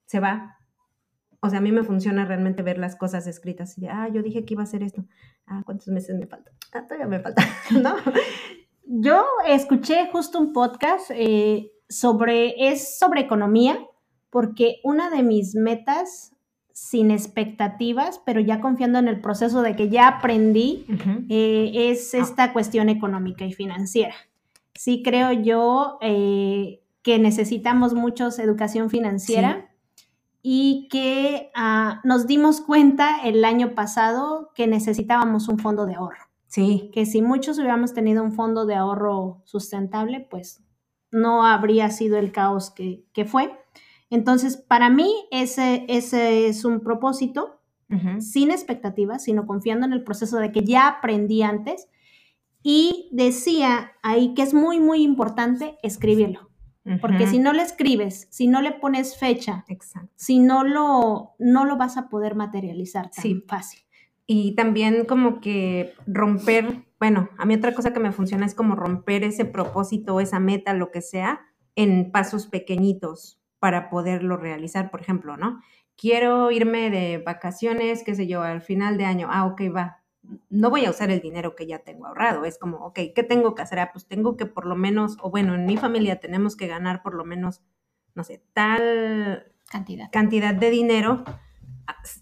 se 0.06 0.20
va. 0.20 0.59
O 1.42 1.48
sea, 1.48 1.58
a 1.58 1.62
mí 1.62 1.72
me 1.72 1.82
funciona 1.84 2.24
realmente 2.26 2.62
ver 2.62 2.78
las 2.78 2.96
cosas 2.96 3.26
escritas. 3.26 3.76
Y 3.78 3.82
de, 3.82 3.88
ah, 3.88 4.08
yo 4.12 4.22
dije 4.22 4.44
que 4.44 4.54
iba 4.54 4.62
a 4.62 4.64
hacer 4.64 4.82
esto. 4.82 5.04
Ah, 5.46 5.62
¿cuántos 5.64 5.88
meses 5.88 6.18
me 6.18 6.26
faltan? 6.26 6.52
Ah, 6.72 6.82
todavía 6.86 7.06
me 7.06 7.20
falta. 7.20 7.42
¿No? 7.70 7.94
Yo 8.84 9.24
escuché 9.46 10.08
justo 10.12 10.38
un 10.38 10.52
podcast 10.52 11.10
eh, 11.14 11.70
sobre, 11.88 12.68
es 12.70 12.98
sobre 12.98 13.20
economía, 13.22 13.78
porque 14.28 14.80
una 14.84 15.08
de 15.10 15.22
mis 15.22 15.54
metas, 15.54 16.32
sin 16.72 17.10
expectativas, 17.10 18.20
pero 18.24 18.40
ya 18.40 18.60
confiando 18.60 18.98
en 18.98 19.08
el 19.08 19.20
proceso 19.20 19.60
de 19.62 19.76
que 19.76 19.88
ya 19.88 20.08
aprendí, 20.08 20.86
eh, 21.28 21.90
es 21.90 22.14
Ah. 22.14 22.18
esta 22.18 22.52
cuestión 22.52 22.88
económica 22.88 23.44
y 23.44 23.52
financiera. 23.52 24.14
Sí 24.74 25.02
creo 25.02 25.32
yo 25.32 25.98
eh, 26.00 26.82
que 27.02 27.18
necesitamos 27.18 27.92
muchos 27.94 28.38
educación 28.38 28.88
financiera 28.88 29.69
y 30.42 30.88
que 30.90 31.50
ah, 31.54 32.00
nos 32.04 32.26
dimos 32.26 32.60
cuenta 32.60 33.20
el 33.24 33.44
año 33.44 33.74
pasado 33.74 34.50
que 34.54 34.66
necesitábamos 34.66 35.48
un 35.48 35.58
fondo 35.58 35.86
de 35.86 35.94
ahorro 35.94 36.24
Sí. 36.46 36.90
que 36.92 37.06
si 37.06 37.22
muchos 37.22 37.58
hubiéramos 37.58 37.94
tenido 37.94 38.24
un 38.24 38.32
fondo 38.32 38.66
de 38.66 38.74
ahorro 38.74 39.42
sustentable, 39.44 40.26
pues 40.30 40.64
no 41.12 41.44
habría 41.46 41.90
sido 41.90 42.16
el 42.18 42.32
caos 42.32 42.70
que, 42.70 43.04
que 43.12 43.24
fue. 43.24 43.56
Entonces, 44.10 44.56
para 44.56 44.90
mí 44.90 45.12
ese, 45.30 45.84
ese 45.88 46.48
es 46.48 46.64
un 46.64 46.80
propósito 46.80 47.60
sin 48.20 48.52
expectativas, 48.52 49.24
sino 49.24 49.46
confiando 49.46 49.84
en 49.84 49.92
el 49.92 50.04
proceso 50.04 50.38
de 50.38 50.52
que 50.52 50.62
ya 50.64 50.86
aprendí 50.86 51.42
antes. 51.42 51.88
Y 52.62 53.08
decía 53.12 53.92
ahí 54.02 54.34
que 54.34 54.42
es 54.42 54.54
muy, 54.54 54.78
muy 54.80 55.02
importante 55.02 55.78
escribirlo, 55.82 56.49
porque 57.00 57.26
si 57.26 57.38
no 57.38 57.52
le 57.52 57.62
escribes, 57.62 58.26
si 58.30 58.46
no 58.48 58.62
le 58.62 58.72
pones 58.72 59.16
fecha, 59.18 59.64
Exacto. 59.68 60.08
si 60.16 60.38
no 60.38 60.64
lo, 60.64 61.34
no 61.38 61.64
lo 61.64 61.76
vas 61.76 61.96
a 61.96 62.08
poder 62.08 62.34
materializar 62.34 63.10
tan 63.10 63.22
Sí. 63.22 63.44
fácil. 63.46 63.80
Y 64.26 64.54
también 64.54 65.04
como 65.04 65.40
que 65.40 65.92
romper, 66.06 66.84
bueno, 66.98 67.28
a 67.36 67.44
mí 67.46 67.54
otra 67.54 67.74
cosa 67.74 67.92
que 67.92 68.00
me 68.00 68.12
funciona 68.12 68.46
es 68.46 68.54
como 68.54 68.76
romper 68.76 69.24
ese 69.24 69.44
propósito, 69.44 70.20
esa 70.20 70.38
meta, 70.40 70.72
lo 70.72 70.90
que 70.90 71.02
sea, 71.02 71.40
en 71.76 72.10
pasos 72.12 72.46
pequeñitos 72.46 73.40
para 73.58 73.90
poderlo 73.90 74.36
realizar, 74.36 74.90
por 74.90 75.00
ejemplo, 75.00 75.36
¿no? 75.36 75.60
Quiero 75.96 76.50
irme 76.50 76.90
de 76.90 77.18
vacaciones, 77.18 78.02
qué 78.04 78.14
sé 78.14 78.26
yo, 78.26 78.42
al 78.42 78.62
final 78.62 78.96
de 78.96 79.04
año. 79.04 79.28
Ah, 79.30 79.44
ok, 79.46 79.62
va. 79.74 79.99
No 80.50 80.70
voy 80.70 80.84
a 80.84 80.90
usar 80.90 81.10
el 81.10 81.20
dinero 81.20 81.56
que 81.56 81.66
ya 81.66 81.80
tengo 81.80 82.06
ahorrado. 82.06 82.44
Es 82.44 82.58
como, 82.58 82.78
ok, 82.78 82.98
¿qué 83.14 83.22
tengo 83.22 83.54
que 83.54 83.62
hacer? 83.62 83.78
Ah, 83.80 83.90
pues 83.92 84.06
tengo 84.06 84.36
que 84.36 84.46
por 84.46 84.66
lo 84.66 84.76
menos, 84.76 85.16
o 85.22 85.30
bueno, 85.30 85.54
en 85.54 85.66
mi 85.66 85.76
familia 85.76 86.20
tenemos 86.20 86.56
que 86.56 86.66
ganar 86.66 87.02
por 87.02 87.14
lo 87.14 87.24
menos, 87.24 87.62
no 88.14 88.24
sé, 88.24 88.42
tal 88.52 89.44
Cantidad. 89.70 90.08
cantidad 90.10 90.54
de 90.54 90.70
dinero, 90.70 91.24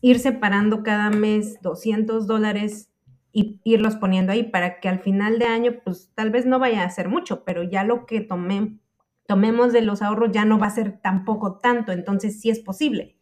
ir 0.01 0.19
separando 0.19 0.83
cada 0.83 1.11
mes 1.11 1.61
200 1.63 2.27
dólares 2.27 2.91
y 3.33 3.61
irlos 3.65 3.97
poniendo 3.97 4.33
ahí 4.33 4.43
para 4.45 4.81
que 4.81 4.89
al 4.89 5.01
final 5.01 5.39
de 5.39 5.47
año, 5.47 5.73
pues 5.85 6.11
tal 6.15 6.31
vez 6.31 6.47
no 6.47 6.59
vaya 6.59 6.85
a 6.85 6.91
ser 6.91 7.09
mucho, 7.09 7.45
pero 7.45 7.63
ya 7.63 7.85
lo 7.85 8.07
que 8.07 8.21
tome- 8.27 8.79
tomemos 9.27 9.73
de 9.73 9.83
los 9.83 10.03
ahorros 10.03 10.31
ya 10.33 10.45
no 10.45 10.59
va 10.59 10.67
a 10.67 10.71
ser 10.71 11.01
tampoco 11.03 11.59
tanto, 11.59 11.93
entonces 11.93 12.41
sí 12.41 12.51
es 12.51 12.61
posible. 12.61 13.18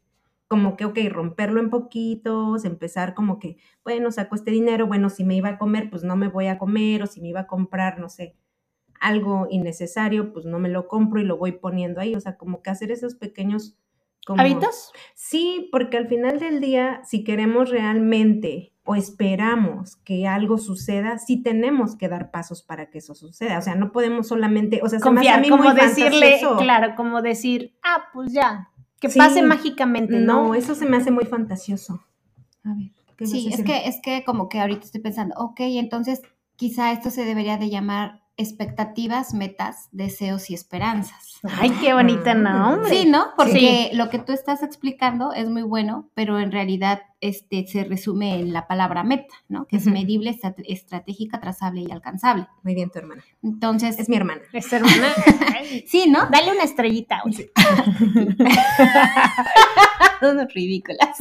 Como 0.49 0.77
que, 0.77 0.85
ok, 0.85 0.99
romperlo 1.11 1.61
en 1.61 1.71
poquitos, 1.71 2.65
empezar 2.65 3.15
como 3.15 3.39
que, 3.39 3.57
bueno, 3.85 4.13
saco 4.13 4.37
este 4.37 4.53
dinero, 4.53 4.87
bueno, 4.87 5.11
si 5.11 5.25
me 5.25 5.35
iba 5.35 5.49
a 5.49 5.59
comer, 5.59 5.91
pues 5.91 6.05
no 6.05 6.15
me 6.17 6.29
voy 6.29 6.47
a 6.47 6.59
comer, 6.59 7.03
o 7.03 7.07
si 7.07 7.21
me 7.21 7.29
iba 7.29 7.41
a 7.41 7.47
comprar, 7.47 7.99
no 7.99 8.09
sé, 8.09 8.37
algo 9.01 9.49
innecesario, 9.51 10.33
pues 10.33 10.47
no 10.47 10.59
me 10.59 10.69
lo 10.69 10.87
compro 10.87 11.21
y 11.21 11.25
lo 11.25 11.37
voy 11.37 11.53
poniendo 11.53 12.01
ahí, 12.01 12.15
o 12.15 12.21
sea, 12.21 12.37
como 12.37 12.63
que 12.63 12.71
hacer 12.71 12.91
esos 12.91 13.15
pequeños... 13.15 13.77
Como, 14.25 14.41
¿Hábitos? 14.41 14.93
Sí, 15.15 15.69
porque 15.71 15.97
al 15.97 16.09
final 16.09 16.41
del 16.41 16.61
día, 16.61 17.01
si 17.05 17.23
queremos 17.23 17.71
realmente 17.71 18.73
o 18.83 18.95
esperamos 18.95 19.97
que 19.97 20.27
algo 20.27 20.59
suceda, 20.59 21.19
sí 21.19 21.43
tenemos 21.43 21.97
que 21.97 22.09
dar 22.09 22.31
pasos 22.31 22.63
para 22.63 22.91
que 22.91 22.99
eso 22.99 23.15
suceda. 23.15 23.59
O 23.59 23.63
sea, 23.63 23.75
no 23.75 23.93
podemos 23.93 24.29
solamente, 24.29 24.81
o 24.83 24.89
sea, 24.89 25.01
se 25.01 25.11
me 25.11 25.21
hace 25.21 25.29
a 25.29 25.35
confiar, 25.35 25.41
mí 25.41 25.49
como 25.49 25.63
muy 25.65 25.75
decirle, 25.81 26.21
fantasioso. 26.21 26.57
claro, 26.57 26.95
como 26.97 27.23
decir, 27.23 27.77
ah, 27.83 28.05
pues 28.13 28.33
ya, 28.33 28.71
que 29.01 29.09
Sí. 29.11 29.19
pase 29.19 29.43
mágicamente, 29.43 30.19
¿no? 30.19 30.49
No, 30.49 30.55
eso 30.55 30.75
se 30.75 30.87
me 30.87 30.97
hace 30.97 31.11
muy 31.11 31.25
fantasioso. 31.25 32.03
A 32.65 32.75
ver, 32.75 32.91
¿qué 33.17 33.27
Sí, 33.27 33.49
es 33.53 33.63
que, 33.63 33.87
es 33.87 34.01
que 34.03 34.25
como 34.25 34.49
que 34.49 34.61
ahorita 34.61 34.85
estoy 34.85 35.01
pensando, 35.01 35.35
ok, 35.39 35.61
entonces 35.61 36.23
quizá 36.57 36.93
esto 36.93 37.11
se 37.11 37.25
debería 37.25 37.59
de 37.59 37.71
llamar 37.71 38.23
expectativas, 38.39 39.33
metas, 39.35 39.89
deseos 39.93 40.51
y 40.51 40.55
esperanzas. 40.55 41.39
Ay, 41.59 41.71
qué 41.81 41.95
bonita, 41.95 42.33
Ah, 42.33 42.35
¿no? 42.35 42.69
hombre? 42.75 42.91
Sí, 42.91 43.07
¿no? 43.09 43.29
Porque 43.37 43.91
lo 43.95 44.11
que 44.11 44.19
tú 44.19 44.33
estás 44.33 44.63
explicando 44.63 45.33
es 45.33 45.49
muy 45.49 45.63
bueno, 45.63 46.11
pero 46.15 46.39
en 46.39 46.53
realidad 46.53 47.03
este, 47.21 47.67
se 47.67 47.85
resume 47.85 48.39
en 48.41 48.53
la 48.53 48.67
palabra 48.67 49.03
meta, 49.05 49.35
¿no? 49.49 49.67
Que 49.67 49.77
es 49.77 49.87
medible, 49.87 50.31
estra- 50.31 50.55
estratégica, 50.67 51.41
trazable 51.41 51.83
y 51.89 51.91
alcanzable. 51.91 52.47
Muy 52.63 52.75
bien, 52.75 52.91
tu 52.91 52.99
hermana. 52.99 53.23
Entonces, 53.43 53.99
Es 53.99 54.09
mi 54.09 54.17
hermana. 54.17 54.43
Esta 54.53 54.77
hermana, 54.77 55.09
ay, 55.57 55.85
sí, 55.87 56.05
¿no? 56.09 56.27
Dale 56.31 56.53
una 56.53 56.65
estrellita. 56.65 57.23
Todos 60.21 60.47
ridículas. 60.55 61.19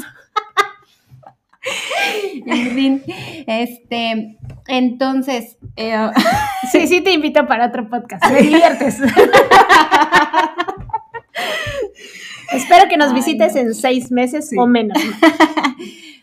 en 2.45 2.72
fin, 2.76 3.03
este, 3.47 4.38
entonces, 4.68 5.57
eh, 5.76 6.09
Sí, 6.72 6.88
sí 6.88 7.01
te 7.01 7.13
invito 7.13 7.45
para 7.47 7.68
otro 7.68 7.88
podcast. 7.89 8.24
Me 8.32 8.41
diviertes. 8.41 8.99
Espero 12.51 12.88
que 12.89 12.97
nos 12.97 13.09
Ay, 13.09 13.16
visites 13.16 13.55
no. 13.55 13.61
en 13.61 13.74
seis 13.76 14.11
meses 14.11 14.49
Sí. 14.49 14.55
o 14.57 14.68
menos. 14.68 14.97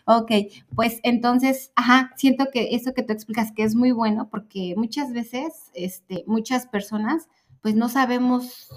ok, 0.05 0.31
pues 0.75 0.99
entonces, 1.03 1.71
ajá, 1.75 2.11
siento 2.15 2.45
que 2.51 2.69
eso 2.75 2.93
que 2.93 3.03
tú 3.03 3.13
explicas 3.13 3.51
que 3.51 3.63
es 3.63 3.75
muy 3.75 3.91
bueno 3.91 4.29
porque 4.29 4.73
muchas 4.77 5.11
veces, 5.13 5.71
este, 5.73 6.23
muchas 6.27 6.65
personas, 6.67 7.27
pues 7.61 7.75
no 7.75 7.89
sabemos 7.89 8.69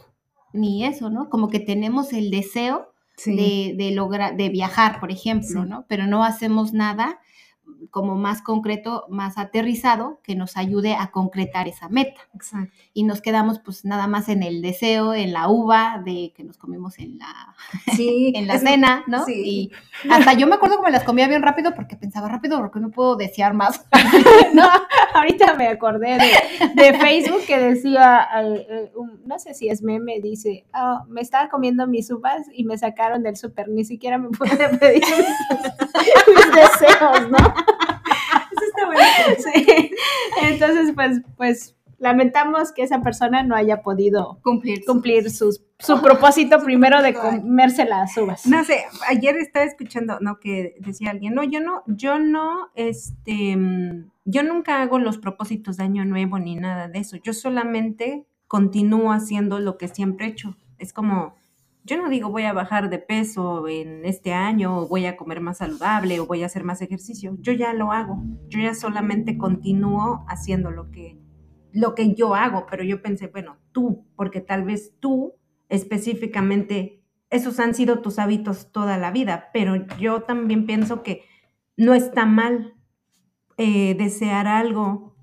ni 0.52 0.84
eso, 0.84 1.10
¿no? 1.10 1.28
Como 1.30 1.48
que 1.48 1.60
tenemos 1.60 2.12
el 2.12 2.30
deseo 2.30 2.92
de, 3.24 3.74
de 3.76 3.90
lograr, 3.92 4.36
de 4.36 4.48
viajar, 4.48 5.00
por 5.00 5.10
ejemplo, 5.10 5.62
Sí. 5.62 5.68
¿no? 5.68 5.86
Pero 5.88 6.06
no 6.06 6.24
hacemos 6.24 6.72
nada 6.72 7.20
como 7.90 8.14
más 8.16 8.42
concreto, 8.42 9.06
más 9.08 9.38
aterrizado, 9.38 10.20
que 10.22 10.34
nos 10.34 10.56
ayude 10.56 10.94
a 10.94 11.10
concretar 11.10 11.66
esa 11.68 11.88
meta. 11.88 12.20
Exacto. 12.34 12.72
Y 12.92 13.04
nos 13.04 13.20
quedamos 13.22 13.58
pues 13.60 13.84
nada 13.84 14.06
más 14.06 14.28
en 14.28 14.42
el 14.42 14.60
deseo, 14.60 15.14
en 15.14 15.32
la 15.32 15.48
uva 15.48 16.02
de 16.04 16.32
que 16.36 16.44
nos 16.44 16.58
comimos 16.58 16.98
en 16.98 17.18
la, 17.18 17.54
Sí. 17.94 18.32
en 18.36 18.46
la 18.46 18.58
cena, 18.58 19.04
¿no? 19.06 19.24
sí. 19.24 19.32
Y 19.44 19.72
hasta 20.10 20.34
yo 20.34 20.46
me 20.46 20.56
acuerdo 20.56 20.76
que 20.78 20.82
me 20.84 20.90
las 20.90 21.04
comía 21.04 21.28
bien 21.28 21.42
rápido 21.42 21.74
porque 21.74 21.96
pensaba 21.96 22.28
rápido 22.28 22.58
porque 22.58 22.80
no 22.80 22.90
puedo 22.90 23.16
desear 23.16 23.54
más. 23.54 23.84
No, 24.52 24.66
ahorita 25.14 25.54
me 25.54 25.68
acordé 25.68 26.18
de, 26.18 26.72
de 26.82 26.98
Facebook 26.98 27.42
que 27.46 27.58
decía, 27.58 28.26
eh, 28.42 28.66
eh, 28.70 28.92
un- 28.96 29.20
no 29.26 29.38
sé 29.38 29.52
si 29.54 29.68
es 29.68 29.82
meme, 29.82 30.20
dice, 30.20 30.64
"Ah, 30.72 31.04
me 31.08 31.20
estaba 31.20 31.48
comiendo 31.50 31.86
mis 31.86 32.10
uvas 32.10 32.46
y 32.54 32.64
me 32.64 32.78
sacaron 32.78 33.22
del 33.22 33.36
súper, 33.36 33.68
ni 33.68 33.84
siquiera 33.84 34.16
me 34.18 34.28
pude 34.30 34.56
pedir 34.78 35.02
mis, 35.02 36.36
mis 36.36 36.54
deseos, 36.54 37.30
¿no? 37.30 37.54
Eso 38.52 38.64
está 38.68 38.86
bueno. 38.86 39.02
Sí. 39.38 39.90
Entonces, 40.42 40.92
pues, 40.94 41.20
pues 41.36 41.76
lamentamos 41.98 42.72
que 42.72 42.82
esa 42.82 43.00
persona 43.00 43.42
no 43.42 43.54
haya 43.54 43.82
podido 43.82 44.38
Cumplir. 44.42 44.84
cumplir 44.84 45.30
sus, 45.30 45.62
su 45.78 46.00
propósito 46.02 46.62
primero 46.62 47.02
de 47.02 47.14
comerse 47.14 47.84
las 47.84 48.16
uvas. 48.16 48.46
No 48.46 48.64
sé, 48.64 48.84
ayer 49.08 49.36
estaba 49.36 49.64
escuchando, 49.64 50.18
no, 50.20 50.38
que 50.38 50.76
decía 50.80 51.10
alguien, 51.10 51.34
no, 51.34 51.42
yo 51.42 51.60
no, 51.60 51.82
yo 51.86 52.18
no, 52.18 52.70
este, 52.74 53.56
yo 54.24 54.42
nunca 54.42 54.82
hago 54.82 54.98
los 54.98 55.18
propósitos 55.18 55.78
de 55.78 55.84
año 55.84 56.04
nuevo 56.04 56.38
ni 56.38 56.54
nada 56.56 56.88
de 56.88 56.98
eso. 56.98 57.16
Yo 57.16 57.32
solamente 57.32 58.26
continúo 58.46 59.12
haciendo 59.12 59.58
lo 59.58 59.78
que 59.78 59.88
siempre 59.88 60.26
he 60.26 60.30
hecho. 60.30 60.56
Es 60.78 60.92
como, 60.92 61.34
yo 61.86 61.96
no 61.96 62.08
digo 62.08 62.30
voy 62.30 62.42
a 62.42 62.52
bajar 62.52 62.90
de 62.90 62.98
peso 62.98 63.68
en 63.68 64.04
este 64.04 64.32
año, 64.32 64.78
o 64.78 64.88
voy 64.88 65.06
a 65.06 65.16
comer 65.16 65.40
más 65.40 65.58
saludable, 65.58 66.18
o 66.18 66.26
voy 66.26 66.42
a 66.42 66.46
hacer 66.46 66.64
más 66.64 66.82
ejercicio. 66.82 67.36
Yo 67.40 67.52
ya 67.52 67.72
lo 67.72 67.92
hago. 67.92 68.22
Yo 68.48 68.58
ya 68.58 68.74
solamente 68.74 69.38
continúo 69.38 70.24
haciendo 70.28 70.70
lo 70.72 70.90
que, 70.90 71.18
lo 71.72 71.94
que 71.94 72.14
yo 72.14 72.34
hago. 72.34 72.66
Pero 72.68 72.82
yo 72.82 73.02
pensé, 73.02 73.28
bueno, 73.28 73.58
tú, 73.70 74.04
porque 74.16 74.40
tal 74.40 74.64
vez 74.64 74.94
tú 74.98 75.34
específicamente 75.68 77.04
esos 77.30 77.58
han 77.60 77.74
sido 77.74 78.00
tus 78.00 78.18
hábitos 78.18 78.70
toda 78.72 78.98
la 78.98 79.10
vida, 79.10 79.50
pero 79.52 79.86
yo 79.98 80.22
también 80.22 80.66
pienso 80.66 81.02
que 81.02 81.22
no 81.76 81.94
está 81.94 82.24
mal 82.26 82.74
eh, 83.58 83.94
desear 83.94 84.46
algo 84.46 85.16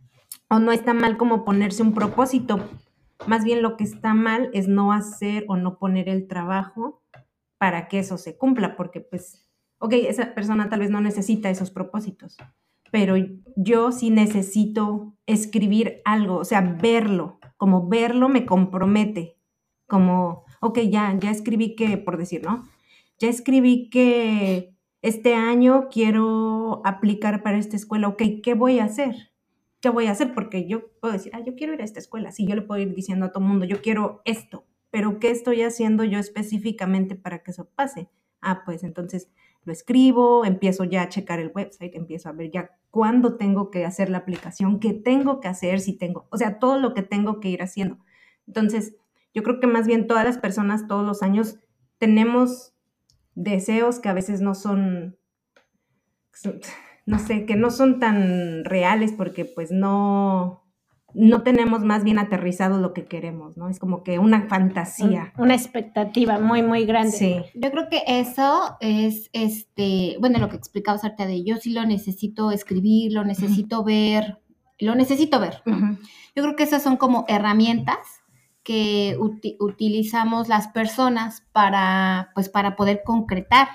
o 0.49 0.59
no 0.59 0.71
está 0.71 0.93
mal 0.93 1.17
como 1.17 1.45
ponerse 1.45 1.83
un 1.83 1.93
propósito. 1.93 2.69
Más 3.27 3.45
bien 3.45 3.61
lo 3.61 3.77
que 3.77 3.85
está 3.85 4.13
mal 4.13 4.49
es 4.53 4.67
no 4.67 4.91
hacer 4.91 5.45
o 5.47 5.55
no 5.55 5.77
poner 5.79 6.09
el 6.09 6.27
trabajo 6.27 7.01
para 7.57 7.87
que 7.87 7.99
eso 7.99 8.17
se 8.17 8.37
cumpla, 8.37 8.75
porque 8.75 8.99
pues, 8.99 9.49
ok, 9.79 9.93
esa 9.93 10.35
persona 10.35 10.69
tal 10.69 10.81
vez 10.81 10.89
no 10.89 10.99
necesita 10.99 11.49
esos 11.49 11.71
propósitos, 11.71 12.37
pero 12.91 13.15
yo 13.55 13.93
sí 13.93 14.09
necesito 14.09 15.15
escribir 15.25 16.01
algo, 16.03 16.35
o 16.37 16.45
sea, 16.45 16.61
verlo, 16.61 17.39
como 17.55 17.87
verlo 17.87 18.27
me 18.27 18.45
compromete, 18.45 19.37
como, 19.87 20.43
ok, 20.59 20.79
ya, 20.79 21.17
ya 21.17 21.31
escribí 21.31 21.75
que, 21.75 21.97
por 21.97 22.17
decir, 22.17 22.43
¿no? 22.43 22.67
Ya 23.19 23.29
escribí 23.29 23.89
que 23.89 24.75
este 25.01 25.33
año 25.35 25.87
quiero 25.89 26.81
aplicar 26.83 27.43
para 27.43 27.57
esta 27.57 27.77
escuela, 27.77 28.09
ok, 28.09 28.21
¿qué 28.43 28.53
voy 28.53 28.79
a 28.79 28.85
hacer? 28.85 29.32
¿Qué 29.83 29.89
voy 29.89 30.07
a 30.07 30.11
hacer? 30.11 30.33
Porque 30.33 30.65
yo 30.65 30.87
puedo 31.01 31.11
decir, 31.11 31.33
ah, 31.35 31.41
yo 31.45 31.55
quiero 31.55 31.73
ir 31.73 31.81
a 31.81 31.83
esta 31.83 31.99
escuela, 31.99 32.31
sí, 32.31 32.47
yo 32.47 32.55
le 32.55 32.61
puedo 32.61 32.81
ir 32.81 32.95
diciendo 32.95 33.25
a 33.25 33.31
todo 33.33 33.43
mundo, 33.43 33.65
yo 33.65 33.81
quiero 33.81 34.21
esto, 34.23 34.65
pero 34.91 35.19
¿qué 35.19 35.29
estoy 35.29 35.61
haciendo 35.61 36.05
yo 36.05 36.19
específicamente 36.19 37.15
para 37.15 37.43
que 37.43 37.51
eso 37.51 37.69
pase? 37.75 38.07
Ah, 38.39 38.63
pues 38.63 38.85
entonces 38.85 39.29
lo 39.65 39.73
escribo, 39.73 40.45
empiezo 40.45 40.85
ya 40.85 41.01
a 41.01 41.09
checar 41.09 41.41
el 41.41 41.51
website, 41.53 41.95
empiezo 41.95 42.29
a 42.29 42.31
ver 42.31 42.49
ya 42.49 42.69
cuándo 42.91 43.35
tengo 43.35 43.71
que 43.71 43.83
hacer 43.83 44.09
la 44.09 44.19
aplicación, 44.19 44.79
qué 44.79 44.93
tengo 44.93 45.41
que 45.41 45.49
hacer, 45.49 45.81
si 45.81 45.97
tengo, 45.97 46.27
o 46.29 46.37
sea, 46.37 46.59
todo 46.59 46.79
lo 46.79 46.93
que 46.93 47.01
tengo 47.01 47.41
que 47.41 47.49
ir 47.49 47.61
haciendo. 47.61 47.97
Entonces, 48.47 48.95
yo 49.33 49.43
creo 49.43 49.59
que 49.59 49.67
más 49.67 49.85
bien 49.85 50.07
todas 50.07 50.23
las 50.23 50.37
personas 50.37 50.87
todos 50.87 51.05
los 51.05 51.21
años 51.21 51.59
tenemos 51.97 52.73
deseos 53.35 53.99
que 53.99 54.07
a 54.07 54.13
veces 54.13 54.39
no 54.39 54.55
son, 54.55 55.17
no 57.05 57.19
sé, 57.19 57.45
que 57.45 57.55
no 57.55 57.69
son 57.71 57.99
tan 57.99 58.63
reales 58.65 59.11
porque 59.11 59.45
pues 59.45 59.71
no, 59.71 60.63
no 61.13 61.41
tenemos 61.43 61.83
más 61.83 62.03
bien 62.03 62.17
aterrizado 62.17 62.79
lo 62.79 62.93
que 62.93 63.05
queremos, 63.05 63.57
¿no? 63.57 63.69
Es 63.69 63.77
como 63.79 64.03
que 64.03 64.19
una 64.19 64.47
fantasía. 64.47 65.33
Una 65.37 65.53
expectativa 65.53 66.39
muy, 66.39 66.63
muy 66.63 66.85
grande. 66.85 67.11
Sí. 67.11 67.35
Yo 67.55 67.71
creo 67.71 67.89
que 67.89 68.03
eso 68.07 68.77
es, 68.79 69.29
este, 69.33 70.15
bueno, 70.19 70.39
lo 70.39 70.49
que 70.49 70.55
explicabas 70.55 71.03
ahorita 71.03 71.25
de 71.25 71.43
yo 71.43 71.57
sí 71.57 71.71
lo 71.73 71.85
necesito 71.85 72.51
escribir, 72.51 73.11
lo 73.13 73.23
necesito 73.25 73.83
ver, 73.83 74.39
lo 74.79 74.95
necesito 74.95 75.39
ver. 75.39 75.61
Yo 76.35 76.41
creo 76.43 76.55
que 76.55 76.63
esas 76.63 76.81
son 76.81 76.97
como 76.97 77.25
herramientas 77.27 77.97
que 78.63 79.17
uti- 79.19 79.57
utilizamos 79.59 80.47
las 80.47 80.69
personas 80.69 81.43
para, 81.51 82.31
pues, 82.33 82.47
para 82.49 82.75
poder 82.77 83.01
concretar 83.05 83.67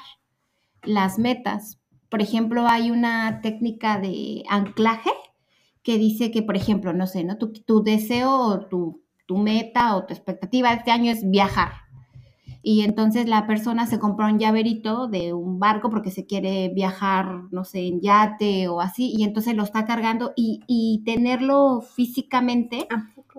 las 0.83 1.19
metas. 1.19 1.79
Por 2.09 2.23
ejemplo, 2.23 2.67
hay 2.69 2.91
una 2.91 3.41
técnica 3.43 3.99
de 3.99 4.43
anclaje 4.49 5.11
que 5.83 5.99
dice 5.99 6.31
que, 6.31 6.43
por 6.43 6.57
ejemplo, 6.57 6.93
no 6.93 7.07
sé, 7.07 7.25
¿no? 7.25 7.37
Tu, 7.39 7.53
tu 7.53 7.83
deseo 7.83 8.31
o 8.31 8.61
tu, 8.67 9.01
tu 9.27 9.37
meta 9.39 9.97
o 9.97 10.05
tu 10.05 10.15
expectativa 10.15 10.73
este 10.73 10.91
año 10.91 11.11
es 11.13 11.29
viajar. 11.31 11.73
Y 12.63 12.83
entonces 12.83 13.29
la 13.29 13.47
persona 13.47 13.87
se 13.87 13.99
compra 13.99 14.27
un 14.27 14.39
llaverito 14.39 15.07
de 15.07 15.33
un 15.33 15.59
barco 15.59 15.91
porque 15.91 16.11
se 16.11 16.27
quiere 16.27 16.69
viajar, 16.75 17.45
no 17.51 17.65
sé, 17.65 17.87
en 17.87 18.01
yate 18.01 18.69
o 18.69 18.81
así, 18.81 19.15
y 19.17 19.23
entonces 19.23 19.55
lo 19.55 19.63
está 19.63 19.85
cargando 19.85 20.33
y, 20.37 20.61
y 20.67 21.03
tenerlo 21.05 21.81
físicamente 21.83 22.89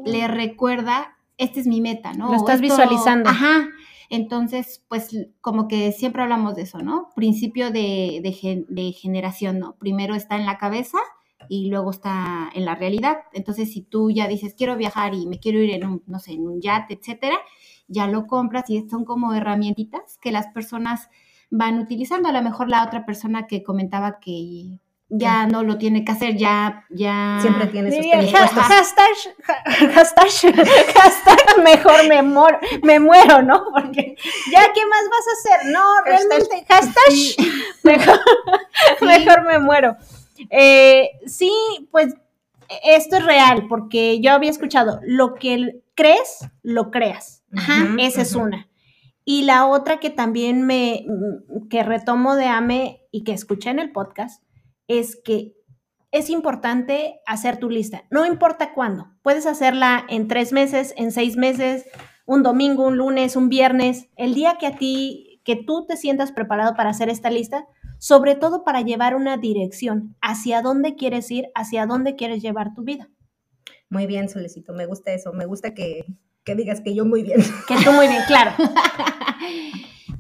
le 0.06 0.28
recuerda, 0.28 1.18
esta 1.38 1.60
es 1.60 1.68
mi 1.68 1.82
meta, 1.82 2.14
¿no? 2.14 2.28
Lo 2.28 2.32
O 2.32 2.36
estás 2.36 2.62
esto- 2.62 2.74
visualizando. 2.76 3.30
Ajá. 3.30 3.68
Entonces, 4.10 4.84
pues 4.88 5.10
como 5.42 5.68
que 5.68 5.92
siempre 5.92 6.24
hablamos 6.24 6.56
de 6.56 6.64
eso, 6.64 6.80
¿no? 6.80 7.10
Principio 7.16 7.72
de, 7.72 8.22
de 8.24 8.66
de 8.68 8.92
generación, 8.92 9.60
¿no? 9.60 9.76
Primero 9.78 10.16
está 10.16 10.36
en 10.36 10.46
la 10.46 10.58
cabeza 10.58 10.98
y 11.48 11.70
luego 11.70 11.92
está 11.92 12.50
en 12.54 12.66
la 12.66 12.76
realidad. 12.76 13.20
Entonces, 13.34 13.72
si 13.72 13.82
tú 13.82 14.12
ya 14.12 14.28
dices, 14.28 14.56
quiero 14.58 14.76
viajar 14.76 15.14
y 15.14 15.28
me 15.28 15.40
quiero 15.40 15.60
ir 15.60 15.72
en 15.72 15.86
un, 15.86 16.04
no 16.08 16.20
sé, 16.20 16.34
en 16.34 16.48
un 16.48 16.62
yate, 16.62 16.96
etcétera, 16.96 17.38
ya 17.88 18.08
lo 18.08 18.28
compras 18.28 18.70
y 18.70 18.88
son 18.90 19.06
como 19.06 19.34
herramientitas 19.34 20.18
que 20.22 20.32
las 20.32 20.48
personas 20.48 21.10
van 21.50 21.80
utilizando. 21.80 22.30
A 22.30 22.34
lo 22.34 22.42
mejor 22.42 22.70
la 22.70 22.84
otra 22.84 23.06
persona 23.06 23.48
que 23.48 23.64
comentaba 23.64 24.20
que 24.20 24.80
ya 25.10 25.48
no 25.48 25.64
lo 25.64 25.78
tiene 25.78 26.06
que 26.06 26.12
hacer, 26.12 26.36
ya, 26.38 26.86
ya. 26.90 27.40
Siempre 27.42 27.68
tiene 27.68 27.90
sus 27.92 28.06
hashtag, 28.62 29.08
ha- 29.48 29.92
hashtag, 29.94 30.56
hashtag 30.96 31.64
mejor 31.64 32.08
me, 32.08 32.22
mor- 32.22 32.60
me 32.84 33.00
muero, 33.00 33.42
¿no? 33.42 33.64
Porque 33.74 34.16
ya, 34.52 34.62
¿qué 34.74 34.86
más 34.86 35.04
vas 35.10 35.26
a 35.28 35.34
hacer? 35.58 35.72
No, 35.72 35.84
realmente, 36.06 36.66
hashtag 36.70 37.48
mejor, 37.84 38.20
mejor 39.02 39.46
me 39.46 39.60
muero. 39.60 39.98
Eh, 40.50 41.10
sí, 41.26 41.52
pues 41.92 42.14
esto 42.84 43.18
es 43.18 43.26
real, 43.26 43.66
porque 43.68 44.22
yo 44.22 44.32
había 44.32 44.52
escuchado, 44.52 45.00
lo 45.04 45.34
que 45.36 45.82
crees, 45.96 46.48
lo 46.62 46.92
creas. 46.92 47.44
Ujú, 47.52 48.00
Esa 48.00 48.22
es 48.22 48.36
una. 48.36 48.68
Y 49.26 49.44
la 49.44 49.66
otra 49.68 50.00
que 50.00 50.10
también 50.12 50.64
me, 50.66 51.06
que 51.70 51.84
retomo 51.84 52.36
de 52.36 52.46
AME 52.46 53.02
y 53.12 53.24
que 53.24 53.34
escuché 53.34 53.70
en 53.72 53.80
el 53.80 53.92
podcast, 53.92 54.44
es 54.90 55.16
que 55.24 55.54
es 56.12 56.30
importante 56.30 57.22
hacer 57.26 57.58
tu 57.58 57.70
lista. 57.70 58.04
No 58.10 58.26
importa 58.26 58.74
cuándo. 58.74 59.08
Puedes 59.22 59.46
hacerla 59.46 60.04
en 60.10 60.28
tres 60.28 60.52
meses, 60.52 60.94
en 60.98 61.12
seis 61.12 61.38
meses, 61.38 61.86
un 62.26 62.44
domingo, 62.44 62.88
un 62.88 62.98
lunes, 62.98 63.36
un 63.36 63.48
viernes, 63.48 64.10
el 64.18 64.34
día 64.34 64.58
que 64.60 64.68
a 64.68 64.76
ti, 64.76 65.42
que 65.46 65.56
tú 65.56 65.86
te 65.88 65.96
sientas 65.96 66.32
preparado 66.32 66.76
para 66.76 66.90
hacer 66.90 67.10
esta 67.10 67.30
lista, 67.30 67.68
sobre 68.00 68.36
todo 68.36 68.64
para 68.64 68.82
llevar 68.82 69.16
una 69.16 69.38
dirección 69.38 70.16
hacia 70.22 70.62
dónde 70.62 70.96
quieres 70.96 71.30
ir, 71.30 71.50
hacia 71.54 71.86
dónde 71.86 72.16
quieres 72.16 72.42
llevar 72.42 72.74
tu 72.74 72.84
vida. 72.84 73.10
Muy 73.90 74.08
bien, 74.08 74.28
Solecito, 74.30 74.74
me 74.74 74.88
gusta 74.88 75.14
eso, 75.14 75.34
me 75.34 75.46
gusta 75.46 75.74
que, 75.76 76.06
que 76.44 76.56
digas 76.56 76.82
que 76.82 76.96
yo 76.96 77.06
muy 77.06 77.22
bien. 77.22 77.42
Que 77.68 77.76
tú 77.84 77.92
muy 77.92 78.08
bien, 78.08 78.24
claro. 78.28 78.52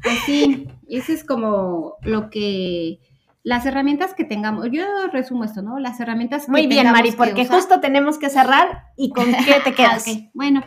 Pues 0.01 0.19
sí, 0.25 0.65
eso 0.87 1.11
es 1.11 1.25
como 1.25 1.97
lo 2.03 2.29
que 2.29 2.99
las 3.43 3.65
herramientas 3.65 4.13
que 4.13 4.23
tengamos. 4.23 4.67
Yo 4.71 4.83
resumo 5.11 5.43
esto, 5.43 5.61
¿no? 5.61 5.79
Las 5.79 5.99
herramientas 5.99 6.45
que 6.45 6.51
Muy 6.51 6.67
bien, 6.67 6.91
Mari, 6.91 7.11
que 7.11 7.17
porque 7.17 7.45
justo 7.45 7.79
tenemos 7.79 8.17
que 8.17 8.29
cerrar 8.29 8.87
y 8.97 9.09
con 9.09 9.25
qué 9.45 9.55
te 9.63 9.73
quedas. 9.73 10.05
Ah. 10.07 10.29
Bueno, 10.33 10.63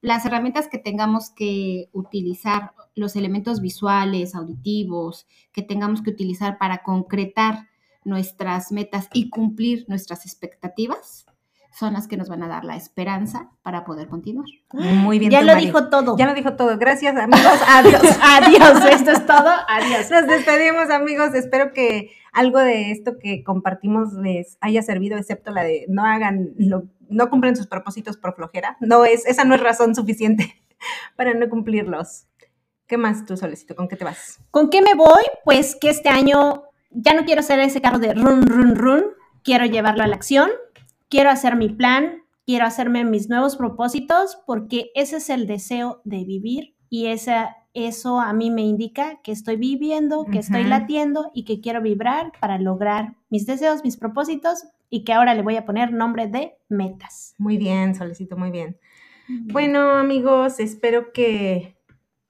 las 0.00 0.24
herramientas 0.24 0.68
que 0.68 0.78
tengamos 0.78 1.30
que 1.30 1.88
utilizar, 1.92 2.72
los 2.94 3.16
elementos 3.16 3.60
visuales, 3.60 4.34
auditivos, 4.34 5.26
que 5.52 5.62
tengamos 5.62 6.02
que 6.02 6.10
utilizar 6.10 6.58
para 6.58 6.82
concretar 6.82 7.68
nuestras 8.04 8.70
metas 8.72 9.08
y 9.12 9.30
cumplir 9.30 9.84
nuestras 9.88 10.24
expectativas, 10.24 11.25
son 11.78 11.92
las 11.92 12.08
que 12.08 12.16
nos 12.16 12.30
van 12.30 12.42
a 12.42 12.48
dar 12.48 12.64
la 12.64 12.74
esperanza 12.76 13.50
para 13.62 13.84
poder 13.84 14.08
continuar. 14.08 14.46
Muy 14.72 15.18
bien. 15.18 15.30
Ya 15.30 15.42
lo 15.42 15.52
Mari. 15.52 15.66
dijo 15.66 15.88
todo. 15.90 16.16
Ya 16.16 16.24
lo 16.26 16.32
dijo 16.32 16.54
todo. 16.56 16.78
Gracias, 16.78 17.14
amigos. 17.16 17.42
Adiós. 17.68 18.02
Adiós, 18.22 18.84
esto 18.92 19.10
es 19.10 19.26
todo. 19.26 19.50
Adiós. 19.68 20.10
Nos 20.10 20.26
despedimos, 20.26 20.88
amigos. 20.88 21.34
Espero 21.34 21.74
que 21.74 22.12
algo 22.32 22.60
de 22.60 22.92
esto 22.92 23.18
que 23.20 23.44
compartimos 23.44 24.14
les 24.14 24.56
haya 24.62 24.80
servido, 24.82 25.18
excepto 25.18 25.50
la 25.50 25.64
de 25.64 25.84
no 25.88 26.04
hagan, 26.06 26.50
lo- 26.56 26.84
no 27.10 27.28
cumplen 27.28 27.56
sus 27.56 27.66
propósitos 27.66 28.16
por 28.16 28.34
flojera. 28.34 28.78
No 28.80 29.04
es, 29.04 29.26
esa 29.26 29.44
no 29.44 29.54
es 29.54 29.60
razón 29.60 29.94
suficiente 29.94 30.54
para 31.16 31.34
no 31.34 31.46
cumplirlos. 31.50 32.26
¿Qué 32.86 32.96
más 32.96 33.26
tú, 33.26 33.36
Solecito? 33.36 33.74
¿Con 33.76 33.88
qué 33.88 33.96
te 33.96 34.04
vas? 34.04 34.38
¿Con 34.50 34.70
qué 34.70 34.80
me 34.80 34.94
voy? 34.94 35.22
Pues 35.44 35.76
que 35.78 35.90
este 35.90 36.08
año 36.08 36.62
ya 36.90 37.12
no 37.12 37.24
quiero 37.26 37.42
ser 37.42 37.58
ese 37.60 37.82
carro 37.82 37.98
de 37.98 38.14
run, 38.14 38.46
run, 38.46 38.76
run. 38.76 39.04
Quiero 39.42 39.66
llevarlo 39.66 40.02
a 40.04 40.06
la 40.06 40.14
acción. 40.16 40.48
Quiero 41.08 41.30
hacer 41.30 41.56
mi 41.56 41.68
plan. 41.68 42.22
Quiero 42.46 42.64
hacerme 42.64 43.04
mis 43.04 43.28
nuevos 43.28 43.56
propósitos 43.56 44.38
porque 44.46 44.90
ese 44.94 45.16
es 45.16 45.30
el 45.30 45.48
deseo 45.48 46.00
de 46.04 46.24
vivir 46.24 46.76
y 46.88 47.06
esa, 47.06 47.56
eso 47.74 48.20
a 48.20 48.32
mí 48.32 48.52
me 48.52 48.62
indica 48.62 49.20
que 49.22 49.32
estoy 49.32 49.56
viviendo, 49.56 50.24
que 50.26 50.38
estoy 50.38 50.62
latiendo 50.62 51.32
y 51.34 51.44
que 51.44 51.60
quiero 51.60 51.82
vibrar 51.82 52.30
para 52.40 52.58
lograr 52.58 53.16
mis 53.30 53.46
deseos, 53.46 53.82
mis 53.82 53.96
propósitos 53.96 54.64
y 54.88 55.02
que 55.02 55.12
ahora 55.12 55.34
le 55.34 55.42
voy 55.42 55.56
a 55.56 55.64
poner 55.64 55.92
nombre 55.92 56.28
de 56.28 56.56
metas. 56.68 57.34
Muy 57.38 57.58
bien, 57.58 57.96
Solecito, 57.96 58.36
muy 58.36 58.52
bien. 58.52 58.78
Bueno, 59.28 59.90
amigos, 59.90 60.60
espero 60.60 61.12
que 61.12 61.76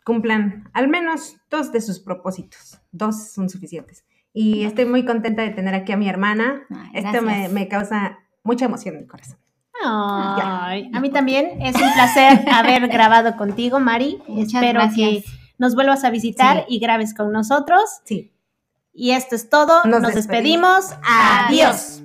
cumplan 0.02 0.70
al 0.72 0.88
menos 0.88 1.36
dos 1.50 1.72
de 1.72 1.82
sus 1.82 2.00
propósitos. 2.00 2.80
Dos 2.90 3.32
son 3.32 3.50
suficientes. 3.50 4.06
Y 4.32 4.64
estoy 4.64 4.86
muy 4.86 5.04
contenta 5.04 5.42
de 5.42 5.50
tener 5.50 5.74
aquí 5.74 5.92
a 5.92 5.98
mi 5.98 6.08
hermana. 6.08 6.62
Ay, 6.70 6.90
Esto 6.94 7.20
me 7.22 7.68
causa 7.68 8.18
mucha 8.46 8.64
emoción 8.66 8.94
en 8.96 9.02
el 9.02 9.06
corazón. 9.08 9.36
Ay, 9.84 10.90
a 10.94 11.00
mí 11.00 11.10
también 11.10 11.60
es 11.62 11.74
un 11.76 11.92
placer 11.92 12.44
haber 12.50 12.88
grabado 12.88 13.36
contigo, 13.36 13.78
Mari. 13.78 14.20
Muchas 14.26 14.54
Espero 14.54 14.80
gracias. 14.80 15.08
que 15.10 15.24
nos 15.58 15.74
vuelvas 15.74 16.02
a 16.04 16.10
visitar 16.10 16.58
Sí. 16.68 16.76
y 16.76 16.78
grabes 16.78 17.14
con 17.14 17.30
nosotros. 17.32 17.82
Sí. 18.04 18.32
Y 18.92 19.10
esto 19.10 19.34
es 19.36 19.50
todo. 19.50 19.84
Nos 19.84 20.00
Nos, 20.00 20.14
despedimos. 20.14 20.88
despedimos. 20.90 21.06
Adiós. 21.48 22.02